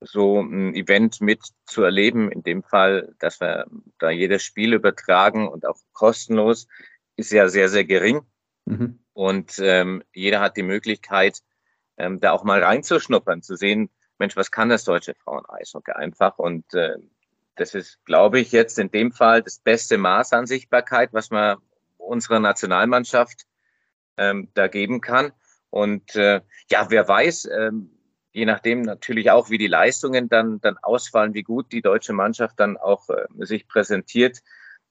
so 0.00 0.40
ein 0.40 0.74
Event 0.74 1.20
mit 1.20 1.42
zu 1.64 1.82
erleben. 1.82 2.30
In 2.30 2.42
dem 2.42 2.62
Fall, 2.62 3.14
dass 3.18 3.40
wir 3.40 3.66
da 3.98 4.10
jedes 4.10 4.42
Spiel 4.42 4.74
übertragen 4.74 5.48
und 5.48 5.66
auch 5.66 5.78
kostenlos, 5.92 6.66
ist 7.16 7.32
ja 7.32 7.48
sehr, 7.48 7.68
sehr 7.68 7.84
gering. 7.84 8.20
Mhm. 8.66 8.98
Und 9.12 9.58
ähm, 9.60 10.02
jeder 10.12 10.40
hat 10.40 10.56
die 10.56 10.62
Möglichkeit, 10.62 11.40
ähm, 11.96 12.20
da 12.20 12.32
auch 12.32 12.44
mal 12.44 12.62
reinzuschnuppern, 12.62 13.42
zu 13.42 13.56
sehen, 13.56 13.88
Mensch, 14.18 14.36
was 14.36 14.50
kann 14.50 14.68
das 14.68 14.84
deutsche 14.84 15.14
Frauen-Eishockey 15.14 15.92
einfach? 15.92 16.38
Und 16.38 16.72
äh, 16.74 16.96
das 17.54 17.74
ist, 17.74 18.04
glaube 18.04 18.40
ich, 18.40 18.52
jetzt 18.52 18.78
in 18.78 18.90
dem 18.90 19.12
Fall 19.12 19.42
das 19.42 19.58
beste 19.58 19.98
Maß 19.98 20.32
an 20.32 20.46
Sichtbarkeit, 20.46 21.12
was 21.12 21.30
man 21.30 21.58
unserer 21.96 22.40
Nationalmannschaft 22.40 23.46
ähm, 24.16 24.48
da 24.54 24.68
geben 24.68 25.00
kann. 25.00 25.32
Und 25.70 26.14
äh, 26.16 26.40
ja, 26.70 26.86
wer 26.90 27.08
weiß, 27.08 27.48
ähm, 27.52 27.95
je 28.36 28.44
nachdem 28.44 28.82
natürlich 28.82 29.30
auch, 29.30 29.48
wie 29.48 29.56
die 29.56 29.66
Leistungen 29.66 30.28
dann, 30.28 30.60
dann 30.60 30.76
ausfallen, 30.76 31.32
wie 31.32 31.42
gut 31.42 31.72
die 31.72 31.80
deutsche 31.80 32.12
Mannschaft 32.12 32.60
dann 32.60 32.76
auch 32.76 33.08
äh, 33.08 33.24
sich 33.38 33.66
präsentiert, 33.66 34.42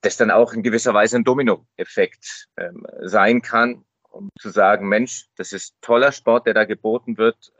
das 0.01 0.17
dann 0.17 0.31
auch 0.31 0.53
in 0.53 0.63
gewisser 0.63 0.95
Weise 0.95 1.17
ein 1.17 1.23
Dominoeffekt 1.23 2.47
ähm, 2.57 2.87
sein 3.03 3.43
kann, 3.43 3.85
um 4.09 4.29
zu 4.39 4.49
sagen, 4.49 4.89
Mensch, 4.89 5.27
das 5.35 5.53
ist 5.53 5.75
toller 5.81 6.11
Sport, 6.11 6.47
der 6.47 6.55
da 6.55 6.65
geboten 6.65 7.19
wird, 7.19 7.53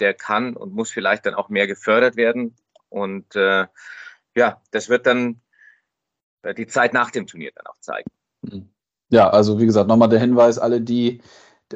der 0.00 0.14
kann 0.14 0.56
und 0.56 0.72
muss 0.72 0.90
vielleicht 0.90 1.26
dann 1.26 1.34
auch 1.34 1.48
mehr 1.48 1.68
gefördert 1.68 2.16
werden. 2.16 2.56
Und 2.88 3.36
äh, 3.36 3.68
ja, 4.34 4.60
das 4.72 4.88
wird 4.88 5.06
dann 5.06 5.40
äh, 6.42 6.54
die 6.54 6.66
Zeit 6.66 6.92
nach 6.92 7.12
dem 7.12 7.28
Turnier 7.28 7.52
dann 7.54 7.66
auch 7.68 7.78
zeigen. 7.78 8.10
Ja, 9.10 9.30
also 9.30 9.60
wie 9.60 9.66
gesagt, 9.66 9.86
nochmal 9.86 10.08
der 10.08 10.18
Hinweis, 10.18 10.58
alle 10.58 10.80
die 10.80 11.22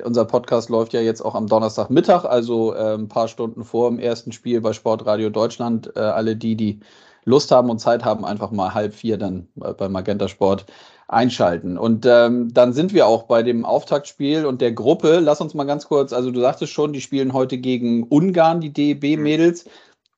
unser 0.04 0.24
Podcast 0.24 0.68
läuft 0.68 0.92
ja 0.92 1.00
jetzt 1.00 1.22
auch 1.22 1.34
am 1.34 1.46
Donnerstagmittag, 1.46 2.24
also 2.24 2.74
äh, 2.74 2.94
ein 2.94 3.08
paar 3.08 3.28
Stunden 3.28 3.64
vor 3.64 3.90
dem 3.90 3.98
ersten 3.98 4.32
Spiel 4.32 4.60
bei 4.60 4.72
Sportradio 4.72 5.30
Deutschland. 5.30 5.92
Äh, 5.96 6.00
alle 6.00 6.36
die, 6.36 6.56
die 6.56 6.80
Lust 7.24 7.50
haben 7.50 7.70
und 7.70 7.78
Zeit 7.78 8.04
haben, 8.04 8.24
einfach 8.24 8.50
mal 8.50 8.74
halb 8.74 8.94
vier 8.94 9.18
dann 9.18 9.48
bei 9.54 9.88
Magenta 9.88 10.28
Sport 10.28 10.66
einschalten. 11.08 11.78
Und 11.78 12.06
ähm, 12.06 12.52
dann 12.52 12.72
sind 12.72 12.92
wir 12.92 13.06
auch 13.06 13.24
bei 13.24 13.42
dem 13.42 13.64
Auftaktspiel 13.64 14.46
und 14.46 14.60
der 14.60 14.72
Gruppe. 14.72 15.20
Lass 15.20 15.40
uns 15.40 15.54
mal 15.54 15.64
ganz 15.64 15.86
kurz, 15.86 16.12
also 16.12 16.30
du 16.30 16.40
sagtest 16.40 16.72
schon, 16.72 16.92
die 16.92 17.00
spielen 17.00 17.32
heute 17.32 17.58
gegen 17.58 18.04
Ungarn, 18.04 18.60
die 18.60 18.72
DEB-Mädels. 18.72 19.64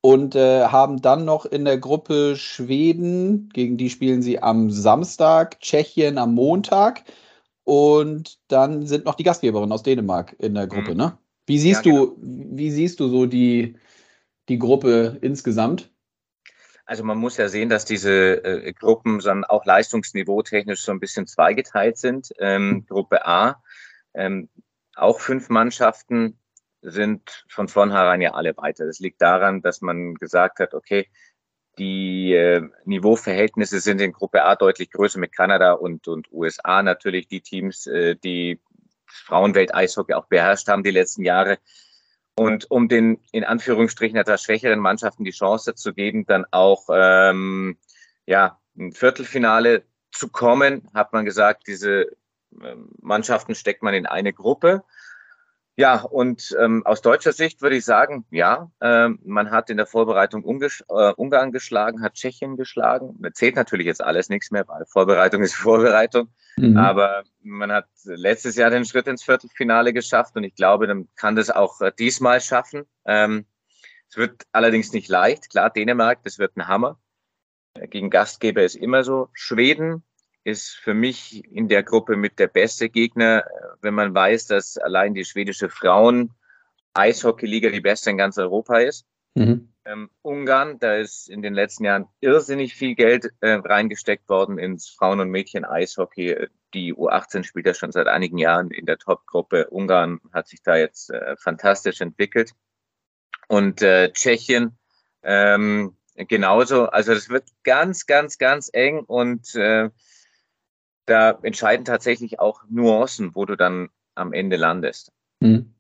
Und 0.03 0.35
äh, 0.35 0.65
haben 0.65 1.03
dann 1.03 1.27
noch 1.27 1.45
in 1.45 1.67
der 1.67 1.77
Gruppe 1.77 2.35
Schweden, 2.35 3.51
gegen 3.53 3.77
die 3.77 3.91
spielen 3.91 4.23
sie 4.23 4.43
am 4.43 4.71
Samstag, 4.71 5.61
Tschechien 5.61 6.17
am 6.17 6.35
Montag. 6.35 7.05
Und 7.71 8.41
dann 8.49 8.85
sind 8.85 9.05
noch 9.05 9.15
die 9.15 9.23
Gastgeberinnen 9.23 9.71
aus 9.71 9.85
Dänemark 9.85 10.35
in 10.41 10.55
der 10.55 10.67
Gruppe, 10.67 10.91
mhm. 10.91 10.97
ne? 10.97 11.19
Wie 11.47 11.57
siehst 11.57 11.87
ja, 11.87 11.93
du, 11.93 12.17
genau. 12.17 12.57
wie 12.57 12.69
siehst 12.73 12.99
du 12.99 13.07
so 13.07 13.27
die, 13.27 13.77
die 14.49 14.59
Gruppe 14.59 15.19
insgesamt? 15.21 15.89
Also 16.85 17.05
man 17.05 17.19
muss 17.19 17.37
ja 17.37 17.49
sehen, 17.49 17.69
dass 17.69 17.85
diese 17.85 18.43
äh, 18.43 18.73
Gruppen 18.73 19.21
dann 19.21 19.45
auch 19.45 19.65
leistungsniveautechnisch 19.67 20.83
so 20.83 20.91
ein 20.91 20.99
bisschen 20.99 21.29
zweigeteilt 21.29 21.97
sind. 21.97 22.33
Ähm, 22.41 22.71
mhm. 22.71 22.87
Gruppe 22.87 23.25
A, 23.25 23.63
ähm, 24.15 24.49
auch 24.97 25.21
fünf 25.21 25.49
Mannschaften 25.49 26.41
sind 26.83 27.45
von 27.49 27.69
vornherein 27.69 28.21
ja 28.21 28.35
alle 28.35 28.57
weiter. 28.57 28.85
Das 28.85 28.99
liegt 28.99 29.23
daran, 29.23 29.63
dass 29.63 29.81
man 29.81 30.15
gesagt 30.15 30.59
hat, 30.59 30.75
okay, 30.75 31.09
die 31.79 32.33
äh, 32.33 32.63
Niveauverhältnisse 32.85 33.81
sind 33.81 34.01
in 34.01 34.13
Gruppe 34.13 34.45
A 34.45 34.57
deutlich 34.57 34.91
größer 34.91 35.19
mit 35.19 35.33
Kanada 35.33 35.73
und, 35.73 36.09
und 36.09 36.31
USA 36.33 36.83
natürlich 36.83 37.29
die 37.29 37.41
Teams, 37.41 37.87
äh, 37.87 38.17
die 38.17 38.61
Frauenwelt-Eishockey 39.07 40.15
auch 40.15 40.27
beherrscht 40.27 40.69
haben 40.69 40.83
die 40.83 40.91
letzten 40.91 41.25
Jahre. 41.25 41.59
Und 42.37 42.71
um 42.71 42.89
den 42.89 43.21
in 43.33 43.45
Anführungsstrichen 43.45 44.17
etwas 44.17 44.43
schwächeren 44.43 44.79
Mannschaften 44.79 45.25
die 45.25 45.31
Chance 45.31 45.75
zu 45.75 45.93
geben, 45.93 46.27
dann 46.27 46.47
auch 46.51 46.87
ähm, 46.93 47.77
ja, 48.27 48.59
ein 48.79 48.93
Viertelfinale 48.93 49.83
zu 50.13 50.29
kommen, 50.29 50.89
hat 50.95 51.13
man 51.13 51.25
gesagt, 51.25 51.67
diese 51.67 52.07
ähm, 52.63 52.91
Mannschaften 53.01 53.55
steckt 53.55 53.83
man 53.83 53.95
in 53.95 54.07
eine 54.07 54.33
Gruppe. 54.33 54.85
Ja, 55.77 56.03
und 56.03 56.55
ähm, 56.61 56.85
aus 56.85 57.01
deutscher 57.01 57.33
Sicht 57.33 57.63
würde 57.63 57.77
ich 57.77 57.85
sagen, 57.85 58.27
ja, 58.31 58.71
ähm, 58.81 59.19
man 59.25 59.51
hat 59.51 59.71
in 59.71 59.77
der 59.77 59.87
Vorbereitung 59.87 60.45
Ungesch 60.45 60.85
äh, 60.89 61.13
Ungarn 61.15 61.53
geschlagen, 61.53 62.03
hat 62.03 62.15
Tschechien 62.15 62.57
geschlagen. 62.57 63.17
Das 63.21 63.35
zählt 63.35 63.57
natürlich 63.57 63.87
jetzt 63.87 64.03
alles 64.03 64.29
nichts 64.29 64.51
mehr, 64.51 64.67
weil 64.69 64.85
Vorbereitung 64.87 65.43
ist 65.43 65.55
Vorbereitung. 65.57 66.29
Mhm. 66.57 66.77
Aber 66.77 67.23
man 67.43 67.73
hat 67.73 67.87
letztes 68.05 68.57
Jahr 68.57 68.71
den 68.71 68.85
Schritt 68.85 69.07
ins 69.07 69.23
Viertelfinale 69.23 69.93
geschafft 69.93 70.37
und 70.37 70.45
ich 70.45 70.55
glaube, 70.55 70.87
dann 70.87 71.09
kann 71.17 71.37
das 71.37 71.51
auch 71.51 71.81
äh, 71.81 71.93
diesmal 71.99 72.41
schaffen. 72.41 72.85
Ähm, 73.07 73.47
es 74.11 74.17
wird 74.17 74.43
allerdings 74.53 74.93
nicht 74.93 75.09
leicht. 75.09 75.51
Klar, 75.51 75.71
Dänemark, 75.71 76.25
das 76.25 76.39
wird 76.39 76.57
ein 76.57 76.69
Hammer. 76.69 76.99
Äh, 77.75 77.87
gegen 77.89 78.11
Gastgeber 78.11 78.65
ist 78.65 78.75
immer 78.75 79.05
so. 79.05 79.29
Schweden 79.33 80.03
ist 80.51 80.71
für 80.71 80.95
mich 80.95 81.45
in 81.51 81.69
der 81.69 81.83
Gruppe 81.83 82.17
mit 82.17 82.39
der 82.39 82.49
beste 82.49 82.89
Gegner, 82.89 83.45
wenn 83.81 83.95
man 83.95 84.15
weiß, 84.15 84.47
dass 84.47 84.77
allein 84.77 85.15
die 85.15 85.25
schwedische 85.25 85.69
Frauen 85.69 86.33
Eishockey-Liga 86.95 87.71
die 87.71 87.81
beste 87.81 88.11
in 88.11 88.19
ganz 88.19 88.39
Europa 88.39 88.79
ist. 88.79 89.07
Mhm. 89.35 89.73
Ähm, 89.85 90.11
Ungarn, 90.23 90.79
da 90.79 90.97
ist 90.97 91.29
in 91.29 91.43
den 91.43 91.55
letzten 91.55 91.85
Jahren 91.85 92.07
irrsinnig 92.21 92.75
viel 92.75 92.95
Geld 92.95 93.31
äh, 93.41 93.53
reingesteckt 93.53 94.29
worden 94.29 94.59
ins 94.59 94.89
Frauen- 94.89 95.21
und 95.21 95.31
Mädchen-Eishockey. 95.31 96.49
Die 96.75 96.95
U18 96.95 97.45
spielt 97.45 97.67
ja 97.67 97.75
schon 97.75 97.93
seit 97.93 98.07
einigen 98.07 98.39
Jahren 98.39 98.71
in 98.71 98.87
der 98.87 98.99
Top-Gruppe. 98.99 99.69
Ungarn 99.71 100.21
hat 100.33 100.49
sich 100.49 100.63
da 100.63 100.77
jetzt 100.77 101.11
äh, 101.11 101.37
fantastisch 101.37 102.01
entwickelt. 102.01 102.53
Und 103.49 103.83
äh, 103.83 104.13
Tschechien 104.13 104.79
ähm, 105.23 105.97
genauso. 106.15 106.87
Also 106.87 107.15
das 107.15 107.29
wird 107.29 107.45
ganz, 107.65 108.07
ganz, 108.07 108.39
ganz 108.39 108.71
eng 108.73 109.01
und 109.01 109.55
äh, 109.55 109.91
da 111.07 111.39
entscheiden 111.43 111.85
tatsächlich 111.85 112.39
auch 112.39 112.63
Nuancen, 112.69 113.35
wo 113.35 113.45
du 113.45 113.57
dann 113.57 113.89
am 114.15 114.33
Ende 114.33 114.57
landest. 114.57 115.13
Mhm. 115.41 115.75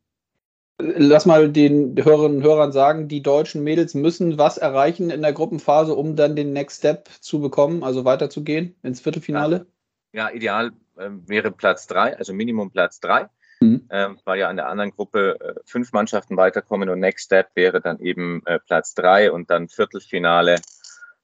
Lass 0.83 1.27
mal 1.27 1.51
den 1.51 2.03
Hörerinnen 2.03 2.39
und 2.39 2.43
Hörern 2.43 2.73
sagen, 2.73 3.07
die 3.07 3.23
deutschen 3.23 3.63
Mädels 3.63 3.95
müssen 3.95 4.39
was 4.39 4.57
erreichen 4.57 5.11
in 5.11 5.21
der 5.21 5.35
Gruppenphase, 5.35 5.95
um 5.95 6.17
dann 6.17 6.37
den 6.37 6.53
Next 6.53 6.79
Step 6.79 7.09
zu 7.21 7.41
bekommen, 7.41 7.85
also 7.85 8.05
weiterzugehen 8.07 8.75
ins 8.83 9.01
Viertelfinale? 9.01 9.67
Ja, 10.13 10.29
ja 10.29 10.35
ideal 10.35 10.73
äh, 10.97 11.11
wäre 11.27 11.51
Platz 11.51 11.87
drei, 11.87 12.17
also 12.17 12.33
Minimum 12.33 12.71
Platz 12.71 12.99
drei, 13.01 13.27
mhm. 13.61 13.85
äh, 13.91 14.09
weil 14.25 14.39
ja 14.39 14.49
an 14.49 14.57
der 14.57 14.69
anderen 14.69 14.91
Gruppe 14.91 15.39
äh, 15.41 15.61
fünf 15.67 15.93
Mannschaften 15.93 16.39
weiterkommen 16.39 16.89
und 16.89 17.01
Next 17.01 17.27
Step 17.27 17.51
wäre 17.55 17.83
dann 17.83 17.99
eben 17.99 18.43
äh, 18.47 18.59
Platz 18.59 18.95
drei 18.95 19.31
und 19.31 19.51
dann 19.51 19.69
Viertelfinale 19.69 20.57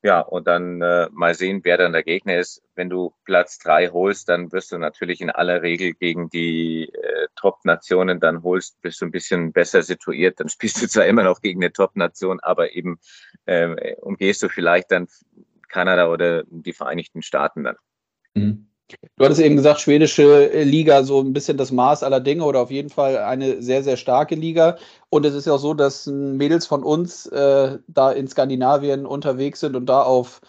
ja, 0.07 0.21
und 0.21 0.47
dann 0.47 0.81
äh, 0.83 1.09
mal 1.11 1.35
sehen, 1.35 1.63
wer 1.65 1.79
dann 1.79 1.93
der 1.93 2.05
Gegner 2.05 2.39
ist. 2.39 2.63
Wenn 2.77 2.89
du 2.89 3.13
Platz 3.25 3.59
drei 3.59 3.89
holst, 3.89 4.29
dann 4.29 4.53
wirst 4.53 4.71
du 4.71 4.79
natürlich 4.79 5.21
in 5.21 5.31
aller 5.31 5.63
Regel 5.63 5.95
gegen 5.95 6.31
die 6.31 6.89
äh, 6.91 7.27
Top-Nationen 7.35 8.21
dann 8.21 8.45
holst, 8.45 8.81
bist 8.83 9.01
du 9.01 9.07
ein 9.07 9.11
bisschen 9.11 9.53
besser 9.53 9.83
situiert. 9.83 10.39
Dann 10.39 10.49
spielst 10.49 10.81
du 10.81 10.87
zwar 10.87 11.07
immer 11.07 11.25
noch 11.25 11.41
gegen 11.41 11.61
eine 11.61 11.73
Top-Nation, 11.73 12.39
aber 12.39 12.73
eben 12.73 13.01
äh, 13.47 13.97
umgehst 13.97 14.45
du 14.45 14.49
vielleicht 14.49 14.93
dann 14.93 15.09
Kanada 15.67 16.09
oder 16.09 16.45
die 16.51 16.73
Vereinigten 16.73 17.23
Staaten 17.23 17.65
dann. 17.65 17.77
Mhm. 18.35 18.69
Du 19.17 19.25
hattest 19.25 19.41
eben 19.41 19.57
gesagt, 19.57 19.81
schwedische 19.81 20.53
äh, 20.53 20.63
Liga 20.63 21.03
so 21.03 21.21
ein 21.21 21.33
bisschen 21.33 21.57
das 21.57 21.73
Maß 21.73 22.03
aller 22.03 22.21
Dinge 22.21 22.45
oder 22.45 22.61
auf 22.61 22.71
jeden 22.71 22.91
Fall 22.91 23.19
eine 23.19 23.61
sehr, 23.63 23.83
sehr 23.83 23.97
starke 23.97 24.35
Liga. 24.35 24.77
Und 25.09 25.27
es 25.27 25.35
ist 25.35 25.47
ja 25.47 25.55
auch 25.55 25.59
so, 25.59 25.75
dass 25.75 26.07
Mädels 26.07 26.67
von 26.67 26.85
uns 26.85 27.27
äh, 27.27 27.79
da 27.89 28.13
in 28.13 28.29
Skandinavien 28.29 29.05
unterwegs 29.07 29.61
sind 29.61 29.75
und 29.75 29.87
da 29.87 30.03
auf 30.03 30.41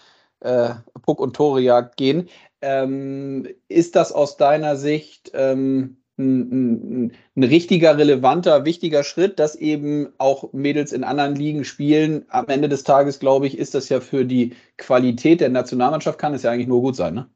äh, 0.41 0.69
Puck- 1.01 1.19
und 1.19 1.35
Torejagd 1.35 1.97
gehen. 1.97 2.29
Ähm, 2.61 3.47
ist 3.69 3.95
das 3.95 4.11
aus 4.11 4.37
deiner 4.37 4.75
Sicht 4.75 5.31
ähm, 5.33 5.97
ein, 6.17 7.05
ein, 7.07 7.11
ein, 7.35 7.43
richtiger, 7.43 7.97
relevanter, 7.97 8.65
wichtiger 8.65 9.03
Schritt, 9.03 9.39
dass 9.39 9.55
eben 9.55 10.09
auch 10.17 10.51
Mädels 10.53 10.91
in 10.91 11.03
anderen 11.03 11.35
Ligen 11.35 11.63
spielen? 11.65 12.25
Am 12.29 12.47
Ende 12.49 12.69
des 12.69 12.83
Tages, 12.83 13.19
glaube 13.19 13.47
ich, 13.47 13.57
ist 13.57 13.75
das 13.75 13.89
ja 13.89 13.99
für 13.99 14.25
die 14.25 14.55
Qualität 14.77 15.41
der 15.41 15.49
Nationalmannschaft, 15.49 16.19
kann 16.19 16.33
es 16.33 16.43
ja 16.43 16.51
eigentlich 16.51 16.67
nur 16.67 16.81
gut 16.81 16.95
sein, 16.95 17.13
ne? 17.15 17.29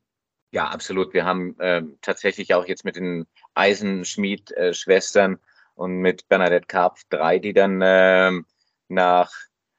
Ja, 0.51 0.65
absolut. 0.67 1.13
Wir 1.13 1.23
haben 1.23 1.57
äh, 1.59 1.81
tatsächlich 2.01 2.53
auch 2.53 2.67
jetzt 2.67 2.83
mit 2.83 2.97
den 2.97 3.25
Eisenschmied-Schwestern 3.55 5.39
und 5.75 5.97
mit 5.97 6.27
Bernadette 6.27 6.67
Karpf 6.67 7.03
drei, 7.09 7.39
die 7.39 7.53
dann 7.53 7.81
äh, 7.81 8.31
nach, 8.89 9.31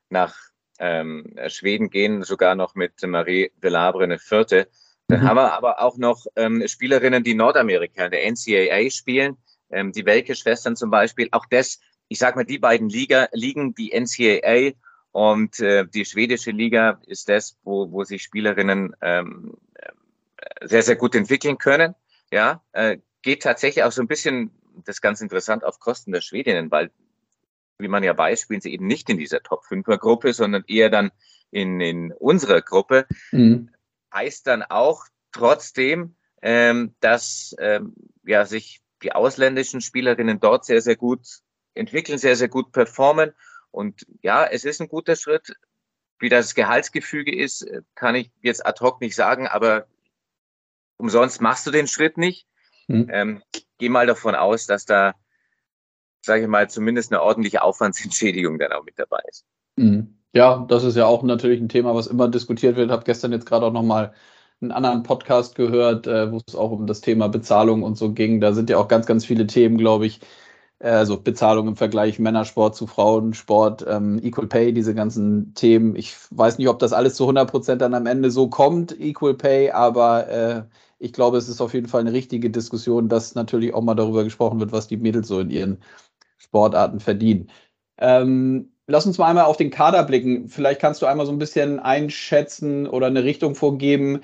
nach 0.09 0.35
ähm, 0.79 1.37
Schweden 1.49 1.91
gehen, 1.91 2.23
sogar 2.23 2.55
noch 2.55 2.75
mit 2.75 3.03
Marie 3.07 3.53
Delabre 3.63 4.05
eine 4.05 4.19
vierte. 4.19 4.69
Dann 5.09 5.21
mhm. 5.21 5.29
haben 5.29 5.37
wir 5.37 5.53
aber 5.53 5.83
auch 5.83 5.99
noch 5.99 6.25
ähm, 6.37 6.67
Spielerinnen, 6.67 7.23
die 7.23 7.35
Nordamerika, 7.35 8.09
der 8.09 8.25
NCAA 8.31 8.89
spielen, 8.91 9.37
ähm, 9.71 9.93
die 9.93 10.07
Welke-Schwestern 10.07 10.75
zum 10.75 10.91
Beispiel. 10.91 11.29
Auch 11.33 11.45
das, 11.51 11.81
ich 12.09 12.19
sag 12.19 12.35
mal, 12.35 12.47
die 12.47 12.59
beiden 12.59 12.89
Liga, 12.89 13.29
Ligen, 13.33 13.75
die 13.75 13.93
NCAA 13.93 14.73
und 15.11 15.61
äh, 15.61 15.87
die 15.87 16.07
schwedische 16.07 16.51
Liga 16.51 16.99
ist 17.07 17.29
das, 17.29 17.59
wo, 17.63 17.93
wo 17.93 18.05
sich 18.05 18.23
Spielerinnen 18.23 18.97
ähm, 19.03 19.55
sehr, 20.63 20.83
sehr 20.83 20.97
gut 20.97 21.15
entwickeln 21.15 21.59
können. 21.59 21.95
Ja, 22.31 22.63
äh, 22.73 22.99
geht 23.23 23.43
tatsächlich 23.43 23.85
auch 23.85 23.93
so 23.93 24.03
ein 24.03 24.09
bisschen, 24.09 24.51
das 24.85 24.97
ist 24.97 25.03
ganz 25.03 25.21
interessant, 25.21 25.65
auf 25.65 25.81
Kosten 25.81 26.13
der 26.13 26.21
Schwedinnen, 26.21 26.71
weil, 26.71 26.91
wie 27.79 27.89
man 27.89 28.03
ja 28.03 28.17
weiß, 28.17 28.41
spielen 28.41 28.61
sie 28.61 28.73
eben 28.73 28.87
nicht 28.87 29.09
in 29.11 29.19
dieser 29.19 29.43
Top-5er-Gruppe, 29.43 30.33
sondern 30.33 30.65
eher 30.67 30.91
dann 30.91 31.11
in, 31.51 31.81
in 31.81 32.13
unserer 32.13 32.63
Gruppe. 32.63 33.07
Mhm. 33.31 33.71
Heißt 34.13 34.47
dann 34.47 34.63
auch 34.63 35.07
trotzdem, 35.31 36.17
ähm, 36.43 36.95
dass 37.01 37.55
ähm, 37.59 37.95
ja, 38.25 38.45
sich 38.45 38.83
die 39.03 39.13
ausländischen 39.13 39.81
Spielerinnen 39.81 40.41
dort 40.41 40.65
sehr, 40.65 40.81
sehr 40.81 40.97
gut 40.97 41.21
entwickeln, 41.75 42.19
sehr, 42.19 42.37
sehr 42.37 42.49
gut 42.49 42.73
performen. 42.73 43.33
Und 43.71 44.07
ja, 44.23 44.45
es 44.45 44.65
ist 44.65 44.81
ein 44.81 44.89
guter 44.89 45.17
Schritt. 45.17 45.55
Wie 46.19 46.29
das 46.29 46.55
Gehaltsgefüge 46.55 47.35
ist, 47.35 47.67
kann 47.97 48.15
ich 48.15 48.31
jetzt 48.43 48.65
ad 48.65 48.79
hoc 48.81 49.01
nicht 49.01 49.17
sagen, 49.17 49.49
aber 49.49 49.89
umsonst 51.03 51.41
machst 51.41 51.67
du 51.67 51.73
den 51.73 51.89
Schritt 51.89 52.17
nicht. 52.17 52.47
Mhm. 52.87 53.09
Ähm, 53.11 53.43
geh 53.79 53.89
mal 53.89 54.07
davon 54.07 54.37
aus, 54.37 54.67
dass 54.67 54.85
da, 54.85 55.15
sage 56.25 56.43
ich 56.43 56.49
mal, 56.49 56.71
zumindest 56.71 57.13
eine 57.13 57.21
ordentliche 57.21 57.63
Aufwandsentschädigung 57.63 58.59
dann 58.59 58.73
auch 58.73 58.85
mit 58.85 58.99
dabei 58.99 59.21
ist. 59.29 59.45
Mhm. 59.77 60.19
Ja, 60.33 60.65
das 60.69 60.85
ist 60.85 60.97
ja 60.97 61.07
auch 61.07 61.25
natürlich 61.25 61.61
ein 61.61 61.69
Thema, 61.69 61.95
was 61.95 62.07
immer 62.07 62.29
diskutiert 62.29 62.77
wird. 62.77 62.87
Ich 62.87 62.93
habe 62.93 63.05
gestern 63.05 63.33
jetzt 63.33 63.47
gerade 63.47 63.67
auch 63.67 63.73
nochmal 63.73 64.15
einen 64.61 64.71
anderen 64.71 65.03
Podcast 65.03 65.57
gehört, 65.57 66.07
äh, 66.07 66.31
wo 66.31 66.41
es 66.47 66.55
auch 66.55 66.71
um 66.71 66.87
das 66.87 67.01
Thema 67.01 67.29
Bezahlung 67.29 67.83
und 67.83 67.99
so 67.99 68.13
ging. 68.13 68.41
Da 68.41 68.53
sind 68.53 68.71
ja 68.71 68.79
auch 68.79 68.89
ganz, 68.89 69.07
ganz 69.07 69.27
viele 69.27 69.49
Themen, 69.49 69.77
glaube 69.77 70.07
ich. 70.07 70.21
Also 70.83 71.21
Bezahlung 71.21 71.69
im 71.69 71.77
Vergleich 71.77 72.19
Männersport 72.19 72.75
zu 72.75 72.89
Frauensport, 72.89 73.87
ähm, 73.89 74.19
Equal 74.21 74.49
Pay, 74.49 74.73
diese 74.73 74.95
ganzen 74.95 75.55
Themen. 75.55 75.95
Ich 75.95 76.17
weiß 76.31 76.59
nicht, 76.59 76.69
ob 76.69 76.81
das 76.81 76.93
alles 76.93 77.15
zu 77.15 77.25
100 77.25 77.49
Prozent 77.49 77.83
dann 77.83 77.95
am 77.95 78.07
Ende 78.07 78.33
so 78.33 78.49
kommt, 78.49 78.99
Equal 78.99 79.35
Pay, 79.35 79.71
aber 79.71 80.29
äh, 80.29 80.63
ich 80.99 81.13
glaube, 81.13 81.37
es 81.37 81.49
ist 81.49 81.61
auf 81.61 81.73
jeden 81.75 81.87
Fall 81.87 82.01
eine 82.01 82.13
richtige 82.13 82.51
Diskussion, 82.51 83.09
dass 83.09 83.37
natürlich 83.37 83.75
auch 83.75 83.83
mal 83.83 83.95
darüber 83.95 84.25
gesprochen 84.25 84.59
wird, 84.59 84.73
was 84.73 84.89
die 84.89 84.97
Mädels 84.97 85.29
so 85.29 85.39
in 85.39 85.51
ihren 85.51 85.79
Sportarten 86.39 86.99
verdienen. 86.99 87.49
Ähm, 87.99 88.73
lass 88.89 89.07
uns 89.07 89.19
mal 89.19 89.29
einmal 89.29 89.45
auf 89.45 89.57
den 89.57 89.71
Kader 89.71 90.03
blicken. 90.03 90.49
Vielleicht 90.49 90.81
kannst 90.81 91.01
du 91.03 91.07
einmal 91.07 91.27
so 91.27 91.33
ein 91.33 91.39
bisschen 91.39 91.79
einschätzen 91.79 92.89
oder 92.89 93.07
eine 93.07 93.23
Richtung 93.25 93.55
vorgeben 93.55 94.23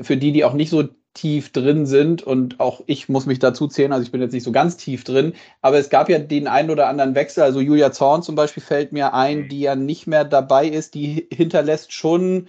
für 0.00 0.16
die, 0.16 0.32
die 0.32 0.44
auch 0.44 0.54
nicht 0.54 0.70
so 0.70 0.84
tief 1.16 1.50
drin 1.50 1.86
sind 1.86 2.22
und 2.22 2.60
auch 2.60 2.82
ich 2.86 3.08
muss 3.08 3.26
mich 3.26 3.38
dazu 3.38 3.66
zählen, 3.68 3.92
also 3.92 4.04
ich 4.04 4.12
bin 4.12 4.20
jetzt 4.20 4.32
nicht 4.32 4.44
so 4.44 4.52
ganz 4.52 4.76
tief 4.76 5.02
drin, 5.02 5.32
aber 5.62 5.78
es 5.78 5.88
gab 5.90 6.08
ja 6.08 6.18
den 6.18 6.46
einen 6.46 6.70
oder 6.70 6.88
anderen 6.88 7.14
Wechsel, 7.14 7.42
also 7.42 7.60
Julia 7.60 7.90
Zorn 7.92 8.22
zum 8.22 8.34
Beispiel 8.34 8.62
fällt 8.62 8.92
mir 8.92 9.14
ein, 9.14 9.48
die 9.48 9.60
ja 9.60 9.76
nicht 9.76 10.06
mehr 10.06 10.24
dabei 10.24 10.68
ist, 10.68 10.94
die 10.94 11.26
hinterlässt 11.32 11.92
schon 11.92 12.48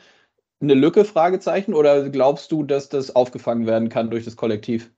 eine 0.59 0.73
Lücke, 0.73 1.05
Fragezeichen, 1.05 1.73
oder 1.73 2.09
glaubst 2.09 2.51
du, 2.51 2.63
dass 2.63 2.89
das 2.89 3.15
aufgefangen 3.15 3.67
werden 3.67 3.89
kann 3.89 4.09
durch 4.09 4.25
das 4.25 4.35
Kollektiv? 4.35 4.91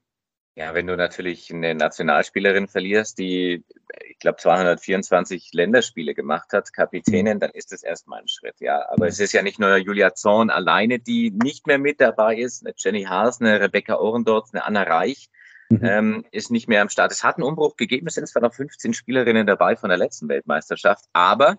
Ja, 0.59 0.73
wenn 0.73 0.87
du 0.87 0.97
natürlich 0.97 1.53
eine 1.53 1.73
Nationalspielerin 1.73 2.67
verlierst, 2.67 3.17
die, 3.17 3.63
ich 4.09 4.19
glaube, 4.19 4.39
224 4.39 5.51
Länderspiele 5.53 6.13
gemacht 6.13 6.51
hat, 6.51 6.73
Kapitänin, 6.73 7.35
mhm. 7.35 7.39
dann 7.39 7.51
ist 7.51 7.71
das 7.71 7.81
erstmal 7.81 8.19
ein 8.19 8.27
Schritt, 8.27 8.59
ja. 8.59 8.85
Aber 8.89 9.07
es 9.07 9.21
ist 9.21 9.31
ja 9.31 9.41
nicht 9.41 9.57
nur 9.57 9.77
Julia 9.77 10.13
Zorn 10.15 10.49
alleine, 10.49 10.99
die 10.99 11.31
nicht 11.31 11.65
mehr 11.65 11.77
mit 11.77 12.01
dabei 12.01 12.35
ist. 12.35 12.65
Eine 12.65 12.73
Jenny 12.75 13.03
Haas, 13.05 13.39
eine 13.39 13.61
Rebecca 13.61 13.99
Ohrendorf, 13.99 14.49
eine 14.51 14.65
Anna 14.65 14.83
Reich 14.83 15.29
mhm. 15.69 15.79
ähm, 15.81 16.25
ist 16.31 16.51
nicht 16.51 16.67
mehr 16.67 16.81
am 16.81 16.89
Start. 16.89 17.13
Es 17.13 17.23
hat 17.23 17.37
einen 17.37 17.45
Umbruch 17.45 17.77
gegeben, 17.77 18.07
es 18.07 18.15
sind 18.15 18.27
zwar 18.27 18.41
noch 18.41 18.53
15 18.53 18.93
Spielerinnen 18.93 19.47
dabei 19.47 19.77
von 19.77 19.87
der 19.87 19.97
letzten 19.97 20.27
Weltmeisterschaft, 20.27 21.05
aber 21.13 21.57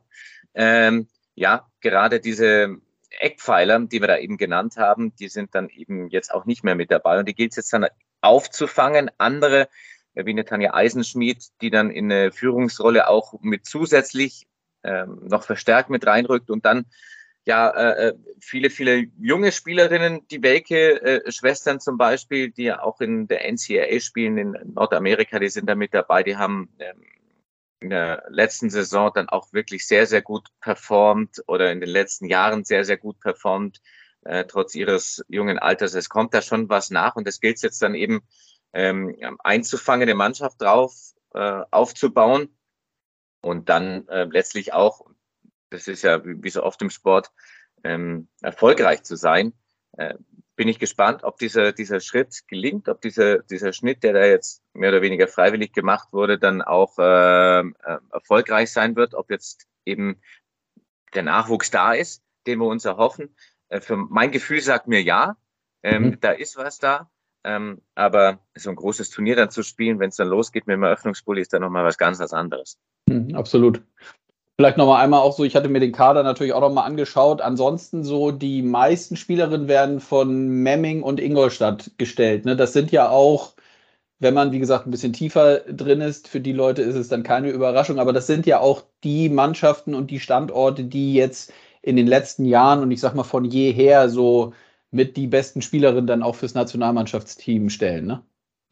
ähm, 0.52 1.08
ja, 1.34 1.66
gerade 1.80 2.20
diese 2.20 2.76
Eckpfeiler, 3.18 3.80
die 3.80 4.02
wir 4.02 4.08
da 4.08 4.18
eben 4.18 4.36
genannt 4.36 4.76
haben, 4.76 5.14
die 5.16 5.28
sind 5.28 5.54
dann 5.54 5.70
eben 5.70 6.10
jetzt 6.10 6.34
auch 6.34 6.44
nicht 6.44 6.64
mehr 6.64 6.74
mit 6.74 6.90
dabei. 6.90 7.18
Und 7.18 7.26
die 7.26 7.34
gilt 7.34 7.52
es 7.52 7.56
jetzt 7.56 7.72
dann 7.72 7.86
aufzufangen. 8.20 9.10
Andere, 9.18 9.68
wie 10.14 10.30
eine 10.30 10.44
Tanja 10.44 10.74
Eisenschmied, 10.74 11.44
die 11.60 11.70
dann 11.70 11.90
in 11.90 12.10
eine 12.10 12.32
Führungsrolle 12.32 13.08
auch 13.08 13.34
mit 13.40 13.66
zusätzlich 13.66 14.46
ähm, 14.82 15.20
noch 15.28 15.44
verstärkt 15.44 15.90
mit 15.90 16.06
reinrückt. 16.06 16.50
Und 16.50 16.64
dann 16.64 16.86
ja, 17.46 17.70
äh, 17.70 18.14
viele, 18.38 18.70
viele 18.70 19.06
junge 19.18 19.50
Spielerinnen, 19.50 20.26
die 20.28 20.42
Welke-Schwestern 20.42 21.76
äh, 21.76 21.80
zum 21.80 21.96
Beispiel, 21.96 22.50
die 22.50 22.64
ja 22.64 22.82
auch 22.82 23.00
in 23.00 23.28
der 23.28 23.50
NCAA 23.50 23.98
spielen 24.00 24.36
in 24.38 24.72
Nordamerika, 24.74 25.38
die 25.38 25.48
sind 25.48 25.66
da 25.68 25.74
mit 25.74 25.94
dabei, 25.94 26.22
die 26.22 26.36
haben 26.36 26.68
ähm, 26.78 27.02
in 27.80 27.90
der 27.90 28.24
letzten 28.28 28.68
Saison 28.68 29.10
dann 29.14 29.30
auch 29.30 29.52
wirklich 29.52 29.86
sehr, 29.86 30.06
sehr 30.06 30.20
gut 30.20 30.48
performt 30.60 31.42
oder 31.46 31.72
in 31.72 31.80
den 31.80 31.88
letzten 31.88 32.26
Jahren 32.26 32.64
sehr, 32.64 32.84
sehr 32.84 32.98
gut 32.98 33.18
performt, 33.20 33.80
äh, 34.24 34.44
trotz 34.44 34.74
ihres 34.74 35.24
jungen 35.28 35.58
Alters. 35.58 35.94
Es 35.94 36.08
kommt 36.08 36.34
da 36.34 36.42
schon 36.42 36.68
was 36.68 36.90
nach 36.90 37.16
und 37.16 37.26
es 37.26 37.40
gilt 37.40 37.60
jetzt 37.62 37.82
dann 37.82 37.94
eben 37.94 38.22
ähm, 38.72 39.16
einzufangen, 39.40 40.02
eine 40.02 40.14
Mannschaft 40.14 40.60
drauf 40.60 40.94
äh, 41.34 41.62
aufzubauen 41.70 42.56
und 43.40 43.68
dann 43.68 44.06
äh, 44.08 44.24
letztlich 44.24 44.72
auch, 44.72 45.06
das 45.70 45.88
ist 45.88 46.02
ja 46.02 46.22
wie, 46.24 46.50
so 46.50 46.62
oft 46.62 46.80
im 46.82 46.90
Sport, 46.90 47.32
ähm, 47.84 48.28
erfolgreich 48.42 49.02
zu 49.02 49.16
sein. 49.16 49.54
Äh, 49.92 50.14
bin 50.56 50.68
ich 50.68 50.78
gespannt, 50.78 51.24
ob 51.24 51.38
dieser, 51.38 51.72
dieser 51.72 52.00
Schritt 52.00 52.46
gelingt, 52.46 52.88
ob 52.88 53.00
dieser, 53.00 53.38
dieser 53.38 53.72
Schnitt, 53.72 54.02
der 54.02 54.12
da 54.12 54.26
jetzt 54.26 54.62
mehr 54.74 54.90
oder 54.90 55.00
weniger 55.00 55.26
freiwillig 55.26 55.72
gemacht 55.72 56.08
wurde, 56.12 56.38
dann 56.38 56.60
auch 56.60 56.98
äh, 56.98 57.60
äh, 57.60 57.98
erfolgreich 58.12 58.70
sein 58.70 58.94
wird, 58.94 59.14
ob 59.14 59.30
jetzt 59.30 59.66
eben 59.86 60.20
der 61.14 61.22
Nachwuchs 61.22 61.70
da 61.70 61.94
ist, 61.94 62.22
den 62.46 62.58
wir 62.58 62.66
uns 62.66 62.84
erhoffen. 62.84 63.34
Äh, 63.70 63.80
für 63.80 63.96
mein 63.96 64.30
Gefühl 64.30 64.60
sagt 64.60 64.86
mir 64.86 65.02
ja, 65.02 65.36
ähm, 65.82 66.02
mhm. 66.02 66.20
da 66.20 66.32
ist 66.32 66.56
was 66.56 66.78
da. 66.78 67.10
Ähm, 67.42 67.80
aber 67.94 68.40
so 68.54 68.68
ein 68.68 68.76
großes 68.76 69.08
Turnier 69.08 69.34
dann 69.34 69.48
zu 69.48 69.62
spielen, 69.62 69.98
wenn 69.98 70.10
es 70.10 70.16
dann 70.16 70.28
losgeht 70.28 70.66
mit 70.66 70.74
dem 70.74 70.82
Eröffnungsbully, 70.82 71.40
ist 71.40 71.54
dann 71.54 71.62
nochmal 71.62 71.84
was 71.84 71.96
ganz 71.96 72.20
was 72.20 72.34
anderes. 72.34 72.78
Mhm, 73.08 73.34
absolut. 73.34 73.82
Vielleicht 74.58 74.76
nochmal 74.76 75.02
einmal 75.02 75.20
auch 75.20 75.34
so, 75.34 75.44
ich 75.44 75.56
hatte 75.56 75.70
mir 75.70 75.80
den 75.80 75.92
Kader 75.92 76.22
natürlich 76.22 76.52
auch 76.52 76.60
nochmal 76.60 76.84
angeschaut. 76.84 77.40
Ansonsten 77.40 78.04
so, 78.04 78.30
die 78.30 78.60
meisten 78.60 79.16
Spielerinnen 79.16 79.68
werden 79.68 80.00
von 80.00 80.48
Memming 80.48 81.02
und 81.02 81.18
Ingolstadt 81.18 81.92
gestellt. 81.96 82.44
Ne? 82.44 82.56
Das 82.56 82.74
sind 82.74 82.92
ja 82.92 83.08
auch, 83.08 83.54
wenn 84.18 84.34
man, 84.34 84.52
wie 84.52 84.58
gesagt, 84.58 84.86
ein 84.86 84.90
bisschen 84.90 85.14
tiefer 85.14 85.60
drin 85.60 86.02
ist, 86.02 86.28
für 86.28 86.40
die 86.40 86.52
Leute 86.52 86.82
ist 86.82 86.96
es 86.96 87.08
dann 87.08 87.22
keine 87.22 87.48
Überraschung, 87.48 87.98
aber 87.98 88.12
das 88.12 88.26
sind 88.26 88.44
ja 88.44 88.60
auch 88.60 88.82
die 89.02 89.30
Mannschaften 89.30 89.94
und 89.94 90.10
die 90.10 90.20
Standorte, 90.20 90.84
die 90.84 91.14
jetzt 91.14 91.54
in 91.82 91.96
den 91.96 92.06
letzten 92.06 92.44
Jahren 92.44 92.80
und 92.80 92.90
ich 92.90 93.00
sag 93.00 93.14
mal 93.14 93.24
von 93.24 93.44
jeher 93.44 94.08
so 94.08 94.54
mit 94.90 95.16
die 95.16 95.26
besten 95.26 95.62
Spielerinnen 95.62 96.06
dann 96.06 96.22
auch 96.22 96.34
fürs 96.34 96.54
Nationalmannschaftsteam 96.54 97.70
stellen, 97.70 98.06
ne? 98.06 98.22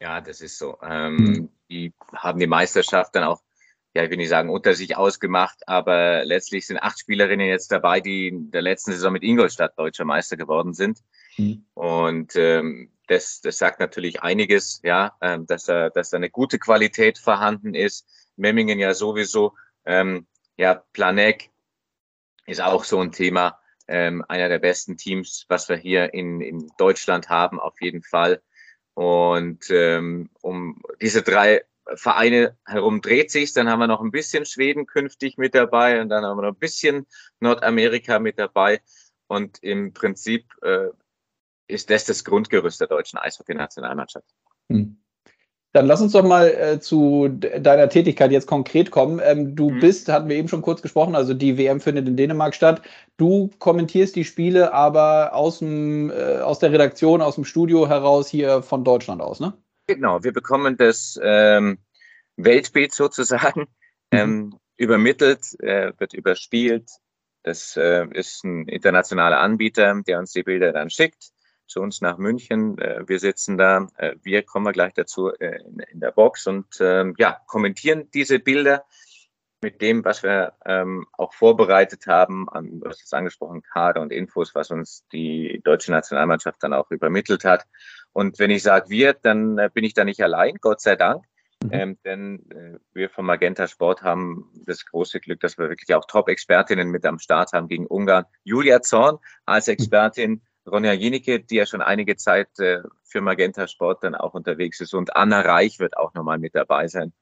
Ja, 0.01 0.21
das 0.21 0.41
ist 0.41 0.57
so. 0.57 0.77
Ähm, 0.81 1.15
mhm. 1.15 1.49
Die 1.69 1.93
haben 2.13 2.39
die 2.39 2.47
Meisterschaft 2.47 3.15
dann 3.15 3.23
auch 3.25 3.41
ja, 3.95 4.03
ich 4.03 4.11
will 4.11 4.17
nicht 4.17 4.29
sagen, 4.29 4.49
unter 4.49 4.73
sich 4.75 4.95
ausgemacht, 4.97 5.67
aber 5.67 6.23
letztlich 6.23 6.67
sind 6.67 6.77
acht 6.77 6.99
Spielerinnen 6.99 7.47
jetzt 7.47 7.71
dabei, 7.71 7.99
die 7.99 8.27
in 8.27 8.51
der 8.51 8.61
letzten 8.61 8.91
Saison 8.91 9.13
mit 9.13 9.23
Ingolstadt 9.23 9.77
deutscher 9.77 10.05
Meister 10.05 10.37
geworden 10.37 10.73
sind. 10.73 10.99
Mhm. 11.37 11.65
Und 11.73 12.35
ähm, 12.35 12.91
das, 13.07 13.41
das 13.41 13.57
sagt 13.57 13.79
natürlich 13.79 14.21
einiges, 14.21 14.81
ja, 14.83 15.17
ähm, 15.21 15.47
dass, 15.47 15.63
da, 15.65 15.89
dass 15.89 16.11
da 16.11 16.17
eine 16.17 16.29
gute 16.29 16.59
Qualität 16.59 17.17
vorhanden 17.17 17.73
ist. 17.73 18.07
Memmingen 18.35 18.77
ja 18.77 18.93
sowieso. 18.93 19.53
Ähm, 19.85 20.27
ja, 20.57 20.83
Planek 20.93 21.49
ist 22.49 22.61
auch 22.61 22.83
so 22.83 22.99
ein 22.99 23.11
Thema. 23.11 23.59
Ähm, 23.87 24.23
einer 24.27 24.49
der 24.49 24.59
besten 24.59 24.97
Teams, 24.97 25.45
was 25.47 25.67
wir 25.67 25.77
hier 25.77 26.13
in, 26.13 26.41
in 26.41 26.71
Deutschland 26.77 27.29
haben, 27.29 27.59
auf 27.59 27.81
jeden 27.81 28.03
Fall. 28.03 28.41
Und 28.93 29.69
ähm, 29.71 30.29
um 30.41 30.81
diese 31.01 31.23
drei 31.23 31.63
Vereine 31.95 32.57
herum 32.65 33.01
dreht 33.01 33.31
sich. 33.31 33.53
Dann 33.53 33.69
haben 33.69 33.79
wir 33.79 33.87
noch 33.87 34.01
ein 34.01 34.11
bisschen 34.11 34.45
Schweden 34.45 34.85
künftig 34.85 35.37
mit 35.37 35.55
dabei 35.55 36.01
und 36.01 36.09
dann 36.09 36.23
haben 36.23 36.37
wir 36.37 36.43
noch 36.43 36.53
ein 36.53 36.59
bisschen 36.59 37.07
Nordamerika 37.39 38.19
mit 38.19 38.39
dabei. 38.39 38.81
Und 39.27 39.59
im 39.61 39.93
Prinzip 39.93 40.45
äh, 40.61 40.89
ist 41.67 41.89
das 41.89 42.05
das 42.05 42.23
Grundgerüst 42.23 42.79
der 42.81 42.87
deutschen 42.87 43.19
Eishockey-Nationalmannschaft. 43.19 44.27
Hm. 44.69 45.01
Dann 45.71 45.85
lass 45.85 46.01
uns 46.01 46.13
doch 46.13 46.23
mal 46.23 46.47
äh, 46.47 46.79
zu 46.79 47.27
deiner 47.27 47.89
Tätigkeit 47.89 48.31
jetzt 48.31 48.47
konkret 48.47 48.89
kommen. 48.89 49.21
Ähm, 49.23 49.55
du 49.55 49.69
mhm. 49.69 49.79
bist, 49.79 50.09
hatten 50.09 50.27
wir 50.27 50.35
eben 50.35 50.47
schon 50.47 50.63
kurz 50.63 50.81
gesprochen, 50.81 51.15
also 51.15 51.35
die 51.35 51.57
WM 51.57 51.79
findet 51.79 52.07
in 52.07 52.17
Dänemark 52.17 52.55
statt. 52.55 52.81
Du 53.17 53.51
kommentierst 53.59 54.15
die 54.15 54.25
Spiele 54.25 54.73
aber 54.73 55.35
aus, 55.35 55.59
dem, 55.59 56.09
äh, 56.09 56.39
aus 56.39 56.57
der 56.57 56.71
Redaktion, 56.71 57.21
aus 57.21 57.35
dem 57.35 57.45
Studio 57.45 57.87
heraus 57.87 58.29
hier 58.29 58.63
von 58.63 58.83
Deutschland 58.83 59.21
aus, 59.21 59.39
ne? 59.39 59.53
Genau, 59.85 60.23
wir 60.23 60.33
bekommen 60.33 60.77
das 60.77 61.19
ähm, 61.21 61.77
Weltbild 62.35 62.93
sozusagen 62.93 63.61
mhm. 63.61 63.67
ähm, 64.11 64.59
übermittelt, 64.77 65.59
äh, 65.59 65.93
wird 65.99 66.13
überspielt. 66.13 66.89
Das 67.43 67.77
äh, 67.77 68.07
ist 68.11 68.43
ein 68.43 68.67
internationaler 68.67 69.39
Anbieter, 69.39 70.01
der 70.07 70.19
uns 70.19 70.31
die 70.31 70.43
Bilder 70.43 70.73
dann 70.73 70.89
schickt 70.89 71.31
zu 71.69 71.81
uns 71.81 72.01
nach 72.01 72.17
München. 72.17 72.77
Äh, 72.79 73.07
wir 73.07 73.19
sitzen 73.19 73.57
da, 73.57 73.87
äh, 73.97 74.15
wir 74.21 74.43
kommen 74.43 74.73
gleich 74.73 74.93
dazu 74.93 75.31
äh, 75.33 75.59
in, 75.91 75.99
der 75.99 76.11
Box 76.11 76.47
und 76.47 76.67
ähm, 76.79 77.13
ja, 77.17 77.37
kommentieren 77.47 78.09
diese 78.11 78.39
Bilder 78.39 78.85
mit 79.61 79.81
dem, 79.81 80.05
was 80.05 80.23
wir 80.23 80.53
ähm, 80.65 81.05
auch 81.13 81.33
vorbereitet 81.33 82.07
haben, 82.07 82.47
an, 82.49 82.79
du 82.79 82.89
hast 82.89 83.03
es 83.03 83.13
angesprochen, 83.13 83.61
Kader 83.61 84.01
und 84.01 84.11
Infos, 84.11 84.55
was 84.55 84.71
uns 84.71 85.05
die 85.11 85.61
deutsche 85.63 85.91
Nationalmannschaft 85.91 86.63
dann 86.63 86.73
auch 86.73 86.89
übermittelt 86.91 87.43
hat. 87.43 87.65
Und 88.13 88.39
wenn 88.39 88.51
ich 88.51 88.63
sage 88.63 88.89
wir, 88.89 89.13
dann 89.13 89.57
äh, 89.57 89.69
bin 89.73 89.83
ich 89.83 89.93
da 89.93 90.05
nicht 90.05 90.21
allein, 90.21 90.55
Gott 90.61 90.81
sei 90.81 90.95
Dank. 90.95 91.25
Mhm. 91.63 91.69
Ähm, 91.71 91.97
denn 92.05 92.51
äh, 92.51 92.79
wir 92.93 93.09
vom 93.09 93.25
Magenta 93.25 93.67
Sport 93.67 94.01
haben 94.01 94.49
das 94.65 94.85
große 94.85 95.19
Glück, 95.19 95.41
dass 95.41 95.57
wir 95.57 95.69
wirklich 95.69 95.93
auch 95.93 96.05
Top-Expertinnen 96.05 96.89
mit 96.89 97.05
am 97.05 97.19
Start 97.19 97.51
haben 97.51 97.67
gegen 97.67 97.85
Ungarn. 97.85 98.25
Julia 98.43 98.81
Zorn 98.81 99.17
als. 99.45 99.67
Expertin, 99.67 100.41
Ronja 100.65 100.93
Jenicke, 100.93 101.39
die 101.39 101.55
ja 101.55 101.65
schon 101.65 101.81
einige 101.81 102.15
Zeit 102.15 102.59
äh, 102.59 102.81
für 103.03 103.21
Magenta 103.21 103.67
Sport 103.67 104.03
dann 104.03 104.15
auch 104.15 104.33
unterwegs 104.33 104.79
ist 104.79 104.93
und 104.93 105.15
Anna 105.15 105.41
Reich 105.41 105.79
wird 105.79 105.97
auch 105.97 106.13
nochmal 106.13 106.37
mit 106.37 106.55
dabei 106.55 106.87
sein. 106.87 107.13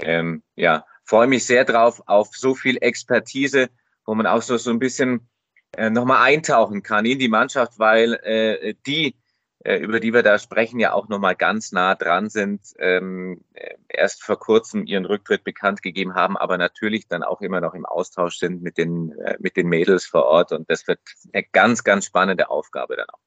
Ähm, 0.00 0.42
ja, 0.56 0.84
freue 1.04 1.26
mich 1.26 1.44
sehr 1.44 1.64
drauf 1.64 2.02
auf 2.06 2.28
so 2.34 2.54
viel 2.54 2.78
Expertise, 2.80 3.68
wo 4.04 4.14
man 4.14 4.26
auch 4.26 4.42
so, 4.42 4.56
so 4.56 4.70
ein 4.70 4.78
bisschen 4.78 5.28
äh, 5.76 5.90
nochmal 5.90 6.22
eintauchen 6.22 6.82
kann 6.82 7.04
in 7.04 7.18
die 7.18 7.28
Mannschaft, 7.28 7.78
weil 7.78 8.14
äh, 8.22 8.74
die 8.86 9.16
über 9.62 10.00
die 10.00 10.14
wir 10.14 10.22
da 10.22 10.38
sprechen, 10.38 10.80
ja 10.80 10.94
auch 10.94 11.08
nochmal 11.08 11.36
ganz 11.36 11.70
nah 11.72 11.94
dran 11.94 12.30
sind, 12.30 12.60
ähm, 12.78 13.42
erst 13.88 14.22
vor 14.22 14.38
kurzem 14.38 14.86
ihren 14.86 15.04
Rücktritt 15.04 15.44
bekannt 15.44 15.82
gegeben 15.82 16.14
haben, 16.14 16.38
aber 16.38 16.56
natürlich 16.56 17.08
dann 17.08 17.22
auch 17.22 17.42
immer 17.42 17.60
noch 17.60 17.74
im 17.74 17.84
Austausch 17.84 18.38
sind 18.38 18.62
mit 18.62 18.78
den, 18.78 19.12
äh, 19.18 19.36
mit 19.38 19.56
den 19.56 19.68
Mädels 19.68 20.06
vor 20.06 20.24
Ort. 20.24 20.52
Und 20.52 20.70
das 20.70 20.88
wird 20.88 21.00
eine 21.32 21.44
ganz, 21.52 21.84
ganz 21.84 22.06
spannende 22.06 22.48
Aufgabe 22.48 22.96
dann 22.96 23.06
auch. 23.10 23.20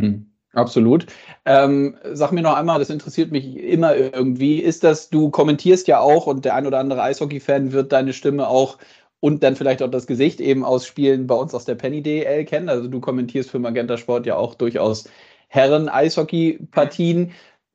Hm. 0.00 0.30
Absolut. 0.52 1.06
Ähm, 1.44 1.96
sag 2.12 2.32
mir 2.32 2.42
noch 2.42 2.56
einmal, 2.56 2.80
das 2.80 2.90
interessiert 2.90 3.30
mich 3.30 3.56
immer 3.56 3.94
irgendwie. 3.96 4.58
Ist 4.58 4.82
das, 4.82 5.08
du 5.08 5.30
kommentierst 5.30 5.86
ja 5.86 6.00
auch 6.00 6.26
und 6.26 6.44
der 6.44 6.56
ein 6.56 6.66
oder 6.66 6.78
andere 6.78 7.02
Eishockey-Fan 7.02 7.72
wird 7.72 7.92
deine 7.92 8.12
Stimme 8.12 8.48
auch 8.48 8.78
und 9.20 9.44
dann 9.44 9.54
vielleicht 9.54 9.82
auch 9.82 9.90
das 9.90 10.08
Gesicht 10.08 10.40
eben 10.40 10.64
aus 10.64 10.86
Spielen 10.86 11.28
bei 11.28 11.36
uns 11.36 11.54
aus 11.54 11.66
der 11.66 11.76
Penny 11.76 12.02
DL 12.02 12.44
kennen. 12.46 12.68
Also 12.68 12.88
du 12.88 13.00
kommentierst 13.00 13.50
für 13.50 13.60
Magenta 13.60 13.96
Sport 13.96 14.26
ja 14.26 14.36
auch 14.36 14.56
durchaus 14.56 15.08
Herren-Eishockey-Partien. 15.50 17.32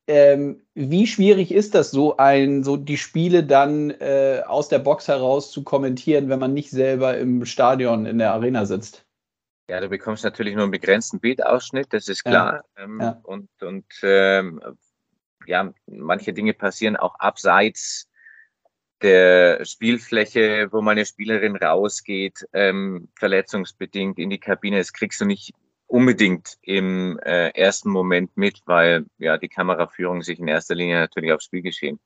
Ähm, 0.08 0.62
wie 0.76 1.08
schwierig 1.08 1.52
ist 1.52 1.76
das 1.76 1.92
so, 1.92 2.18
ein, 2.18 2.64
so 2.64 2.78
die 2.78 2.98
Spiele 2.98 3.44
dann 3.44 3.90
äh, 3.90 4.42
aus 4.46 4.70
der 4.70 4.80
Box 4.80 5.08
heraus 5.08 5.52
zu 5.52 5.64
kommentieren, 5.64 6.30
wenn 6.30 6.40
man 6.40 6.54
nicht 6.54 6.70
selber 6.70 7.18
im 7.18 7.46
Stadion 7.46 8.06
in 8.06 8.18
der 8.18 8.34
Arena 8.34 8.66
sitzt? 8.66 9.06
Ja, 9.68 9.80
du 9.82 9.90
bekommst 9.90 10.24
natürlich 10.24 10.54
nur 10.54 10.64
einen 10.64 10.72
begrenzten 10.72 11.20
Bildausschnitt, 11.20 11.88
das 11.92 12.08
ist 12.08 12.24
klar. 12.24 12.64
Ja, 12.78 12.84
ähm, 12.84 13.00
ja. 13.02 13.20
Und, 13.24 13.50
und 13.62 13.86
ähm, 14.04 14.62
ja, 15.48 15.74
manche 15.88 16.34
Dinge 16.34 16.54
passieren 16.54 16.96
auch 16.96 17.16
abseits 17.16 18.08
der 19.02 19.66
Spielfläche, 19.66 20.70
wo 20.72 20.82
meine 20.82 21.06
Spielerin 21.06 21.56
rausgeht, 21.56 22.48
ähm, 22.54 23.10
verletzungsbedingt 23.16 24.20
in 24.20 24.30
die 24.30 24.40
Kabine. 24.40 24.78
Das 24.78 24.94
kriegst 24.94 25.20
du 25.20 25.26
nicht 25.26 25.54
unbedingt 25.88 26.58
im 26.62 27.20
äh, 27.20 27.50
ersten 27.50 27.90
Moment 27.90 28.36
mit, 28.36 28.62
weil 28.66 29.06
ja 29.18 29.38
die 29.38 29.50
Kameraführung 29.50 30.22
sich 30.22 30.40
in 30.40 30.48
erster 30.48 30.76
Linie 30.76 31.00
natürlich 31.00 31.32
aufs 31.32 31.46
Spielgeschehen 31.46 32.00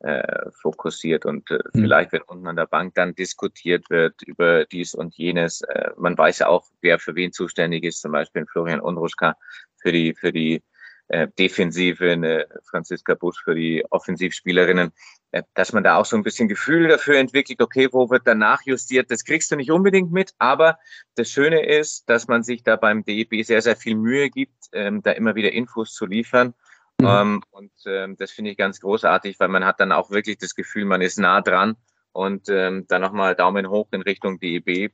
äh, 0.00 0.50
fokussiert 0.60 1.24
und 1.24 1.50
äh, 1.50 1.58
mhm. 1.72 1.82
vielleicht, 1.82 2.12
wenn 2.12 2.22
unten 2.22 2.46
an 2.46 2.56
der 2.56 2.66
Bank 2.66 2.94
dann 2.94 3.14
diskutiert 3.14 3.88
wird 3.90 4.22
über 4.22 4.64
dies 4.66 4.94
und 4.94 5.16
jenes, 5.16 5.62
äh, 5.62 5.90
man 5.96 6.16
weiß 6.16 6.40
ja 6.40 6.48
auch, 6.48 6.66
wer 6.80 6.98
für 6.98 7.14
wen 7.14 7.32
zuständig 7.32 7.84
ist, 7.84 8.02
zum 8.02 8.12
Beispiel 8.12 8.46
Florian 8.46 8.80
Unruschka 8.80 9.36
für 9.76 9.92
die, 9.92 10.14
für 10.14 10.32
die 10.32 10.62
äh, 11.08 11.28
Defensive, 11.38 12.10
eine 12.10 12.46
Franziska 12.64 13.14
Busch 13.14 13.42
für 13.42 13.54
die 13.54 13.84
Offensivspielerinnen, 13.90 14.92
äh, 15.32 15.42
dass 15.54 15.72
man 15.72 15.84
da 15.84 15.96
auch 15.96 16.04
so 16.06 16.16
ein 16.16 16.22
bisschen 16.22 16.48
Gefühl 16.48 16.88
dafür 16.88 17.18
entwickelt, 17.18 17.60
okay, 17.60 17.88
wo 17.92 18.10
wird 18.10 18.22
danach 18.26 18.62
justiert, 18.62 19.10
das 19.10 19.24
kriegst 19.24 19.50
du 19.50 19.56
nicht 19.56 19.70
unbedingt 19.70 20.12
mit, 20.12 20.32
aber 20.38 20.78
das 21.16 21.28
Schöne 21.28 21.64
ist, 21.66 22.08
dass 22.08 22.28
man 22.28 22.42
sich 22.42 22.62
da 22.62 22.76
beim 22.76 23.04
DEB 23.04 23.44
sehr, 23.44 23.60
sehr 23.60 23.76
viel 23.76 23.96
Mühe 23.96 24.30
gibt, 24.30 24.68
ähm, 24.72 25.02
da 25.02 25.12
immer 25.12 25.34
wieder 25.34 25.52
Infos 25.52 25.92
zu 25.92 26.06
liefern. 26.06 26.54
Mhm. 27.00 27.06
Ähm, 27.06 27.42
und 27.50 27.72
ähm, 27.86 28.16
das 28.16 28.30
finde 28.30 28.52
ich 28.52 28.56
ganz 28.56 28.80
großartig, 28.80 29.38
weil 29.40 29.48
man 29.48 29.64
hat 29.64 29.80
dann 29.80 29.92
auch 29.92 30.10
wirklich 30.10 30.38
das 30.38 30.54
Gefühl, 30.54 30.84
man 30.84 31.02
ist 31.02 31.18
nah 31.18 31.40
dran 31.40 31.76
und 32.12 32.48
ähm, 32.48 32.86
dann 32.88 33.02
nochmal 33.02 33.34
Daumen 33.34 33.68
hoch 33.68 33.88
in 33.90 34.02
Richtung 34.02 34.38
DEB, 34.38 34.92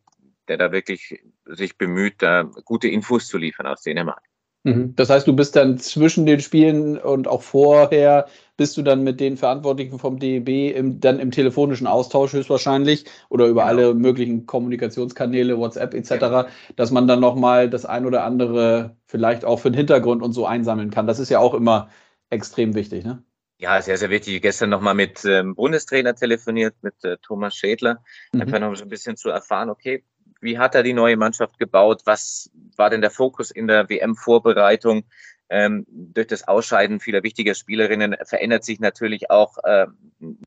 der 0.49 0.57
da 0.57 0.73
wirklich 0.73 1.23
sich 1.45 1.77
bemüht, 1.77 2.23
da 2.23 2.45
gute 2.65 2.89
Infos 2.89 3.29
zu 3.29 3.39
liefern 3.39 3.67
aus 3.67 3.83
Dänemark. 3.83 4.23
Mhm. 4.63 4.95
Das 4.95 5.09
heißt, 5.09 5.27
du 5.27 5.35
bist 5.35 5.57
dann 5.57 5.79
zwischen 5.79 6.27
den 6.27 6.41
Spielen 6.41 6.99
und 6.99 7.29
auch 7.29 7.43
vorher 7.43 8.27
bist 8.57 8.77
du 8.77 8.83
dann 8.83 9.03
mit 9.03 9.21
den 9.21 9.39
Verantwortlichen 9.39 9.99
vom 9.99 10.19
DEB 10.19 10.77
im, 10.77 11.01
dann 11.01 11.19
im 11.19 11.31
telefonischen 11.31 11.87
Austausch 11.87 12.35
höchstwahrscheinlich 12.35 13.07
oder 13.31 13.47
über 13.47 13.63
genau. 13.63 13.69
alle 13.69 13.95
möglichen 13.95 14.45
Kommunikationskanäle, 14.45 15.57
WhatsApp 15.57 15.95
etc., 15.95 16.11
ja. 16.11 16.47
dass 16.77 16.91
man 16.91 17.09
dann 17.09 17.21
nochmal 17.21 17.71
das 17.71 17.87
ein 17.87 18.05
oder 18.05 18.23
andere 18.25 18.97
vielleicht 19.07 19.47
auch 19.47 19.61
für 19.61 19.71
den 19.71 19.79
Hintergrund 19.79 20.23
und 20.23 20.33
so 20.33 20.45
einsammeln 20.45 20.91
kann. 20.91 21.07
Das 21.07 21.19
ist 21.19 21.31
ja 21.31 21.39
auch 21.39 21.55
immer 21.55 21.89
extrem 22.29 22.75
wichtig, 22.75 23.05
ne? 23.05 23.23
Ja, 23.59 23.81
sehr, 23.83 23.99
sehr 23.99 24.09
wichtig. 24.09 24.41
Gestern 24.41 24.71
nochmal 24.71 24.95
mit 24.95 25.23
ähm, 25.27 25.55
Bundestrainer 25.55 26.15
telefoniert, 26.15 26.75
mit 26.83 27.03
äh, 27.05 27.19
Thomas 27.23 27.55
Schädler, 27.55 28.03
mhm. 28.33 28.43
einfach 28.43 28.59
noch 28.59 28.75
so 28.75 28.85
ein 28.85 28.89
bisschen 28.89 29.17
zu 29.17 29.29
erfahren, 29.29 29.69
okay, 29.69 30.05
wie 30.41 30.59
hat 30.59 30.75
er 30.75 30.83
die 30.83 30.95
neue 30.95 31.17
Mannschaft 31.17 31.59
gebaut? 31.59 32.03
Was 32.05 32.51
war 32.77 32.91
denn 32.91 33.01
der 33.01 33.11
Fokus 33.11 33.51
in 33.51 33.67
der 33.67 33.89
WM-Vorbereitung? 33.89 35.05
Ähm, 35.49 35.85
durch 35.89 36.29
das 36.29 36.47
Ausscheiden 36.47 37.01
vieler 37.01 37.23
wichtiger 37.23 37.55
Spielerinnen 37.55 38.17
verändert 38.25 38.65
sich 38.65 38.79
natürlich 38.79 39.31
auch 39.31 39.59
äh, 39.65 39.87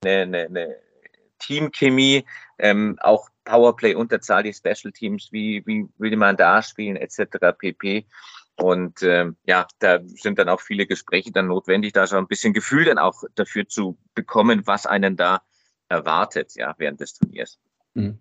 eine, 0.03 0.21
eine, 0.21 0.45
eine 0.45 0.75
Teamchemie, 1.39 2.25
ähm, 2.57 2.97
auch 3.01 3.29
Powerplay, 3.43 3.95
Unterzahl, 3.95 4.43
die 4.43 4.53
Special 4.53 4.93
Teams, 4.93 5.29
wie, 5.31 5.63
wie 5.65 5.87
will 5.97 6.15
man 6.15 6.37
da 6.37 6.61
spielen, 6.61 6.95
etc. 6.95 7.37
pp. 7.57 8.05
Und 8.55 9.01
ähm, 9.03 9.35
ja, 9.45 9.67
da 9.79 9.99
sind 10.03 10.39
dann 10.39 10.49
auch 10.49 10.61
viele 10.61 10.85
Gespräche 10.85 11.31
dann 11.31 11.47
notwendig, 11.47 11.93
da 11.93 12.05
so 12.07 12.17
ein 12.17 12.27
bisschen 12.27 12.53
Gefühl 12.53 12.85
dann 12.85 12.99
auch 12.99 13.23
dafür 13.35 13.67
zu 13.67 13.97
bekommen, 14.13 14.65
was 14.65 14.85
einen 14.85 15.17
da 15.17 15.41
erwartet, 15.89 16.55
ja, 16.55 16.75
während 16.77 16.99
des 16.99 17.15
Turniers. 17.15 17.59
Mhm. 17.93 18.19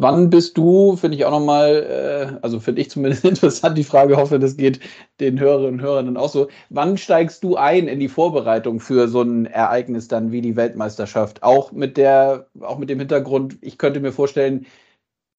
Wann 0.00 0.30
bist 0.30 0.56
du, 0.56 0.96
finde 0.96 1.16
ich 1.16 1.24
auch 1.24 1.32
nochmal, 1.32 2.36
äh, 2.36 2.38
also 2.42 2.60
finde 2.60 2.80
ich 2.80 2.90
zumindest 2.90 3.24
interessant, 3.24 3.76
die 3.76 3.84
Frage, 3.84 4.16
hoffe, 4.16 4.38
das 4.38 4.56
geht 4.56 4.78
den 5.18 5.40
Hörerinnen 5.40 5.74
und 5.74 5.82
Hörern 5.82 6.16
auch 6.16 6.28
so. 6.28 6.48
Wann 6.70 6.96
steigst 6.96 7.42
du 7.42 7.56
ein 7.56 7.88
in 7.88 7.98
die 7.98 8.08
Vorbereitung 8.08 8.78
für 8.78 9.08
so 9.08 9.22
ein 9.22 9.46
Ereignis 9.46 10.06
dann 10.06 10.30
wie 10.30 10.40
die 10.40 10.54
Weltmeisterschaft? 10.54 11.42
Auch 11.42 11.72
mit 11.72 11.96
der, 11.96 12.46
auch 12.60 12.78
mit 12.78 12.90
dem 12.90 13.00
Hintergrund, 13.00 13.58
ich 13.60 13.76
könnte 13.76 13.98
mir 13.98 14.12
vorstellen, 14.12 14.66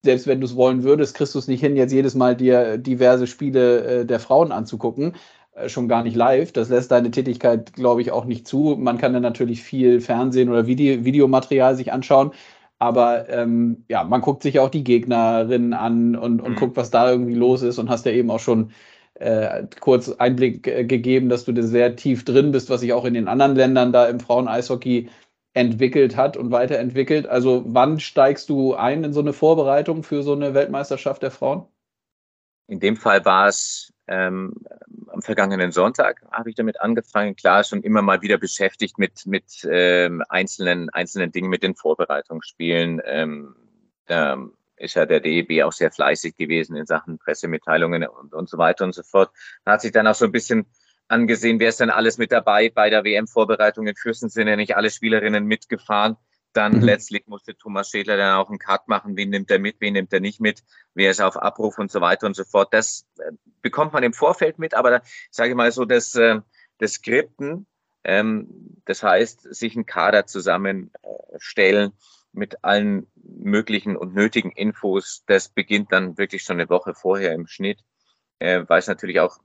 selbst 0.03 0.28
wenn 0.28 0.41
du 0.41 0.45
es 0.45 0.55
wollen 0.55 0.84
würdest, 0.84 1.16
kriegst 1.16 1.36
du 1.36 1.39
es 1.39 1.47
nicht 1.47 1.62
hin, 1.62 1.76
jetzt 1.78 1.93
jedes 1.93 2.16
Mal 2.16 2.36
dir 2.36 2.78
diverse 2.78 3.28
Spiele 3.28 4.01
äh, 4.01 4.05
der 4.05 4.20
Frauen 4.20 4.51
anzugucken. 4.51 5.16
Äh, 5.53 5.70
schon 5.70 5.88
gar 5.88 6.03
nicht 6.03 6.16
live. 6.16 6.51
Das 6.51 6.70
lässt 6.70 6.91
deine 6.91 7.12
Tätigkeit, 7.12 7.74
glaube 7.74 8.01
ich, 8.01 8.12
auch 8.12 8.26
nicht 8.26 8.47
zu. 8.47 8.76
Man 8.78 8.97
kann 8.97 9.14
dann 9.14 9.24
natürlich 9.24 9.64
viel 9.64 10.01
Fernsehen 10.01 10.49
oder 10.49 10.68
Video 10.68 11.05
Videomaterial 11.05 11.76
sich 11.76 11.91
anschauen. 11.91 12.32
Aber 12.80 13.27
ähm, 13.30 13.84
ja, 13.89 14.03
man 14.05 14.21
guckt 14.21 14.41
sich 14.41 14.59
auch 14.59 14.69
die 14.69 14.86
Gegnerinnen 14.86 15.73
an 15.73 16.15
und, 16.15 16.41
und 16.41 16.51
mhm. 16.51 16.55
guckt, 16.55 16.77
was 16.77 16.89
da 16.89 17.11
irgendwie 17.11 17.36
los 17.36 17.61
ist 17.61 17.77
und 17.77 17.89
hast 17.89 18.05
ja 18.05 18.13
eben 18.13 18.32
auch 18.32 18.39
schon 18.39 18.71
äh, 19.15 19.67
kurz 19.82 20.09
Einblick 20.09 20.65
äh, 20.65 20.86
gegeben, 20.86 21.27
dass 21.27 21.43
du 21.43 21.51
da 21.51 21.61
sehr 21.61 21.97
tief 21.97 22.23
drin 22.23 22.51
bist, 22.51 22.69
was 22.69 22.80
sich 22.80 22.93
auch 22.93 23.03
in 23.03 23.13
den 23.13 23.27
anderen 23.27 23.55
Ländern 23.55 23.91
da 23.91 24.07
im 24.07 24.21
Frauen-Eishockey 24.21 25.09
entwickelt 25.53 26.15
hat 26.15 26.38
und 26.38 26.51
weiterentwickelt. 26.51 27.27
Also 27.27 27.63
wann 27.67 27.99
steigst 27.99 28.49
du 28.49 28.75
ein 28.75 29.03
in 29.03 29.11
so 29.11 29.19
eine 29.19 29.34
Vorbereitung 29.34 30.03
für 30.03 30.23
so 30.23 30.32
eine 30.32 30.53
Weltmeisterschaft 30.53 31.21
der 31.21 31.32
Frauen? 31.32 31.65
In 32.67 32.80
dem 32.80 32.95
Fall 32.95 33.25
war 33.25 33.47
es 33.47 33.91
ähm, 34.07 34.53
am 35.20 35.22
vergangenen 35.22 35.72
Sonntag 35.72 36.22
habe 36.32 36.49
ich 36.49 36.55
damit 36.55 36.80
angefangen. 36.80 37.36
Klar, 37.36 37.65
schon 37.65 37.84
immer 37.84 38.01
mal 38.01 38.22
wieder 38.22 38.38
beschäftigt 38.38 38.97
mit, 38.97 39.26
mit 39.26 39.67
ähm, 39.70 40.24
einzelnen, 40.30 40.89
einzelnen 40.91 41.34
Dingen, 41.34 41.49
mit 41.49 41.61
den 41.61 41.76
Vorbereitungsspielen. 41.76 43.01
Ähm, 43.03 43.55
da 44.05 44.38
ist 44.78 44.95
ja 44.95 45.05
der 45.05 45.20
DEB 45.20 45.63
auch 45.65 45.74
sehr 45.74 45.91
fleißig 45.91 46.38
gewesen 46.38 46.78
in 46.78 46.86
Sachen 46.86 47.20
Pressemitteilungen 47.20 48.07
und, 48.07 48.34
und 48.34 48.49
so 48.49 48.57
weiter 48.57 48.86
und 48.86 48.95
so 48.95 49.03
fort. 49.03 49.30
Da 49.65 49.74
hat 49.74 49.82
sich 49.82 49.91
dann 49.91 50.07
auch 50.07 50.15
so 50.15 50.24
ein 50.24 50.32
bisschen 50.32 50.65
angesehen, 51.09 51.59
wer 51.59 51.70
ist 51.70 51.82
denn 51.82 51.89
alles 51.89 52.17
mit 52.17 52.32
dabei 52.32 52.70
bei 52.70 52.89
der 52.89 53.03
WM-Vorbereitung. 53.03 53.88
In 53.88 53.95
Fürsten 53.95 54.30
sind 54.30 54.47
ja 54.47 54.55
nicht 54.55 54.78
alle 54.78 54.89
Spielerinnen 54.89 55.43
mitgefahren. 55.43 56.15
Dann 56.53 56.77
mhm. 56.77 56.81
letztlich 56.81 57.27
musste 57.27 57.55
Thomas 57.55 57.89
Schädler 57.89 58.17
dann 58.17 58.35
auch 58.35 58.49
einen 58.49 58.59
Cut 58.59 58.87
machen, 58.87 59.15
wen 59.15 59.29
nimmt 59.29 59.51
er 59.51 59.59
mit, 59.59 59.77
wen 59.79 59.93
nimmt 59.93 60.11
er 60.11 60.19
nicht 60.19 60.39
mit, 60.39 60.63
wer 60.95 61.11
ist 61.11 61.21
auf 61.21 61.37
Abruf 61.37 61.77
und 61.77 61.91
so 61.91 62.01
weiter 62.01 62.25
und 62.25 62.35
so 62.35 62.43
fort. 62.43 62.73
Das 62.73 63.05
äh, 63.19 63.31
bekommt 63.61 63.93
man 63.93 64.03
im 64.03 64.13
Vorfeld 64.13 64.57
mit, 64.57 64.73
aber 64.73 64.89
da 64.89 65.01
sage 65.29 65.51
ich 65.51 65.55
mal 65.55 65.71
so, 65.71 65.85
das, 65.85 66.15
äh, 66.15 66.39
das 66.79 66.93
Skripten, 66.93 67.67
ähm, 68.03 68.81
das 68.85 69.03
heißt, 69.03 69.53
sich 69.53 69.75
einen 69.75 69.85
Kader 69.85 70.25
zusammenstellen 70.25 71.91
mit 72.31 72.63
allen 72.63 73.07
möglichen 73.15 73.97
und 73.97 74.13
nötigen 74.13 74.51
Infos, 74.51 75.23
das 75.27 75.49
beginnt 75.49 75.91
dann 75.91 76.17
wirklich 76.17 76.43
schon 76.43 76.59
eine 76.59 76.69
Woche 76.69 76.93
vorher 76.93 77.33
im 77.33 77.47
Schnitt, 77.47 77.79
äh, 78.39 78.63
weil 78.67 78.79
es 78.79 78.87
natürlich 78.87 79.19
auch 79.19 79.37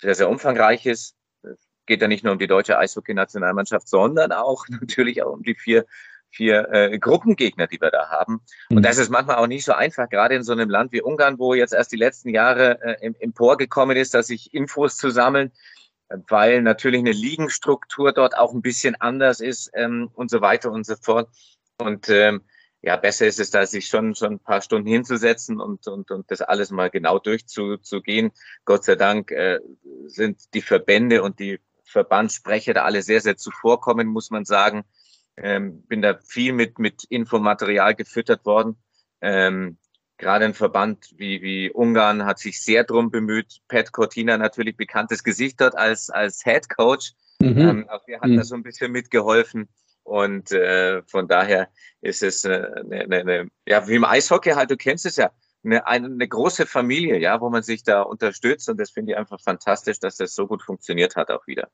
sehr, 0.00 0.14
sehr 0.14 0.28
umfangreich 0.28 0.86
ist. 0.86 1.16
Es 1.42 1.58
geht 1.86 2.02
ja 2.02 2.08
nicht 2.08 2.24
nur 2.24 2.32
um 2.32 2.38
die 2.38 2.46
deutsche 2.46 2.78
Eishockey-Nationalmannschaft, 2.78 3.88
sondern 3.88 4.32
auch 4.32 4.66
natürlich 4.68 5.22
auch 5.22 5.32
um 5.32 5.42
die 5.42 5.54
vier 5.54 5.86
vier 6.30 6.68
äh, 6.72 6.98
Gruppengegner, 6.98 7.66
die 7.66 7.80
wir 7.80 7.90
da 7.90 8.08
haben. 8.10 8.40
Und 8.70 8.78
mhm. 8.78 8.82
das 8.82 8.98
ist 8.98 9.10
manchmal 9.10 9.36
auch 9.36 9.46
nicht 9.46 9.64
so 9.64 9.72
einfach, 9.72 10.08
gerade 10.08 10.34
in 10.34 10.42
so 10.42 10.52
einem 10.52 10.70
Land 10.70 10.92
wie 10.92 11.02
Ungarn, 11.02 11.38
wo 11.38 11.54
jetzt 11.54 11.74
erst 11.74 11.92
die 11.92 11.96
letzten 11.96 12.30
Jahre 12.30 12.80
äh, 12.82 13.06
im, 13.06 13.14
emporgekommen 13.18 13.96
ist, 13.96 14.14
dass 14.14 14.28
sich 14.28 14.54
Infos 14.54 14.96
zu 14.96 15.10
sammeln, 15.10 15.52
weil 16.28 16.62
natürlich 16.62 17.00
eine 17.00 17.12
Liegenstruktur 17.12 18.12
dort 18.12 18.36
auch 18.36 18.52
ein 18.52 18.62
bisschen 18.62 18.94
anders 18.96 19.40
ist 19.40 19.70
ähm, 19.74 20.10
und 20.14 20.30
so 20.30 20.40
weiter 20.40 20.70
und 20.70 20.86
so 20.86 20.94
fort. 21.00 21.28
Und 21.78 22.08
ähm, 22.08 22.42
ja, 22.80 22.96
besser 22.96 23.26
ist 23.26 23.40
es 23.40 23.50
da, 23.50 23.66
sich 23.66 23.86
schon, 23.88 24.14
schon 24.14 24.34
ein 24.34 24.38
paar 24.38 24.60
Stunden 24.60 24.88
hinzusetzen 24.88 25.60
und, 25.60 25.86
und, 25.88 26.10
und 26.10 26.30
das 26.30 26.40
alles 26.40 26.70
mal 26.70 26.90
genau 26.90 27.18
durchzugehen. 27.18 28.30
Gott 28.64 28.84
sei 28.84 28.94
Dank 28.94 29.32
äh, 29.32 29.58
sind 30.06 30.54
die 30.54 30.62
Verbände 30.62 31.22
und 31.22 31.40
die 31.40 31.58
Verbandssprecher 31.84 32.74
da 32.74 32.84
alle 32.84 33.02
sehr, 33.02 33.20
sehr 33.20 33.36
zuvorkommen, 33.36 34.06
muss 34.06 34.30
man 34.30 34.44
sagen 34.44 34.84
ähm, 35.42 35.82
bin 35.82 36.02
da 36.02 36.18
viel 36.26 36.52
mit, 36.52 36.78
mit 36.78 37.04
Infomaterial 37.04 37.94
gefüttert 37.94 38.44
worden. 38.44 38.76
Ähm, 39.20 39.78
Gerade 40.18 40.46
ein 40.46 40.54
Verband 40.54 41.14
wie, 41.16 41.42
wie 41.42 41.70
Ungarn 41.70 42.24
hat 42.24 42.40
sich 42.40 42.60
sehr 42.60 42.82
drum 42.82 43.10
bemüht. 43.10 43.60
Pat 43.68 43.92
Cortina 43.92 44.36
natürlich 44.36 44.76
bekanntes 44.76 45.22
Gesicht 45.22 45.60
dort 45.60 45.76
als, 45.76 46.10
als 46.10 46.42
Head 46.42 46.68
Coach. 46.68 47.12
Mhm. 47.40 47.58
Ähm, 47.58 47.88
auch 47.88 48.04
der 48.04 48.20
hat 48.20 48.28
mhm. 48.28 48.36
da 48.36 48.44
so 48.44 48.56
ein 48.56 48.64
bisschen 48.64 48.90
mitgeholfen. 48.90 49.68
Und 50.02 50.50
äh, 50.50 51.02
von 51.02 51.28
daher 51.28 51.68
ist 52.00 52.22
es 52.22 52.44
äh, 52.44 52.66
eine, 52.80 53.00
eine, 53.02 53.16
eine, 53.20 53.48
ja, 53.66 53.86
wie 53.86 53.94
im 53.94 54.04
Eishockey 54.04 54.50
halt, 54.50 54.70
du 54.70 54.76
kennst 54.76 55.06
es 55.06 55.16
ja, 55.16 55.30
eine, 55.62 55.86
eine, 55.86 56.06
eine 56.06 56.28
große 56.28 56.66
Familie, 56.66 57.18
ja, 57.18 57.40
wo 57.40 57.50
man 57.50 57.62
sich 57.62 57.84
da 57.84 58.02
unterstützt. 58.02 58.68
Und 58.68 58.78
das 58.80 58.90
finde 58.90 59.12
ich 59.12 59.18
einfach 59.18 59.40
fantastisch, 59.40 60.00
dass 60.00 60.16
das 60.16 60.34
so 60.34 60.46
gut 60.46 60.62
funktioniert 60.62 61.14
hat 61.14 61.30
auch 61.30 61.46
wieder. 61.46 61.68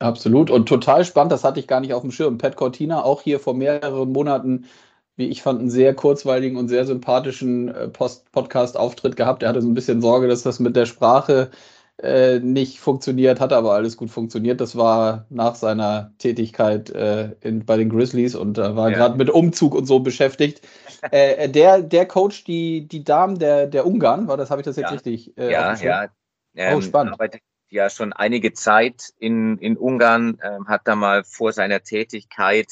Absolut 0.00 0.50
und 0.50 0.66
total 0.66 1.04
spannend, 1.04 1.30
das 1.30 1.44
hatte 1.44 1.60
ich 1.60 1.68
gar 1.68 1.80
nicht 1.80 1.92
auf 1.92 2.00
dem 2.00 2.10
Schirm. 2.10 2.38
Pat 2.38 2.56
Cortina 2.56 3.02
auch 3.04 3.20
hier 3.20 3.38
vor 3.38 3.52
mehreren 3.52 4.10
Monaten, 4.10 4.64
wie 5.16 5.28
ich 5.28 5.42
fand, 5.42 5.60
einen 5.60 5.68
sehr 5.68 5.94
kurzweiligen 5.94 6.56
und 6.56 6.68
sehr 6.68 6.86
sympathischen 6.86 7.68
äh, 7.68 7.88
Podcast-Auftritt 7.88 9.16
gehabt. 9.16 9.42
Er 9.42 9.50
hatte 9.50 9.60
so 9.60 9.68
ein 9.68 9.74
bisschen 9.74 10.00
Sorge, 10.00 10.26
dass 10.26 10.42
das 10.42 10.58
mit 10.58 10.74
der 10.74 10.86
Sprache 10.86 11.50
äh, 12.02 12.38
nicht 12.38 12.80
funktioniert, 12.80 13.40
hat 13.40 13.52
aber 13.52 13.74
alles 13.74 13.98
gut 13.98 14.10
funktioniert. 14.10 14.62
Das 14.62 14.74
war 14.74 15.26
nach 15.28 15.54
seiner 15.54 16.14
Tätigkeit 16.16 16.88
äh, 16.88 17.32
in, 17.42 17.66
bei 17.66 17.76
den 17.76 17.90
Grizzlies 17.90 18.34
und 18.34 18.56
da 18.56 18.74
war 18.76 18.90
ja. 18.90 18.96
gerade 18.96 19.18
mit 19.18 19.28
Umzug 19.28 19.74
und 19.74 19.84
so 19.84 20.00
beschäftigt. 20.00 20.62
Äh, 21.12 21.48
der, 21.48 21.80
der 21.80 22.04
Coach 22.04 22.44
die, 22.44 22.86
die 22.86 23.02
Damen 23.02 23.38
der, 23.38 23.66
der 23.66 23.86
Ungarn, 23.86 24.28
war 24.28 24.36
das, 24.36 24.50
habe 24.50 24.60
ich 24.60 24.66
das 24.66 24.76
jetzt 24.76 24.90
ja. 24.90 24.92
richtig? 24.92 25.34
Äh, 25.38 25.50
ja, 25.50 25.74
ja. 25.76 26.08
Ähm, 26.54 26.76
oh, 26.76 26.80
spannend. 26.82 27.14
Arbeitet, 27.14 27.40
ja 27.70 27.88
schon 27.88 28.12
einige 28.12 28.52
Zeit 28.52 29.12
in, 29.18 29.58
in 29.58 29.76
Ungarn, 29.76 30.38
äh, 30.40 30.58
hat 30.66 30.82
da 30.84 30.94
mal 30.96 31.24
vor 31.24 31.52
seiner 31.52 31.82
Tätigkeit 31.82 32.66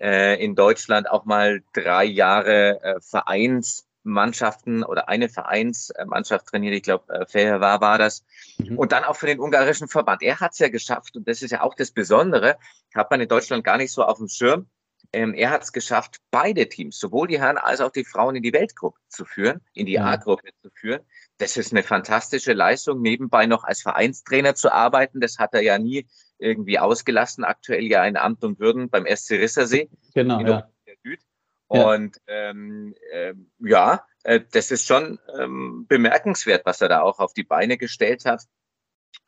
äh, 0.00 0.42
in 0.42 0.54
Deutschland 0.54 1.10
auch 1.10 1.24
mal 1.24 1.62
drei 1.72 2.04
Jahre 2.04 2.80
äh, 2.82 3.00
Vereinsmannschaften 3.00 4.84
oder 4.84 5.08
eine 5.08 5.28
Vereinsmannschaft 5.28 6.46
trainiert. 6.46 6.74
Ich 6.74 6.82
glaube, 6.82 7.12
äh, 7.12 7.26
Feher 7.26 7.60
war, 7.60 7.80
war 7.80 7.98
das. 7.98 8.24
Mhm. 8.58 8.78
Und 8.78 8.92
dann 8.92 9.04
auch 9.04 9.16
für 9.16 9.26
den 9.26 9.40
ungarischen 9.40 9.88
Verband. 9.88 10.22
Er 10.22 10.40
hat 10.40 10.52
es 10.52 10.58
ja 10.58 10.68
geschafft, 10.68 11.16
und 11.16 11.26
das 11.26 11.42
ist 11.42 11.50
ja 11.50 11.62
auch 11.62 11.74
das 11.74 11.90
Besondere, 11.90 12.58
hat 12.94 13.10
man 13.10 13.20
in 13.20 13.28
Deutschland 13.28 13.64
gar 13.64 13.78
nicht 13.78 13.92
so 13.92 14.04
auf 14.04 14.18
dem 14.18 14.28
Schirm. 14.28 14.68
Ähm, 15.12 15.34
er 15.34 15.50
hat 15.50 15.62
es 15.62 15.72
geschafft, 15.72 16.18
beide 16.30 16.68
Teams, 16.68 16.98
sowohl 16.98 17.28
die 17.28 17.40
Herren 17.40 17.56
als 17.56 17.80
auch 17.80 17.90
die 17.90 18.04
Frauen 18.04 18.36
in 18.36 18.42
die 18.42 18.52
Weltgruppe 18.52 18.98
zu 19.08 19.24
führen, 19.24 19.60
in 19.72 19.86
die 19.86 19.98
A-Gruppe 19.98 20.50
zu 20.62 20.70
führen 20.74 21.00
das 21.38 21.56
ist 21.56 21.72
eine 21.72 21.82
fantastische 21.82 22.52
Leistung, 22.52 23.00
nebenbei 23.00 23.46
noch 23.46 23.64
als 23.64 23.80
Vereinstrainer 23.80 24.54
zu 24.54 24.72
arbeiten. 24.72 25.20
Das 25.20 25.38
hat 25.38 25.54
er 25.54 25.62
ja 25.62 25.78
nie 25.78 26.06
irgendwie 26.38 26.78
ausgelassen. 26.78 27.44
Aktuell 27.44 27.84
ja 27.84 28.02
ein 28.02 28.16
Amt 28.16 28.44
und 28.44 28.58
Würden 28.58 28.90
beim 28.90 29.06
SC 29.06 29.32
Rissersee. 29.32 29.88
Genau. 30.14 30.40
Ja. 30.40 30.68
Und 31.70 32.20
ähm, 32.26 32.94
äh, 33.12 33.34
ja, 33.60 34.04
äh, 34.24 34.40
das 34.52 34.70
ist 34.70 34.86
schon 34.86 35.18
ähm, 35.38 35.86
bemerkenswert, 35.86 36.64
was 36.64 36.80
er 36.80 36.88
da 36.88 37.02
auch 37.02 37.18
auf 37.18 37.34
die 37.34 37.44
Beine 37.44 37.76
gestellt 37.76 38.24
hat 38.24 38.44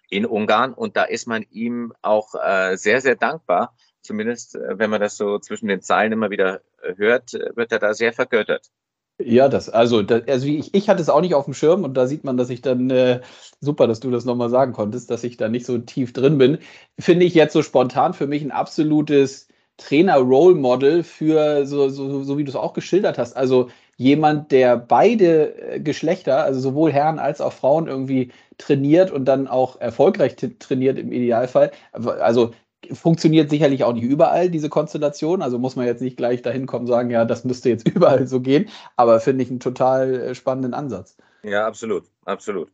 in 0.08 0.26
Ungarn. 0.26 0.72
Und 0.72 0.96
da 0.96 1.04
ist 1.04 1.26
man 1.26 1.42
ihm 1.50 1.92
auch 2.02 2.34
äh, 2.34 2.76
sehr, 2.76 3.00
sehr 3.02 3.14
dankbar. 3.14 3.76
Zumindest, 4.02 4.54
äh, 4.54 4.78
wenn 4.78 4.90
man 4.90 5.00
das 5.00 5.16
so 5.16 5.38
zwischen 5.38 5.68
den 5.68 5.82
Zeilen 5.82 6.12
immer 6.12 6.30
wieder 6.30 6.60
äh, 6.82 6.94
hört, 6.96 7.34
äh, 7.34 7.54
wird 7.56 7.72
er 7.72 7.78
da 7.78 7.94
sehr 7.94 8.12
vergöttert. 8.12 8.70
Ja, 9.22 9.48
das, 9.48 9.68
also, 9.68 10.02
das, 10.02 10.26
also 10.28 10.46
ich, 10.46 10.72
ich 10.74 10.88
hatte 10.88 11.02
es 11.02 11.10
auch 11.10 11.20
nicht 11.20 11.34
auf 11.34 11.44
dem 11.44 11.52
Schirm 11.54 11.84
und 11.84 11.94
da 11.94 12.06
sieht 12.06 12.24
man, 12.24 12.38
dass 12.38 12.48
ich 12.48 12.62
dann, 12.62 12.88
äh, 12.90 13.20
super, 13.60 13.86
dass 13.86 14.00
du 14.00 14.10
das 14.10 14.24
nochmal 14.24 14.48
sagen 14.48 14.72
konntest, 14.72 15.10
dass 15.10 15.24
ich 15.24 15.36
da 15.36 15.48
nicht 15.48 15.66
so 15.66 15.76
tief 15.78 16.12
drin 16.14 16.38
bin. 16.38 16.58
Finde 16.98 17.26
ich 17.26 17.34
jetzt 17.34 17.52
so 17.52 17.62
spontan 17.62 18.14
für 18.14 18.26
mich 18.26 18.42
ein 18.42 18.50
absolutes 18.50 19.48
Trainer-Role-Model 19.76 21.02
für, 21.02 21.66
so, 21.66 21.88
so, 21.90 22.22
so 22.22 22.38
wie 22.38 22.44
du 22.44 22.50
es 22.50 22.56
auch 22.56 22.72
geschildert 22.72 23.18
hast. 23.18 23.36
Also 23.36 23.70
jemand, 23.96 24.52
der 24.52 24.76
beide 24.78 25.80
Geschlechter, 25.82 26.44
also 26.44 26.60
sowohl 26.60 26.92
Herren 26.92 27.18
als 27.18 27.40
auch 27.42 27.52
Frauen 27.52 27.88
irgendwie 27.88 28.32
trainiert 28.58 29.10
und 29.10 29.26
dann 29.26 29.48
auch 29.48 29.80
erfolgreich 29.80 30.36
trainiert 30.36 30.98
im 30.98 31.12
Idealfall. 31.12 31.72
Also 31.92 32.52
funktioniert 32.92 33.50
sicherlich 33.50 33.84
auch 33.84 33.92
nicht 33.92 34.04
überall, 34.04 34.50
diese 34.50 34.68
Konstellation. 34.68 35.42
Also 35.42 35.58
muss 35.58 35.76
man 35.76 35.86
jetzt 35.86 36.02
nicht 36.02 36.16
gleich 36.16 36.42
dahin 36.42 36.66
kommen 36.66 36.82
und 36.82 36.92
sagen, 36.92 37.10
ja, 37.10 37.24
das 37.24 37.44
müsste 37.44 37.68
jetzt 37.68 37.88
überall 37.94 38.26
so 38.26 38.40
gehen. 38.40 38.68
Aber 38.96 39.20
finde 39.20 39.44
ich 39.44 39.50
einen 39.50 39.60
total 39.60 40.14
äh, 40.14 40.34
spannenden 40.34 40.74
Ansatz. 40.74 41.16
Ja, 41.42 41.66
absolut, 41.66 42.04
absolut. 42.24 42.70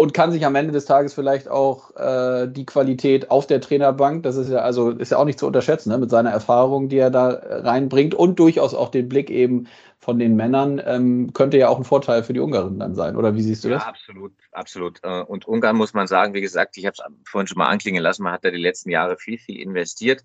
Und 0.00 0.14
kann 0.14 0.32
sich 0.32 0.46
am 0.46 0.54
Ende 0.54 0.72
des 0.72 0.86
Tages 0.86 1.12
vielleicht 1.12 1.48
auch 1.48 1.94
äh, 1.94 2.48
die 2.48 2.64
Qualität 2.64 3.30
auf 3.30 3.46
der 3.46 3.60
Trainerbank, 3.60 4.22
das 4.22 4.36
ist 4.36 4.48
ja 4.48 4.60
also 4.60 4.92
ist 4.92 5.10
ja 5.10 5.18
auch 5.18 5.26
nicht 5.26 5.38
zu 5.38 5.46
unterschätzen, 5.46 5.90
ne, 5.90 5.98
mit 5.98 6.08
seiner 6.08 6.30
Erfahrung, 6.30 6.88
die 6.88 6.96
er 6.96 7.10
da 7.10 7.28
reinbringt 7.28 8.14
und 8.14 8.38
durchaus 8.38 8.72
auch 8.72 8.88
den 8.88 9.10
Blick 9.10 9.28
eben 9.28 9.68
von 9.98 10.18
den 10.18 10.36
Männern, 10.36 10.80
ähm, 10.82 11.34
könnte 11.34 11.58
ja 11.58 11.68
auch 11.68 11.76
ein 11.76 11.84
Vorteil 11.84 12.22
für 12.22 12.32
die 12.32 12.40
Ungarin 12.40 12.78
dann 12.78 12.94
sein. 12.94 13.14
Oder 13.14 13.34
wie 13.34 13.42
siehst 13.42 13.62
du 13.62 13.68
das? 13.68 13.82
Ja, 13.82 13.88
absolut, 13.90 14.32
absolut. 14.52 15.00
Äh, 15.02 15.20
und 15.20 15.46
Ungarn 15.46 15.76
muss 15.76 15.92
man 15.92 16.06
sagen, 16.06 16.32
wie 16.32 16.40
gesagt, 16.40 16.78
ich 16.78 16.86
habe 16.86 16.94
es 16.96 17.04
vorhin 17.28 17.46
schon 17.46 17.58
mal 17.58 17.68
anklingen 17.68 18.02
lassen, 18.02 18.22
man 18.22 18.32
hat 18.32 18.42
da 18.42 18.50
die 18.50 18.56
letzten 18.56 18.88
Jahre 18.88 19.18
viel, 19.18 19.36
viel 19.36 19.60
investiert 19.60 20.24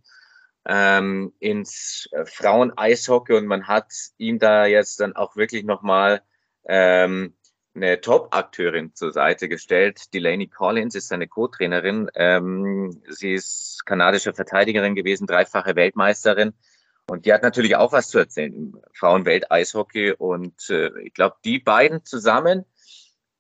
ähm, 0.65 1.33
ins 1.39 2.07
äh, 2.13 2.25
Frauen-Eishockey 2.25 3.33
und 3.33 3.45
man 3.45 3.67
hat 3.67 3.91
ihm 4.17 4.39
da 4.39 4.67
jetzt 4.67 5.01
dann 5.01 5.17
auch 5.17 5.35
wirklich 5.35 5.65
nochmal 5.65 6.21
ähm, 6.63 7.33
eine 7.75 7.99
Top-Akteurin 7.99 8.93
zur 8.93 9.11
Seite 9.11 9.49
gestellt. 9.49 10.13
Delaney 10.13 10.47
Collins 10.47 10.95
ist 10.95 11.09
seine 11.09 11.27
Co-Trainerin. 11.27 12.09
Ähm, 12.15 13.01
sie 13.09 13.33
ist 13.33 13.85
kanadische 13.85 14.33
Verteidigerin 14.33 14.95
gewesen, 14.95 15.27
dreifache 15.27 15.75
Weltmeisterin. 15.75 16.53
Und 17.07 17.25
die 17.25 17.33
hat 17.33 17.43
natürlich 17.43 17.75
auch 17.75 17.91
was 17.91 18.07
zu 18.09 18.17
erzählen 18.17 18.53
im 18.53 18.81
Frauenwelt-Eishockey. 18.93 20.13
Und 20.13 20.69
äh, 20.69 20.89
ich 21.01 21.13
glaube, 21.13 21.35
die 21.43 21.59
beiden 21.59 22.03
zusammen, 22.03 22.65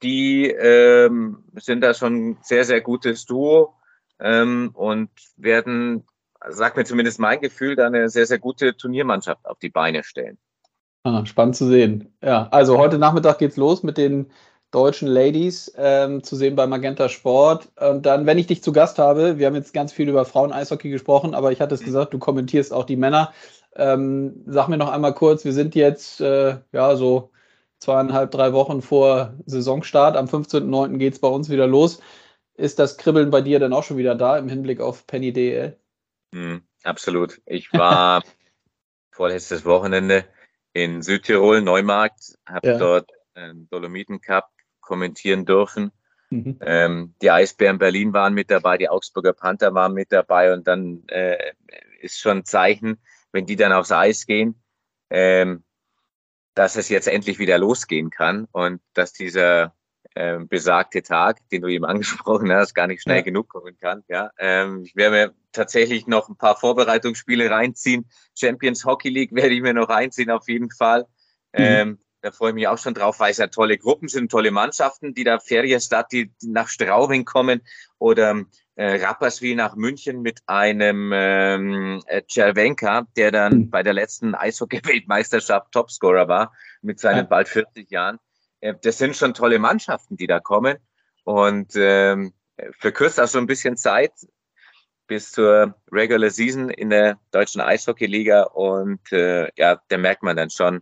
die 0.03 0.49
ähm, 0.51 1.45
sind 1.55 1.81
da 1.81 1.93
schon 1.93 2.37
sehr, 2.43 2.65
sehr 2.65 2.81
gutes 2.81 3.25
Duo 3.25 3.75
ähm, 4.19 4.71
und 4.73 5.09
werden, 5.37 6.05
sagt 6.47 6.77
mir 6.77 6.85
zumindest 6.85 7.19
mein 7.19 7.41
Gefühl, 7.41 7.75
da 7.75 7.87
eine 7.87 8.09
sehr, 8.09 8.27
sehr 8.27 8.39
gute 8.39 8.75
Turniermannschaft 8.77 9.45
auf 9.45 9.57
die 9.59 9.69
Beine 9.69 10.03
stellen. 10.03 10.37
Ah, 11.05 11.23
spannend 11.27 11.55
zu 11.55 11.67
sehen. 11.67 12.11
Ja, 12.23 12.47
also 12.49 12.79
heute 12.79 12.97
Nachmittag 12.97 13.37
geht's 13.37 13.57
los 13.57 13.83
mit 13.83 13.95
den 13.95 14.31
deutschen 14.71 15.07
Ladies 15.07 15.71
ähm, 15.77 16.23
zu 16.23 16.35
sehen 16.35 16.55
bei 16.55 16.65
Magenta 16.65 17.09
Sport. 17.09 17.69
Und 17.79 18.07
dann, 18.07 18.25
wenn 18.25 18.39
ich 18.39 18.47
dich 18.47 18.63
zu 18.63 18.71
Gast 18.71 18.97
habe, 18.97 19.37
wir 19.37 19.45
haben 19.45 19.53
jetzt 19.53 19.71
ganz 19.71 19.93
viel 19.93 20.09
über 20.09 20.25
Frauen-Eishockey 20.25 20.89
gesprochen, 20.89 21.35
aber 21.35 21.51
ich 21.51 21.61
hatte 21.61 21.75
es 21.75 21.83
gesagt, 21.83 22.15
du 22.15 22.17
kommentierst 22.17 22.73
auch 22.73 22.85
die 22.85 22.95
Männer. 22.95 23.33
Ähm, 23.75 24.41
sag 24.47 24.67
mir 24.67 24.77
noch 24.77 24.89
einmal 24.89 25.13
kurz, 25.13 25.45
wir 25.45 25.53
sind 25.53 25.75
jetzt 25.75 26.21
äh, 26.21 26.57
ja 26.71 26.95
so 26.95 27.29
zweieinhalb, 27.77 28.31
drei 28.31 28.53
Wochen 28.53 28.81
vor 28.81 29.35
Saisonstart. 29.45 30.17
Am 30.17 30.25
15.09. 30.25 30.97
geht 30.97 31.13
es 31.13 31.19
bei 31.19 31.27
uns 31.27 31.51
wieder 31.51 31.67
los. 31.67 31.99
Ist 32.55 32.79
das 32.79 32.97
Kribbeln 32.97 33.29
bei 33.29 33.41
dir 33.41 33.59
dann 33.59 33.73
auch 33.73 33.83
schon 33.83 33.97
wieder 33.97 34.15
da 34.15 34.39
im 34.39 34.49
Hinblick 34.49 34.81
auf 34.81 35.05
Penny 35.05 35.31
DL? 35.31 35.77
Mm, 36.31 36.57
absolut. 36.83 37.41
Ich 37.45 37.71
war 37.73 38.23
vorletztes 39.11 39.65
Wochenende 39.65 40.25
in 40.75 41.01
Südtirol, 41.01 41.61
Neumarkt, 41.61 42.37
habe 42.45 42.67
ja. 42.67 42.77
dort 42.77 43.09
einen 43.33 43.69
Dolomiten 43.69 44.19
Cup 44.19 44.49
kommentieren 44.81 45.45
dürfen. 45.45 45.91
Mhm. 46.29 46.59
Ähm, 46.59 47.15
die 47.21 47.31
Eisbären 47.31 47.77
Berlin 47.77 48.11
waren 48.11 48.33
mit 48.33 48.51
dabei, 48.51 48.77
die 48.77 48.89
Augsburger 48.89 49.31
Panther 49.31 49.73
waren 49.73 49.93
mit 49.93 50.11
dabei 50.11 50.51
und 50.51 50.67
dann 50.67 51.03
äh, 51.07 51.53
ist 52.01 52.19
schon 52.19 52.39
ein 52.39 52.45
Zeichen, 52.45 52.97
wenn 53.31 53.45
die 53.45 53.55
dann 53.55 53.71
aufs 53.71 53.93
Eis 53.93 54.25
gehen, 54.25 54.61
ähm, 55.09 55.63
dass 56.55 56.75
es 56.75 56.89
jetzt 56.89 57.07
endlich 57.07 57.39
wieder 57.39 57.57
losgehen 57.57 58.09
kann 58.09 58.45
und 58.51 58.81
dass 58.93 59.13
dieser 59.13 59.73
äh, 60.15 60.39
besagte 60.39 61.03
Tag, 61.03 61.47
den 61.49 61.61
du 61.61 61.67
eben 61.67 61.85
angesprochen 61.85 62.51
hast, 62.51 62.73
gar 62.73 62.87
nicht 62.87 63.03
schnell 63.03 63.17
ja. 63.17 63.23
genug 63.23 63.49
kommen 63.49 63.77
kann. 63.77 64.03
Ja, 64.07 64.31
ähm, 64.39 64.83
ich 64.83 64.95
werde 64.95 65.15
mir 65.15 65.33
tatsächlich 65.51 66.07
noch 66.07 66.29
ein 66.29 66.37
paar 66.37 66.57
Vorbereitungsspiele 66.57 67.49
reinziehen. 67.49 68.09
Champions 68.37 68.85
Hockey 68.85 69.09
League 69.09 69.33
werde 69.33 69.55
ich 69.55 69.61
mir 69.61 69.73
noch 69.73 69.89
reinziehen 69.89 70.31
auf 70.31 70.47
jeden 70.47 70.71
Fall. 70.71 71.01
Mhm. 71.53 71.63
Ähm, 71.63 71.99
da 72.21 72.31
freue 72.31 72.49
ich 72.49 72.55
mich 72.55 72.67
auch 72.67 72.79
schon 72.79 72.95
drauf, 72.95 73.19
weil 73.19 73.29
es 73.29 73.37
ja 73.37 73.47
tolle 73.47 73.77
Gruppen 73.77 74.07
sind, 74.07 74.31
tolle 74.31 74.49
Mannschaften, 74.49 75.13
die 75.13 75.23
da 75.23 75.37
Ferienstadt, 75.37 76.11
die 76.11 76.33
nach 76.41 76.69
Straubing 76.69 77.23
kommen 77.23 77.61
oder 77.99 78.41
äh, 78.75 79.05
Rapperswil 79.05 79.55
nach 79.55 79.75
München 79.75 80.23
mit 80.23 80.39
einem 80.47 81.11
ähm, 81.13 82.01
äh, 82.07 82.23
Cervenka, 82.27 83.05
der 83.15 83.31
dann 83.31 83.53
mhm. 83.53 83.69
bei 83.69 83.83
der 83.83 83.93
letzten 83.93 84.33
Eishockey-Weltmeisterschaft 84.33 85.71
Topscorer 85.71 86.27
war 86.27 86.51
mit 86.81 86.99
seinen 86.99 87.17
ja. 87.17 87.23
bald 87.23 87.47
40 87.47 87.91
Jahren. 87.91 88.17
Äh, 88.65 88.75
das 88.81 88.97
sind 88.97 89.15
schon 89.15 89.33
tolle 89.33 89.59
Mannschaften, 89.59 90.17
die 90.17 90.27
da 90.27 90.39
kommen. 90.39 90.77
Und 91.23 91.73
ähm, 91.75 92.33
verkürzt 92.79 93.19
auch 93.19 93.27
so 93.27 93.39
ein 93.39 93.47
bisschen 93.47 93.77
Zeit 93.77 94.13
bis 95.07 95.31
zur 95.31 95.75
Regular 95.91 96.29
Season 96.29 96.69
in 96.69 96.89
der 96.89 97.19
deutschen 97.31 97.61
Eishockey-Liga. 97.61 98.43
Und 98.43 99.11
äh, 99.11 99.49
ja, 99.55 99.81
da 99.87 99.97
merkt 99.97 100.23
man 100.23 100.35
dann 100.35 100.49
schon, 100.49 100.81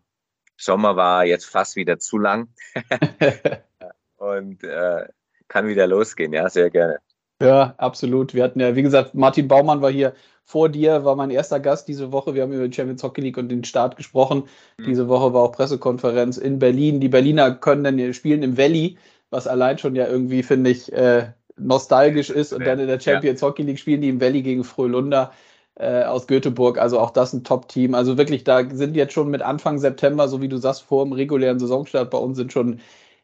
Sommer 0.58 0.96
war 0.96 1.26
jetzt 1.26 1.46
fast 1.46 1.76
wieder 1.76 2.00
zu 2.00 2.18
lang. 2.18 2.54
und 4.16 4.64
äh, 4.64 5.08
kann 5.48 5.68
wieder 5.68 5.88
losgehen, 5.88 6.34
ja, 6.34 6.50
sehr 6.50 6.70
gerne. 6.70 7.00
Ja, 7.44 7.74
absolut. 7.78 8.34
Wir 8.34 8.44
hatten 8.44 8.60
ja, 8.60 8.76
wie 8.76 8.84
gesagt, 8.84 9.16
Martin 9.16 9.48
Baumann 9.48 9.82
war 9.82 9.92
hier 9.92 10.14
vor 10.46 10.70
dir, 10.70 11.06
war 11.06 11.16
mein 11.16 11.30
erster 11.30 11.60
Gast 11.60 11.88
diese 11.88 12.12
Woche. 12.12 12.34
Wir 12.34 12.44
haben 12.44 12.52
über 12.54 12.68
die 12.68 12.74
Champions 12.74 13.04
Hockey 13.04 13.22
League 13.22 13.38
und 13.38 13.50
den 13.50 13.64
Start 13.64 13.96
gesprochen. 13.96 14.44
Mhm. 14.78 14.86
Diese 14.86 15.08
Woche 15.08 15.34
war 15.34 15.44
auch 15.44 15.52
Pressekonferenz 15.52 16.38
in 16.38 16.60
Berlin. 16.60 17.00
Die 17.00 17.10
Berliner 17.10 17.52
können 17.52 17.84
dann 17.84 18.14
spielen 18.14 18.44
im 18.44 18.58
Valley, 18.58 18.98
was 19.30 19.48
allein 19.48 19.78
schon 19.78 19.96
ja 19.96 20.08
irgendwie, 20.08 20.44
finde 20.44 20.70
ich, 20.70 20.92
äh, 20.94 21.28
nostalgisch 21.58 22.30
ist. 22.30 22.54
Und 22.54 22.66
dann 22.66 22.80
in 22.80 22.88
der 22.88 23.00
Champions 23.00 23.42
ja. 23.42 23.48
Hockey 23.48 23.64
League 23.64 23.80
spielen 23.80 24.02
die 24.02 24.10
im 24.10 24.22
Valley 24.22 24.42
gegen 24.42 24.64
Frölunda 24.64 25.32
äh, 25.76 26.04
aus 26.04 26.28
Göteborg. 26.28 26.78
Also 26.78 27.00
auch 27.00 27.12
das 27.12 27.34
ein 27.34 27.44
Top-Team. 27.44 27.96
Also 27.96 28.18
wirklich, 28.18 28.44
da 28.44 28.68
sind 28.70 28.96
jetzt 28.96 29.14
schon 29.14 29.30
mit 29.30 29.42
Anfang 29.42 29.80
September, 29.80 30.28
so 30.28 30.42
wie 30.42 30.50
du 30.50 30.58
sagst, 30.58 30.84
vor 30.84 31.04
dem 31.06 31.14
regulären 31.14 31.60
Saisonstart 31.60 32.10
bei 32.10 32.18
uns 32.18 32.38
sind 32.38 32.54
schon 32.54 32.80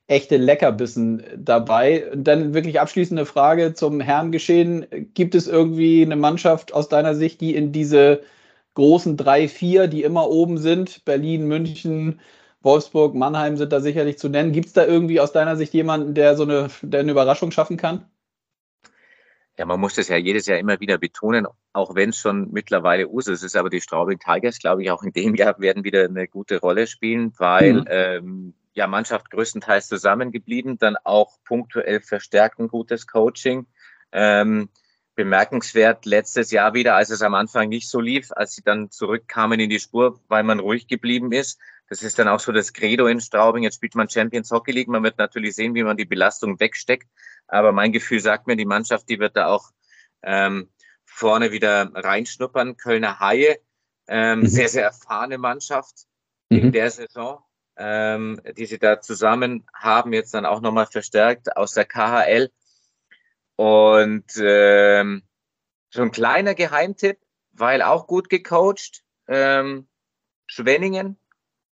echte 0.09 0.37
Leckerbissen 0.37 1.23
dabei. 1.37 2.11
Und 2.11 2.23
dann 2.25 2.53
wirklich 2.53 2.79
abschließende 2.79 3.25
Frage 3.25 3.73
zum 3.73 4.01
Herrengeschehen. 4.01 4.85
Gibt 5.13 5.35
es 5.35 5.47
irgendwie 5.47 6.01
eine 6.01 6.15
Mannschaft 6.15 6.73
aus 6.73 6.89
deiner 6.89 7.13
Sicht, 7.15 7.39
die 7.41 7.55
in 7.55 7.71
diese 7.71 8.21
großen 8.73 9.17
drei, 9.17 9.47
vier, 9.47 9.87
die 9.87 10.03
immer 10.03 10.29
oben 10.29 10.57
sind, 10.57 11.05
Berlin, 11.05 11.47
München, 11.47 12.19
Wolfsburg, 12.61 13.13
Mannheim 13.13 13.55
sind 13.57 13.71
da 13.71 13.81
sicherlich 13.81 14.17
zu 14.17 14.29
nennen. 14.29 14.51
Gibt 14.51 14.67
es 14.67 14.73
da 14.73 14.85
irgendwie 14.85 15.19
aus 15.19 15.31
deiner 15.31 15.55
Sicht 15.55 15.73
jemanden, 15.73 16.13
der 16.13 16.35
so 16.35 16.43
eine, 16.43 16.69
der 16.81 17.01
eine 17.01 17.11
Überraschung 17.11 17.51
schaffen 17.51 17.77
kann? 17.77 18.05
Ja, 19.57 19.65
man 19.65 19.79
muss 19.79 19.95
das 19.95 20.07
ja 20.07 20.17
jedes 20.17 20.47
Jahr 20.47 20.57
immer 20.57 20.79
wieder 20.79 20.97
betonen, 20.97 21.45
auch 21.73 21.93
wenn 21.93 22.09
es 22.09 22.17
schon 22.17 22.49
mittlerweile 22.51 23.09
Usus 23.09 23.43
ist. 23.43 23.55
Aber 23.55 23.69
die 23.69 23.81
Straubing 23.81 24.17
Tigers, 24.17 24.57
glaube 24.57 24.81
ich, 24.81 24.89
auch 24.89 25.03
in 25.03 25.11
dem 25.11 25.35
Jahr 25.35 25.59
werden 25.59 25.83
wieder 25.83 26.05
eine 26.05 26.27
gute 26.27 26.59
Rolle 26.59 26.87
spielen, 26.87 27.33
weil 27.37 27.73
mhm. 27.73 27.85
ähm, 27.89 28.53
ja 28.73 28.87
Mannschaft 28.87 29.29
größtenteils 29.31 29.87
zusammengeblieben, 29.87 30.77
dann 30.77 30.95
auch 31.03 31.37
punktuell 31.43 32.01
verstärkt 32.01 32.59
ein 32.59 32.67
gutes 32.67 33.07
Coaching. 33.07 33.67
Ähm, 34.11 34.69
bemerkenswert 35.15 36.05
letztes 36.05 36.49
Jahr 36.51 36.73
wieder, 36.73 36.95
als 36.95 37.09
es 37.09 37.21
am 37.21 37.33
Anfang 37.33 37.67
nicht 37.67 37.89
so 37.89 37.99
lief, 37.99 38.31
als 38.31 38.53
sie 38.53 38.63
dann 38.63 38.89
zurückkamen 38.89 39.59
in 39.59 39.69
die 39.69 39.79
Spur, 39.79 40.21
weil 40.29 40.43
man 40.43 40.59
ruhig 40.59 40.87
geblieben 40.87 41.33
ist. 41.33 41.59
Das 41.89 42.03
ist 42.03 42.19
dann 42.19 42.27
auch 42.27 42.39
so 42.39 42.51
das 42.51 42.71
Credo 42.71 43.07
in 43.07 43.19
Straubing. 43.19 43.63
Jetzt 43.63 43.75
spielt 43.75 43.95
man 43.95 44.07
Champions 44.07 44.51
Hockey 44.51 44.71
League. 44.71 44.87
Man 44.87 45.03
wird 45.03 45.17
natürlich 45.17 45.55
sehen, 45.55 45.75
wie 45.75 45.83
man 45.83 45.97
die 45.97 46.05
Belastung 46.05 46.59
wegsteckt. 46.59 47.09
Aber 47.47 47.71
mein 47.71 47.91
Gefühl 47.91 48.19
sagt 48.19 48.47
mir, 48.47 48.55
die 48.55 48.65
Mannschaft, 48.65 49.09
die 49.09 49.19
wird 49.19 49.35
da 49.35 49.47
auch 49.47 49.71
ähm, 50.21 50.69
vorne 51.03 51.51
wieder 51.51 51.91
reinschnuppern. 51.93 52.77
Kölner 52.77 53.19
Haie, 53.19 53.57
ähm, 54.07 54.39
mhm. 54.39 54.47
sehr, 54.47 54.69
sehr 54.69 54.83
erfahrene 54.83 55.37
Mannschaft 55.37 56.05
mhm. 56.49 56.59
in 56.59 56.71
der 56.71 56.91
Saison, 56.91 57.43
ähm, 57.79 58.39
die 58.57 58.67
sie 58.67 58.77
da 58.77 59.01
zusammen 59.01 59.65
haben, 59.73 60.13
jetzt 60.13 60.33
dann 60.33 60.45
auch 60.45 60.61
nochmal 60.61 60.85
verstärkt 60.85 61.57
aus 61.57 61.73
der 61.73 61.85
KHL. 61.85 62.51
Und 63.55 64.25
ähm, 64.39 65.23
so 65.89 66.01
ein 66.03 66.11
kleiner 66.11 66.53
Geheimtipp, 66.53 67.17
weil 67.51 67.81
auch 67.81 68.05
gut 68.05 68.29
gecoacht. 68.29 69.03
Ähm, 69.27 69.87
Schwenningen 70.45 71.17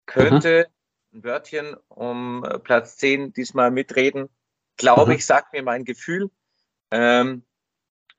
könnte 0.07 0.67
Aha. 0.67 0.73
ein 1.13 1.25
Wörtchen 1.25 1.77
um 1.89 2.47
Platz 2.65 2.97
10 2.97 3.33
diesmal 3.35 3.71
mitreden 3.71 4.31
glaube 4.77 5.15
ich, 5.15 5.27
sagt 5.27 5.53
mir 5.53 5.63
mein 5.63 5.85
Gefühl. 5.85 6.31
Ähm, 6.91 7.45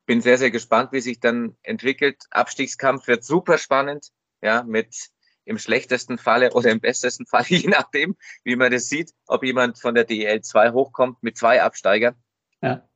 bin 0.06 0.22
sehr, 0.22 0.38
sehr 0.38 0.52
gespannt, 0.52 0.92
wie 0.92 1.02
sich 1.02 1.20
dann 1.20 1.56
entwickelt. 1.64 2.26
Abstiegskampf 2.32 3.08
wird 3.08 3.24
super 3.24 3.58
spannend, 3.58 4.12
ja, 4.42 4.64
mit 4.64 5.10
im 5.48 5.58
schlechtesten 5.58 6.18
Falle 6.18 6.52
oder 6.54 6.72
im 6.72 6.80
bestesten 6.80 7.26
Fall, 7.26 7.46
je 7.48 7.70
nachdem, 7.70 8.16
wie 8.44 8.56
man 8.56 8.72
das 8.72 8.90
sieht, 8.90 9.14
ob 9.28 9.44
jemand 9.44 9.80
von 9.80 9.96
der 9.96 10.04
DL 10.04 10.42
2 10.42 10.72
hochkommt 10.72 11.24
mit 11.24 11.38
zwei 11.38 11.64
Absteigern. 11.64 12.16
Ja. 12.62 12.88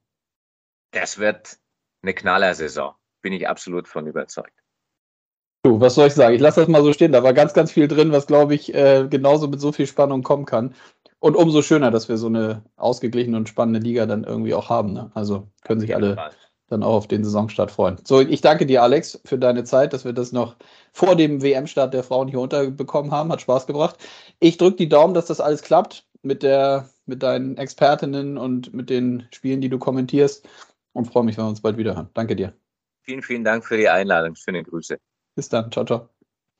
Das 0.92 1.18
wird 1.18 1.58
eine 2.02 2.14
Knallersaison. 2.14 2.94
Bin 3.22 3.34
ich 3.34 3.48
absolut 3.48 3.88
von 3.88 4.08
überzeugt. 4.08 4.54
Du, 5.64 5.80
was 5.80 5.96
soll 5.96 6.08
ich 6.08 6.14
sagen? 6.14 6.34
Ich 6.34 6.42
lasse 6.42 6.62
das 6.62 6.70
mal 6.70 6.84
so 6.84 6.92
stehen. 6.92 7.12
Da 7.12 7.24
war 7.24 7.34
ganz, 7.34 7.54
ganz 7.54 7.72
viel 7.72 7.88
drin, 7.88 8.12
was, 8.12 8.26
glaube 8.26 8.56
ich, 8.56 8.74
äh, 8.74 9.08
genauso 9.08 9.48
mit 9.48 9.62
so 9.62 9.72
viel 9.72 9.86
Spannung 9.86 10.24
kommen 10.24 10.46
kann. 10.46 10.74
Und 11.20 11.36
umso 11.36 11.62
schöner, 11.62 11.92
dass 11.92 12.10
wir 12.10 12.18
so 12.18 12.28
eine 12.28 12.66
ausgeglichene 12.78 13.38
und 13.38 13.48
spannende 13.48 13.80
Liga 13.80 14.08
dann 14.08 14.24
irgendwie 14.24 14.56
auch 14.56 14.70
haben. 14.70 14.94
Ne? 14.94 15.12
Also 15.14 15.52
können 15.64 15.80
sich 15.80 15.94
alle 15.96 16.32
dann 16.72 16.84
auch 16.84 16.96
auf 16.96 17.08
den 17.08 17.24
Saisonstart 17.24 17.72
freuen. 17.72 17.98
So, 18.04 18.22
ich 18.22 18.42
danke 18.42 18.66
dir, 18.66 18.84
Alex, 18.84 19.20
für 19.26 19.38
deine 19.38 19.64
Zeit, 19.64 19.94
dass 19.94 20.06
wir 20.06 20.14
das 20.14 20.32
noch 20.32 20.56
vor 20.94 21.16
dem 21.16 21.42
WM-Start 21.42 21.94
der 21.94 22.04
Frauen 22.04 22.28
hier 22.28 22.40
unterbekommen 22.40 23.12
haben. 23.12 23.32
Hat 23.32 23.42
Spaß 23.42 23.68
gebracht. 23.68 23.98
Ich 24.40 24.58
drücke 24.58 24.78
die 24.78 24.90
Daumen, 24.90 25.14
dass 25.14 25.26
das 25.26 25.42
alles 25.42 25.62
klappt 25.62 26.08
mit, 26.22 26.44
der, 26.44 26.90
mit 27.06 27.24
deinen 27.24 27.58
Expertinnen 27.58 28.38
und 28.38 28.74
mit 28.74 28.90
den 28.90 29.28
Spielen, 29.32 29.62
die 29.62 29.70
du 29.70 29.80
kommentierst. 29.80 30.48
Und 30.94 31.06
freue 31.06 31.24
mich, 31.24 31.38
wenn 31.38 31.46
wir 31.46 31.50
uns 31.50 31.62
bald 31.62 31.78
wieder 31.78 31.96
hören. 31.96 32.10
Danke 32.14 32.36
dir. 32.36 32.54
Vielen, 33.04 33.22
vielen 33.22 33.44
Dank 33.44 33.66
für 33.66 33.78
die 33.78 33.90
Einladung. 33.90 34.36
Schöne 34.36 34.64
Grüße. 34.64 34.98
Bis 35.36 35.50
dann. 35.50 35.72
Ciao, 35.72 35.86
ciao. 35.86 36.21